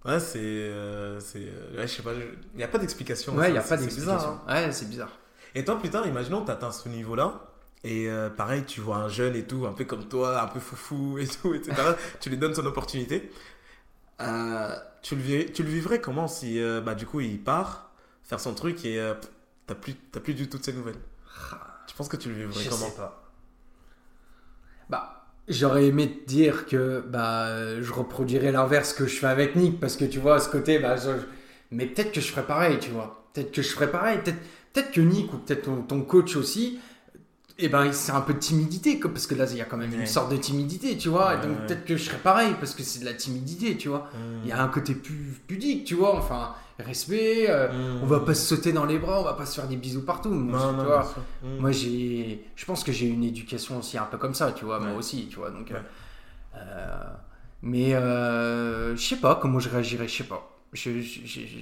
Ouais, 0.05 0.19
c'est. 0.19 0.39
Euh, 0.39 1.19
c'est 1.19 1.39
euh, 1.39 1.77
ouais, 1.77 1.87
je 1.87 1.93
sais 1.93 2.01
pas. 2.01 2.13
Il 2.13 2.57
n'y 2.57 2.63
a 2.63 2.67
pas 2.67 2.79
d'explication. 2.79 3.35
Ouais, 3.35 3.49
il 3.49 3.53
n'y 3.53 3.57
a 3.57 3.61
pas 3.61 3.77
d'explication. 3.77 4.39
Hein. 4.47 4.65
Ouais, 4.65 4.71
c'est 4.71 4.89
bizarre. 4.89 5.11
Et 5.53 5.63
toi, 5.63 5.77
plus 5.79 5.89
tard, 5.89 6.07
imaginons, 6.07 6.43
tu 6.43 6.51
atteins 6.51 6.71
ce 6.71 6.89
niveau-là. 6.89 7.47
Et 7.83 8.09
euh, 8.09 8.29
pareil, 8.29 8.63
tu 8.63 8.79
vois 8.79 8.97
un 8.97 9.09
jeune 9.09 9.35
et 9.35 9.43
tout, 9.43 9.65
un 9.65 9.73
peu 9.73 9.85
comme 9.85 10.07
toi, 10.07 10.41
un 10.41 10.47
peu 10.47 10.59
foufou 10.59 11.17
et 11.17 11.27
tout, 11.27 11.53
etc. 11.53 11.75
tu 12.19 12.29
lui 12.29 12.37
donnes 12.37 12.53
son 12.53 12.65
opportunité. 12.65 13.31
tu, 15.01 15.15
le 15.15 15.51
tu 15.51 15.63
le 15.63 15.69
vivrais 15.69 15.99
comment 15.99 16.27
si, 16.27 16.61
bah, 16.83 16.95
du 16.95 17.05
coup, 17.05 17.21
il 17.21 17.39
part 17.43 17.91
faire 18.23 18.39
son 18.39 18.53
truc 18.53 18.85
et 18.85 19.03
t'as 19.67 19.75
plus, 19.75 19.93
plus 19.93 20.33
du 20.33 20.47
tout 20.47 20.57
de 20.57 20.63
ses 20.63 20.73
nouvelles? 20.73 20.99
Tu 21.87 21.95
penses 21.95 22.07
que 22.07 22.17
tu 22.17 22.29
le 22.29 22.35
vivrais 22.35 22.63
comment? 22.65 22.85
sais 22.85 22.95
pas. 22.95 23.20
J'aurais 25.47 25.87
aimé 25.87 26.09
te 26.09 26.27
dire 26.29 26.65
que 26.65 27.03
bah, 27.07 27.81
je 27.81 27.91
reproduirais 27.91 28.51
l'inverse 28.51 28.93
que 28.93 29.05
je 29.05 29.15
fais 29.17 29.27
avec 29.27 29.55
Nick, 29.55 29.79
parce 29.79 29.97
que 29.97 30.05
tu 30.05 30.19
vois, 30.19 30.35
à 30.35 30.39
ce 30.39 30.49
côté, 30.49 30.79
bah, 30.79 30.95
mais 31.71 31.85
peut-être 31.85 32.11
que 32.11 32.21
je 32.21 32.27
ferais 32.27 32.45
pareil, 32.45 32.77
tu 32.79 32.91
vois. 32.91 33.27
Peut-être 33.33 33.51
que 33.51 33.61
je 33.61 33.69
ferais 33.69 33.89
pareil. 33.89 34.19
Peut-être 34.23 34.37
peut 34.73 34.83
que 34.93 35.01
Nick 35.01 35.33
ou 35.33 35.37
peut-être 35.37 35.69
ton, 35.87 36.01
coach 36.01 36.35
aussi, 36.35 36.79
et 37.61 37.65
eh 37.65 37.69
ben, 37.69 37.93
c'est 37.93 38.11
un 38.11 38.21
peu 38.21 38.33
de 38.33 38.39
timidité, 38.39 38.99
parce 38.99 39.27
que 39.27 39.35
là, 39.35 39.45
il 39.51 39.57
y 39.57 39.61
a 39.61 39.65
quand 39.65 39.77
même 39.77 39.93
une 39.93 40.07
sorte 40.07 40.31
de 40.31 40.37
timidité, 40.37 40.97
tu 40.97 41.09
vois. 41.09 41.35
donc 41.35 41.67
peut-être 41.67 41.85
que 41.85 41.95
je 41.95 42.03
serais 42.05 42.17
pareil, 42.17 42.55
parce 42.59 42.73
que 42.73 42.81
c'est 42.81 43.01
de 43.01 43.05
la 43.05 43.13
timidité, 43.13 43.77
tu 43.77 43.89
vois. 43.89 44.09
Il 44.43 44.49
y 44.49 44.51
a 44.51 44.61
un 44.61 44.67
côté 44.67 44.95
plus 44.95 45.39
pudique, 45.47 45.85
tu 45.85 45.93
vois. 45.93 46.15
Enfin, 46.15 46.55
respect, 46.81 47.49
euh, 47.49 47.69
on 48.01 48.05
va 48.05 48.19
pas 48.19 48.33
se 48.33 48.55
sauter 48.55 48.73
dans 48.73 48.85
les 48.85 48.97
bras, 48.97 49.19
on 49.19 49.23
va 49.23 49.33
pas 49.33 49.45
se 49.45 49.55
faire 49.59 49.67
des 49.67 49.77
bisous 49.77 50.03
partout. 50.03 50.29
Moi, 50.29 50.73
tu 50.79 50.85
vois, 50.85 51.13
moi 51.59 51.71
j'ai, 51.71 52.43
je 52.55 52.65
pense 52.65 52.83
que 52.83 52.91
j'ai 52.91 53.07
une 53.07 53.23
éducation 53.23 53.77
aussi 53.79 53.97
un 53.97 54.05
peu 54.05 54.17
comme 54.17 54.33
ça, 54.33 54.51
tu 54.51 54.65
vois, 54.65 54.79
moi 54.79 54.93
aussi, 54.93 55.27
tu 55.27 55.37
vois. 55.37 55.51
Donc, 55.51 55.71
euh, 55.71 55.79
euh, 56.55 57.03
mais 57.61 57.91
je 57.91 59.01
sais 59.01 59.17
pas 59.17 59.35
comment 59.35 59.59
je 59.59 59.69
réagirais, 59.69 60.07
je 60.07 60.17
sais 60.17 60.23
pas. 60.23 60.47
Je, 60.73 60.89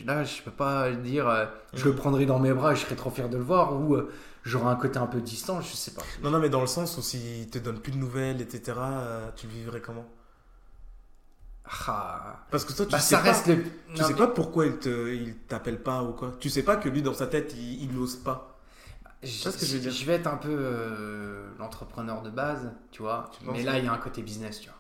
là, 0.06 0.24
je 0.24 0.42
peux 0.44 0.52
pas 0.52 0.92
dire, 0.92 1.50
je 1.74 1.86
le 1.86 1.96
prendrai 1.96 2.26
dans 2.26 2.40
mes 2.40 2.54
bras 2.54 2.74
et 2.74 2.76
je 2.76 2.82
serais 2.82 2.96
trop 2.96 3.10
fier 3.10 3.28
de 3.28 3.38
le 3.38 3.44
voir 3.44 3.74
ou 3.74 3.98
j'aurais 4.44 4.72
un 4.72 4.76
côté 4.76 4.98
un 5.00 5.08
peu 5.08 5.22
distant, 5.22 5.62
je 5.62 5.76
sais 5.76 5.92
pas. 5.92 6.04
Non, 6.24 6.32
non, 6.32 6.40
mais 6.40 6.50
dans 6.50 6.62
le 6.62 6.68
sens 6.68 6.98
où 6.98 7.02
s'il 7.02 7.50
te 7.50 7.60
donne 7.60 7.80
plus 7.80 7.92
de 7.92 7.98
nouvelles, 7.98 8.42
etc., 8.42 8.78
tu 9.36 9.48
le 9.48 9.54
vivrais 9.54 9.82
comment? 9.82 10.08
Ah. 11.88 12.46
Parce 12.50 12.66
que 12.66 12.74
toi, 12.74 12.86
tu 12.86 12.92
bah, 12.92 13.00
sais, 13.00 13.16
pas, 13.16 13.34
tu 13.34 14.04
sais 14.04 14.16
pas 14.16 14.28
pourquoi 14.28 14.66
il 14.66 14.78
te, 14.78 15.14
il 15.14 15.36
t'appelle 15.36 15.82
pas 15.82 16.02
ou 16.02 16.14
quoi? 16.14 16.34
Tu 16.40 16.50
sais 16.50 16.64
pas 16.64 16.78
que 16.78 16.90
lui, 16.90 17.02
dans 17.02 17.14
sa 17.14 17.28
tête, 17.28 17.54
il, 17.56 17.94
n'ose 17.94 18.16
pas. 18.16 18.60
Je, 19.22 19.50
que 19.50 19.66
je, 19.66 19.78
vais 19.78 19.92
je, 19.92 20.06
vais 20.06 20.14
être 20.14 20.28
un 20.28 20.38
peu 20.38 20.50
euh, 20.50 21.50
l'entrepreneur 21.60 22.22
de 22.22 22.30
base, 22.30 22.72
tu 22.92 23.02
vois. 23.02 23.30
mais 23.52 23.64
là, 23.64 23.78
il 23.78 23.86
y 23.86 23.88
a 23.88 23.94
un 23.94 23.98
côté 23.98 24.22
business, 24.22 24.62
tu 24.62 24.70
vois. 24.70 24.78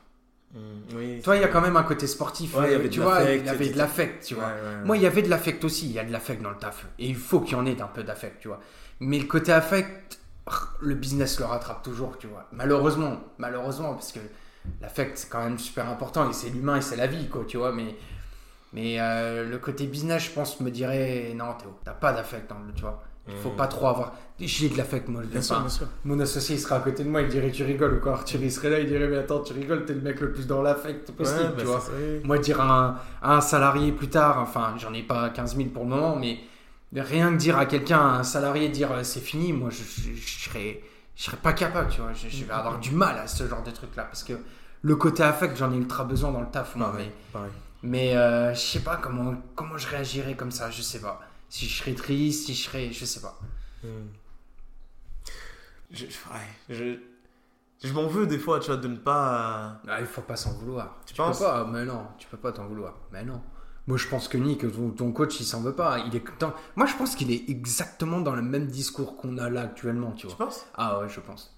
Mmh, 0.51 0.95
oui, 0.95 1.21
Toi, 1.21 1.35
il 1.35 1.41
y 1.41 1.45
a 1.45 1.47
quand 1.47 1.61
même 1.61 1.77
un 1.77 1.83
côté 1.83 2.07
sportif. 2.07 2.55
il 2.57 2.71
y 2.71 2.73
avait 2.73 2.89
tu 2.89 3.01
vois, 3.01 3.21
il 3.23 3.45
y 3.45 3.49
avait 3.49 3.69
de 3.69 3.77
l'affect, 3.77 4.25
tu 4.25 4.33
vois. 4.33 4.51
Moi, 4.83 4.97
il 4.97 5.03
y 5.03 5.07
avait 5.07 5.21
de 5.21 5.29
l'affect 5.29 5.63
aussi. 5.63 5.87
Il 5.87 5.91
y 5.93 5.99
a 5.99 6.03
de 6.03 6.11
l'affect 6.11 6.41
dans 6.41 6.51
le 6.51 6.57
taf. 6.57 6.87
Et 6.97 7.07
il 7.07 7.15
faut 7.15 7.41
qu'il 7.41 7.53
y 7.53 7.55
en 7.55 7.65
ait 7.65 7.79
un 7.81 7.87
peu 7.87 8.03
d'affect, 8.03 8.39
tu 8.39 8.47
vois. 8.47 8.59
Mais 8.99 9.19
le 9.19 9.25
côté 9.25 9.51
affect, 9.51 10.19
le 10.81 10.95
business 10.95 11.39
le 11.39 11.45
rattrape 11.45 11.83
toujours, 11.83 12.17
tu 12.17 12.27
vois. 12.27 12.47
Malheureusement, 12.51 13.19
malheureusement, 13.37 13.93
parce 13.93 14.11
que 14.11 14.19
l'affect 14.81 15.17
c'est 15.17 15.29
quand 15.29 15.43
même 15.43 15.59
super 15.59 15.89
important 15.89 16.29
et 16.29 16.33
c'est 16.33 16.49
l'humain 16.49 16.77
et 16.77 16.81
c'est 16.81 16.97
la 16.97 17.07
vie, 17.07 17.27
quoi, 17.29 17.45
tu 17.47 17.57
vois. 17.57 17.71
Mais, 17.71 17.95
mais 18.73 18.99
euh, 18.99 19.49
le 19.49 19.57
côté 19.57 19.87
business, 19.87 20.25
je 20.25 20.31
pense, 20.31 20.59
me 20.59 20.71
dirait 20.71 21.33
non, 21.35 21.53
Théo, 21.53 21.77
t'as 21.83 21.93
pas 21.93 22.13
d'affect, 22.13 22.51
tu 22.75 22.81
vois. 22.81 23.03
Il 23.27 23.35
faut 23.35 23.49
hmm. 23.49 23.57
pas 23.57 23.67
trop 23.67 23.87
avoir. 23.87 24.13
J'ai 24.39 24.69
de 24.69 24.77
l'affect, 24.77 25.07
moi. 25.07 25.21
Bien 25.23 25.41
sûr, 25.41 25.59
bien 25.59 25.69
sûr. 25.69 25.87
Mon 26.05 26.19
associé, 26.19 26.55
il 26.55 26.59
sera 26.59 26.77
à 26.77 26.79
côté 26.79 27.03
de 27.03 27.09
moi, 27.09 27.21
il 27.21 27.27
dirait 27.27 27.51
Tu 27.51 27.63
rigoles 27.63 27.95
ou 27.95 27.99
quoi 27.99 28.13
Arthur, 28.13 28.39
il 28.41 28.51
serait 28.51 28.69
là, 28.69 28.79
il 28.79 28.87
dirait 28.87 29.07
Mais 29.07 29.17
attends, 29.17 29.41
tu 29.41 29.53
rigoles, 29.53 29.85
t'es 29.85 29.93
le 29.93 30.01
mec 30.01 30.19
le 30.21 30.31
plus 30.31 30.47
dans 30.47 30.61
l'affect 30.61 31.11
possible, 31.11 31.53
tu 31.57 31.65
bah, 31.65 31.71
vois. 31.71 31.83
Moi, 32.23 32.37
dire 32.39 32.59
à 32.61 33.03
un, 33.21 33.41
salarié 33.41 33.91
plus 33.91 34.09
tard, 34.09 34.39
enfin, 34.39 34.73
j'en 34.77 34.93
ai 34.93 35.03
pas 35.03 35.29
15 35.29 35.57
000 35.57 35.69
pour 35.69 35.83
le 35.83 35.89
moment, 35.89 36.15
mais 36.15 36.39
rien 36.93 37.31
que 37.31 37.37
dire 37.37 37.57
à 37.57 37.65
quelqu'un, 37.65 37.99
un 37.99 38.23
salarié, 38.23 38.69
dire 38.69 38.91
euh, 38.91 39.03
C'est 39.03 39.19
fini, 39.19 39.53
moi, 39.53 39.69
je, 39.69 39.83
je, 39.83 40.49
serais, 40.49 40.81
je 41.15 41.23
serais 41.23 41.37
pas 41.37 41.53
capable, 41.53 41.89
tu 41.89 42.01
vois. 42.01 42.13
Je, 42.13 42.45
vais 42.45 42.51
avoir 42.51 42.79
du 42.79 42.91
mal 42.91 43.17
à 43.17 43.27
ce 43.27 43.47
genre 43.47 43.63
de 43.63 43.71
truc-là, 43.71 44.03
parce 44.05 44.23
que 44.23 44.33
le 44.81 44.95
côté 44.95 45.23
affect, 45.23 45.57
j'en 45.57 45.71
ai 45.71 45.77
ultra 45.77 46.03
besoin 46.03 46.31
dans 46.31 46.41
le 46.41 46.49
taf, 46.49 46.75
moi. 46.75 46.93
mais 46.95 47.11
mais 47.81 48.15
euh, 48.17 48.53
je 48.53 48.59
sais 48.59 48.81
pas 48.81 48.97
comment, 48.97 49.35
comment 49.55 49.77
je 49.77 49.87
réagirais 49.87 50.35
comme 50.35 50.51
ça, 50.51 50.69
je 50.69 50.81
sais 50.81 50.99
pas 50.99 51.21
si 51.49 51.67
je 51.67 51.79
serais 51.79 51.95
triste, 51.95 52.45
si 52.45 52.53
je 52.53 52.63
serais. 52.63 52.91
Je 52.91 53.05
sais 53.05 53.21
pas. 53.21 53.37
Hmm. 53.83 54.07
Je, 55.91 56.05
ouais, 56.05 56.99
je, 57.83 57.93
m'en 57.93 58.05
veux 58.07 58.27
des 58.27 58.37
fois, 58.37 58.59
tu 58.59 58.67
vois, 58.67 58.77
de 58.77 58.87
ne 58.87 58.97
pas. 58.97 59.81
Ah, 59.87 59.99
il 59.99 60.05
faut 60.05 60.21
pas 60.21 60.35
s'en 60.35 60.53
vouloir. 60.53 60.97
Tu, 61.05 61.15
penses 61.15 61.39
peux 61.39 61.45
pas, 61.45 61.65
mais 61.65 61.83
non, 61.83 62.07
tu 62.19 62.27
peux 62.27 62.37
pas 62.37 62.51
t'en 62.51 62.67
vouloir. 62.67 62.93
Mais 63.11 63.23
non. 63.23 63.41
Moi, 63.89 63.97
je 63.97 64.07
pense 64.07 64.27
que 64.27 64.37
Nick, 64.37 64.63
ton, 64.97 65.11
coach, 65.11 65.39
il 65.39 65.45
s'en 65.45 65.61
veut 65.61 65.73
pas. 65.73 65.97
Il 66.05 66.15
est 66.15 66.23
Moi, 66.75 66.85
je 66.85 66.95
pense 66.95 67.15
qu'il 67.15 67.31
est 67.31 67.49
exactement 67.49 68.21
dans 68.21 68.35
le 68.35 68.43
même 68.43 68.67
discours 68.67 69.17
qu'on 69.17 69.39
a 69.39 69.49
là 69.49 69.61
actuellement, 69.61 70.11
tu 70.11 70.27
vois. 70.27 70.35
Tu 70.35 70.43
penses? 70.43 70.67
Ah 70.75 70.99
ouais, 70.99 71.09
je 71.09 71.19
pense. 71.19 71.57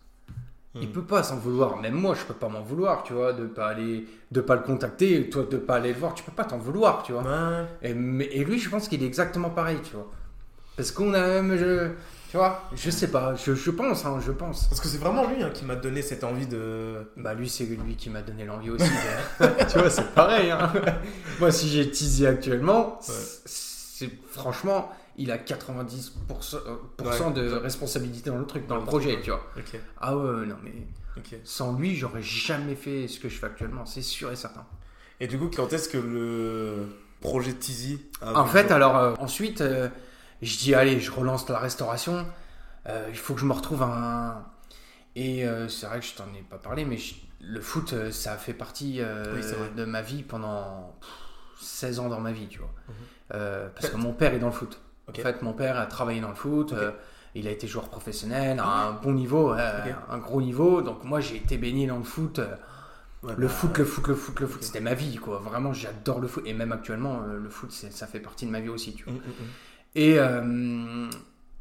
Il 0.75 0.87
hmm. 0.87 0.91
peut 0.93 1.01
pas 1.01 1.23
s'en 1.23 1.35
vouloir. 1.35 1.81
Même 1.81 1.95
moi, 1.95 2.15
je 2.15 2.23
peux 2.23 2.33
pas 2.33 2.47
m'en 2.47 2.61
vouloir, 2.61 3.03
tu 3.03 3.11
vois, 3.11 3.33
de 3.33 3.47
pas 3.47 3.67
aller, 3.67 4.07
de 4.31 4.39
pas 4.39 4.55
le 4.55 4.61
contacter, 4.61 5.29
toi 5.29 5.43
de 5.43 5.57
pas 5.57 5.75
aller 5.75 5.91
le 5.91 5.99
voir. 5.99 6.13
Tu 6.13 6.23
peux 6.23 6.31
pas 6.31 6.45
t'en 6.45 6.57
vouloir, 6.57 7.03
tu 7.03 7.11
vois. 7.11 7.25
Et, 7.81 7.89
et, 7.89 8.45
lui, 8.45 8.59
je 8.59 8.69
pense 8.69 8.87
qu'il 8.87 9.03
est 9.03 9.07
exactement 9.07 9.49
pareil, 9.49 9.79
tu 9.83 9.91
vois. 9.91 10.09
Parce 10.77 10.91
qu'on 10.91 11.13
a 11.13 11.41
même, 11.41 11.57
je, 11.57 11.89
tu 12.31 12.37
vois, 12.37 12.63
je 12.73 12.89
sais 12.89 13.09
pas, 13.09 13.35
je, 13.35 13.53
je 13.53 13.71
pense, 13.71 14.05
hein, 14.05 14.21
je 14.25 14.31
pense. 14.31 14.67
Parce 14.67 14.79
que 14.79 14.87
c'est 14.87 14.99
vraiment 14.99 15.27
lui 15.27 15.43
hein, 15.43 15.49
qui 15.53 15.65
m'a 15.65 15.75
donné 15.75 16.01
cette 16.01 16.23
envie 16.23 16.47
de. 16.47 17.11
Bah 17.17 17.33
lui, 17.33 17.49
c'est 17.49 17.65
lui 17.65 17.97
qui 17.97 18.09
m'a 18.09 18.21
donné 18.21 18.45
l'envie 18.45 18.69
aussi. 18.69 18.89
tu 19.69 19.77
vois, 19.77 19.89
c'est 19.89 20.13
pareil. 20.15 20.49
Hein. 20.49 20.71
moi, 21.41 21.51
si 21.51 21.67
j'ai 21.67 21.91
teasé 21.91 22.27
actuellement, 22.27 22.99
c'est 23.01 24.09
franchement 24.29 24.89
il 25.17 25.29
a 25.29 25.37
90% 25.37 26.55
euh, 26.55 27.29
de 27.31 27.51
responsabilité 27.51 28.29
dans 28.29 28.37
le 28.37 28.45
truc, 28.45 28.65
dans 28.65 28.77
le 28.77 28.85
projet, 28.85 29.19
tu 29.21 29.29
vois. 29.29 29.45
Ah 29.99 30.15
ouais, 30.15 30.45
non, 30.45 30.55
mais 30.63 30.71
sans 31.43 31.77
lui, 31.77 31.97
j'aurais 31.97 32.21
jamais 32.21 32.75
fait 32.75 33.09
ce 33.09 33.19
que 33.19 33.27
je 33.27 33.35
fais 33.37 33.47
actuellement, 33.47 33.85
c'est 33.85 34.01
sûr 34.01 34.31
et 34.31 34.37
certain. 34.37 34.65
Et 35.19 35.27
du 35.27 35.37
coup, 35.37 35.49
quand 35.53 35.73
est-ce 35.73 35.89
que 35.89 35.97
le 35.97 36.87
projet 37.19 37.51
Tizi 37.51 37.99
En 38.21 38.45
fait, 38.45 38.71
alors, 38.71 38.95
euh, 38.95 39.13
ensuite, 39.19 39.59
euh, 39.59 39.89
je 40.41 40.57
dis, 40.57 40.73
allez, 40.73 40.99
je 40.99 41.11
relance 41.11 41.47
la 41.49 41.59
restauration, 41.59 42.25
il 42.87 43.17
faut 43.17 43.33
que 43.33 43.41
je 43.41 43.45
me 43.45 43.53
retrouve 43.53 43.83
un. 43.83 44.45
Et 45.15 45.45
c'est 45.67 45.85
vrai 45.85 45.99
que 45.99 46.05
je 46.05 46.15
t'en 46.15 46.25
ai 46.33 46.41
pas 46.49 46.57
parlé, 46.57 46.85
mais 46.85 46.97
le 47.41 47.61
foot, 47.61 48.11
ça 48.11 48.33
a 48.33 48.37
fait 48.37 48.53
partie 48.53 48.99
de 48.99 49.85
ma 49.85 50.01
vie 50.01 50.23
pendant 50.23 50.95
16 51.59 51.99
ans 51.99 52.09
dans 52.09 52.19
ma 52.19 52.31
vie, 52.31 52.47
tu 52.47 52.59
vois. 52.59 52.73
Mhm. 52.87 53.69
parce 53.75 53.89
que 53.89 53.97
mon 53.97 54.13
père 54.13 54.33
est 54.33 54.39
dans 54.39 54.47
le 54.47 54.53
foot. 54.53 54.79
En 55.19 55.21
fait, 55.21 55.41
mon 55.41 55.53
père 55.53 55.77
a 55.77 55.85
travaillé 55.85 56.21
dans 56.21 56.29
le 56.29 56.35
foot. 56.35 56.73
Euh, 56.73 56.91
il 57.33 57.47
a 57.47 57.51
été 57.51 57.67
joueur 57.67 57.89
professionnel 57.89 58.59
à 58.59 58.87
un 58.87 58.91
bon 58.93 59.13
niveau, 59.13 59.53
euh, 59.53 59.81
un 60.09 60.17
gros 60.17 60.41
niveau. 60.41 60.81
Donc 60.81 61.03
moi, 61.03 61.19
j'ai 61.19 61.37
été 61.37 61.57
baigné 61.57 61.87
dans 61.87 61.97
le 61.97 62.03
foot. 62.03 62.39
Euh, 62.39 62.55
le, 63.23 63.35
bah, 63.35 63.47
foot 63.47 63.77
le 63.77 63.85
foot, 63.85 64.07
le 64.07 64.15
foot, 64.15 64.39
le 64.39 64.47
foot, 64.47 64.63
c'était 64.63 64.81
ma 64.81 64.95
vie, 64.95 65.17
quoi. 65.17 65.39
Vraiment, 65.39 65.73
j'adore 65.73 66.19
le 66.19 66.27
foot. 66.27 66.43
Et 66.45 66.53
même 66.53 66.71
actuellement, 66.71 67.21
le 67.21 67.49
foot, 67.49 67.71
ça 67.71 68.07
fait 68.07 68.19
partie 68.19 68.45
de 68.45 68.51
ma 68.51 68.59
vie 68.59 68.69
aussi, 68.69 68.93
tu 68.93 69.03
vois. 69.03 69.13
Mm, 69.13 69.17
mm, 69.17 69.19
mm. 69.19 69.47
Et, 69.95 70.17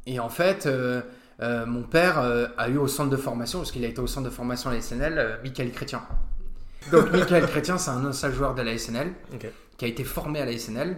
et 0.05 0.19
en 0.19 0.29
fait, 0.29 0.69
mon 1.41 1.83
père 1.83 2.19
a 2.57 2.69
eu 2.69 2.77
au 2.77 2.87
centre 2.87 3.09
de 3.09 3.17
formation, 3.17 3.59
parce 3.59 3.71
qu'il 3.71 3.83
a 3.83 3.87
été 3.87 3.99
au 3.99 4.07
centre 4.07 4.29
de 4.29 4.33
formation 4.33 4.69
à 4.69 4.73
la 4.73 4.81
SNL, 4.81 5.39
Michael 5.43 5.71
Chrétien. 5.71 6.01
Donc 6.91 7.11
Michael 7.11 7.45
Chrétien, 7.47 7.77
c'est 7.77 7.91
un 7.91 8.05
ancien 8.05 8.31
joueur 8.31 8.55
de 8.55 8.61
la 8.61 8.77
SNL, 8.77 9.13
qui 9.77 9.85
a 9.85 9.87
été 9.87 10.03
formé 10.03 10.39
à 10.39 10.45
la 10.45 10.57
SNL 10.57 10.97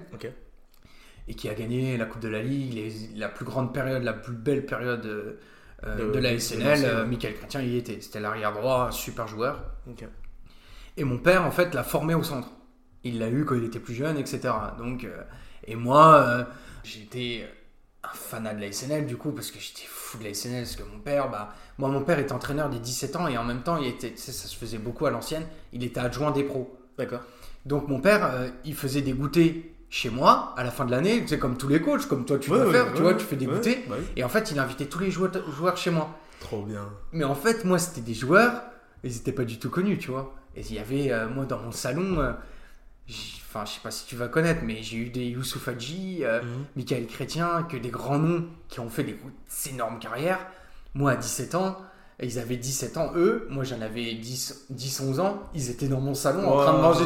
et 1.28 1.36
qui 1.36 1.50
a 1.50 1.54
gagné 1.54 1.98
la 1.98 2.06
Coupe 2.06 2.22
de 2.22 2.28
la 2.28 2.42
Ligue, 2.42 2.92
la 3.16 3.30
plus 3.30 3.46
grande 3.46 3.74
période, 3.74 4.04
la 4.04 4.14
plus 4.14 4.34
belle 4.34 4.66
période 4.66 5.06
euh, 5.86 6.12
de, 6.14 6.20
la 6.20 6.38
SNL. 6.38 6.84
Euh, 6.84 7.06
Michael 7.06 7.36
Chrétien 7.36 7.62
y 7.62 7.78
était. 7.78 8.00
C'était 8.02 8.20
l'arrière 8.20 8.54
droit, 8.54 8.92
super 8.92 9.28
joueur. 9.28 9.62
Et 10.98 11.04
mon 11.04 11.18
père, 11.18 11.44
en 11.44 11.52
fait, 11.52 11.74
l'a 11.74 11.84
formé 11.84 12.14
au 12.14 12.24
centre. 12.24 12.50
Il 13.04 13.20
l'a 13.20 13.30
eu 13.30 13.46
quand 13.46 13.56
il 13.56 13.64
était 13.64 13.80
plus 13.80 13.94
jeune, 13.94 14.18
etc. 14.18 14.54
Donc, 14.78 15.04
euh, 15.04 15.24
et 15.66 15.76
moi, 15.76 16.48
j'étais 16.84 17.48
un 18.04 18.14
fanat 18.14 18.54
de 18.54 18.62
la 18.62 18.72
SNL 18.72 19.06
du 19.06 19.18
coup, 19.18 19.32
parce 19.32 19.52
que 19.52 19.60
j'étais 19.60 19.88
fou 19.88 20.18
de 20.18 20.26
la 20.26 20.34
SNL, 20.34 20.64
parce 20.64 20.76
que 20.76 20.84
mon 20.84 21.00
père, 21.00 21.30
bah, 21.30 21.54
moi, 21.78 21.90
mon 21.90 22.02
père 22.02 22.20
était 22.20 22.34
entraîneur 22.34 22.70
des 22.70 22.80
17 22.80 23.16
ans 23.16 23.28
et 23.28 23.38
en 23.38 23.44
même 23.44 23.62
temps, 23.62 23.78
il 23.78 23.88
était, 23.88 24.14
ça 24.16 24.32
se 24.32 24.56
faisait 24.56 24.78
beaucoup 24.78 25.06
à 25.06 25.12
l'ancienne, 25.12 25.46
il 25.72 25.84
était 25.84 26.00
adjoint 26.00 26.32
des 26.32 26.44
pros. 26.44 26.78
D'accord. 26.98 27.22
Donc 27.66 27.88
mon 27.88 28.02
père, 28.02 28.52
il 28.66 28.76
faisait 28.76 29.02
des 29.02 29.14
goûters 29.14 29.56
chez 29.90 30.10
moi 30.10 30.56
à 30.58 30.64
la 30.64 30.72
fin 30.72 30.86
de 30.86 30.92
l'année, 30.92 31.24
c'est 31.28 31.38
comme 31.38 31.56
tous 31.56 31.68
les 31.68 31.80
coachs, 31.80 32.08
comme 32.08 32.26
toi 32.26 32.40
tu 32.40 32.50
dois 32.50 32.72
faire, 32.72 32.92
tu 32.94 33.02
vois, 33.04 33.14
tu 33.14 33.24
fais 33.24 33.36
des 33.36 33.46
goûters. 33.46 33.78
Et 34.16 34.24
en 34.24 34.30
fait, 34.30 34.52
il 34.52 34.58
invitait 34.60 34.86
tous 34.86 35.00
les 35.00 35.12
joueurs, 35.12 35.32
joueurs 35.52 35.78
chez 35.78 35.92
moi. 35.92 36.18
Trop 36.40 36.64
bien. 36.64 36.90
Mais 37.12 37.24
en 37.24 37.36
fait, 37.36 37.64
moi, 37.64 37.78
c'était 37.80 38.02
des 38.02 38.16
joueurs, 38.16 38.64
ils 39.04 39.12
n'étaient 39.12 39.32
pas 39.32 39.46
du 39.46 39.60
tout 39.60 39.70
connus, 39.70 40.00
tu 40.00 40.12
vois. 40.12 40.34
Et 40.56 40.62
il 40.62 40.74
y 40.74 40.80
avait, 40.80 41.12
euh, 41.12 41.30
moi, 41.30 41.46
dans 41.46 41.60
mon 41.60 41.72
salon, 41.72 42.20
euh, 42.20 42.34
enfin, 43.10 43.66
je 43.66 43.72
sais 43.72 43.80
pas 43.82 43.92
si 43.92 44.06
tu 44.06 44.16
vas 44.16 44.28
connaître, 44.28 44.62
mais 44.64 44.82
j'ai 44.82 44.98
eu 44.98 45.10
des 45.10 45.26
Youssouf 45.26 45.68
Hadji, 45.68 46.20
euh, 46.22 46.42
mhm. 46.42 46.66
Michael 46.76 47.08
Chrétien, 47.08 47.64
que 47.70 47.78
des 47.78 47.90
grands 47.90 48.20
noms 48.20 48.46
qui 48.70 48.80
ont 48.80 48.90
fait 48.90 49.04
des 49.04 49.18
énormes 49.70 50.00
carrières. 50.00 50.46
Moi, 50.94 51.12
à 51.12 51.16
17 51.16 51.56
ans, 51.56 51.78
ils 52.22 52.40
avaient 52.40 52.58
17 52.58 52.98
ans, 52.98 53.12
eux. 53.16 53.48
Moi, 53.50 53.64
j'en 53.64 53.82
avais 53.82 54.14
10, 54.14 54.68
10, 54.70 55.02
11 55.02 55.20
ans. 55.20 55.44
Ils 55.54 55.70
étaient 55.70 55.88
dans 55.88 56.00
mon 56.00 56.14
salon 56.14 56.48
en 56.48 56.62
train 56.62 56.74
de 56.74 56.82
manger 56.82 57.06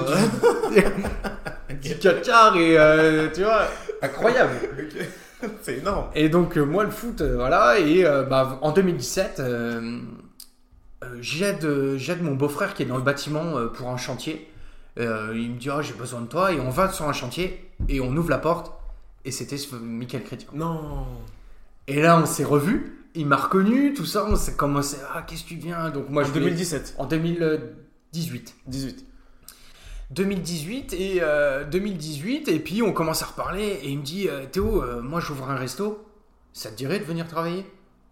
du, 1.69 1.75
du 1.79 1.89
et 1.89 2.77
euh, 2.77 3.29
tu 3.33 3.43
vois, 3.43 3.67
incroyable. 4.01 4.53
C'est 5.61 5.77
énorme. 5.77 6.07
Et 6.15 6.29
donc, 6.29 6.57
euh, 6.57 6.65
moi, 6.65 6.83
le 6.83 6.89
foot, 6.89 7.21
euh, 7.21 7.35
voilà. 7.35 7.79
Et 7.79 8.03
bah, 8.03 8.59
en 8.61 8.71
2017, 8.71 9.41
j'aide 11.21 12.21
mon 12.21 12.35
beau-frère 12.35 12.73
qui 12.73 12.83
est 12.83 12.87
dans 12.87 12.97
le 12.97 13.03
bâtiment 13.03 13.67
pour 13.73 13.89
un 13.89 13.97
chantier. 13.97 14.51
Il 14.97 15.51
me 15.51 15.59
dit, 15.59 15.69
oh, 15.69 15.81
j'ai 15.81 15.93
besoin 15.93 16.21
de 16.21 16.27
toi. 16.27 16.51
Et 16.51 16.59
on 16.59 16.69
va 16.69 16.91
sur 16.91 17.07
un 17.07 17.13
chantier 17.13 17.71
et 17.87 17.99
on 17.99 18.15
ouvre 18.15 18.29
la 18.29 18.39
porte. 18.39 18.73
Et 19.25 19.31
c'était 19.31 19.57
Michael 19.81 20.23
Chrétien. 20.23 20.49
Non. 20.53 21.05
Et 21.87 22.01
là, 22.01 22.19
on 22.19 22.25
s'est 22.25 22.43
revus 22.43 22.97
il 23.17 23.25
m'a 23.25 23.35
reconnu, 23.37 23.93
tout 23.93 24.05
ça, 24.05 24.25
on 24.29 24.35
s'est 24.35 24.53
commencé, 24.53 24.97
ah, 25.13 25.23
qu'est-ce 25.23 25.43
que 25.43 25.49
tu 25.49 25.55
viens 25.55 25.89
Donc 25.89 26.09
moi, 26.09 26.23
En 26.23 26.29
2017 26.29 26.95
En 26.97 27.05
2018. 27.05 28.55
18. 28.67 29.05
2018 30.11 30.93
et 30.93 31.21
2018 31.69 32.47
euh, 32.47 32.51
et 32.53 32.59
puis 32.59 32.81
on 32.81 32.93
commence 32.93 33.23
à 33.23 33.25
reparler 33.25 33.79
et 33.83 33.89
il 33.89 33.99
me 33.99 34.03
dit 34.03 34.29
euh, 34.29 34.45
Théo 34.45 34.81
euh, 34.81 35.01
moi 35.01 35.19
j'ouvre 35.19 35.49
un 35.49 35.57
resto 35.57 36.07
ça 36.53 36.71
te 36.71 36.77
dirait 36.77 36.99
de 36.99 37.03
venir 37.03 37.27
travailler? 37.27 37.65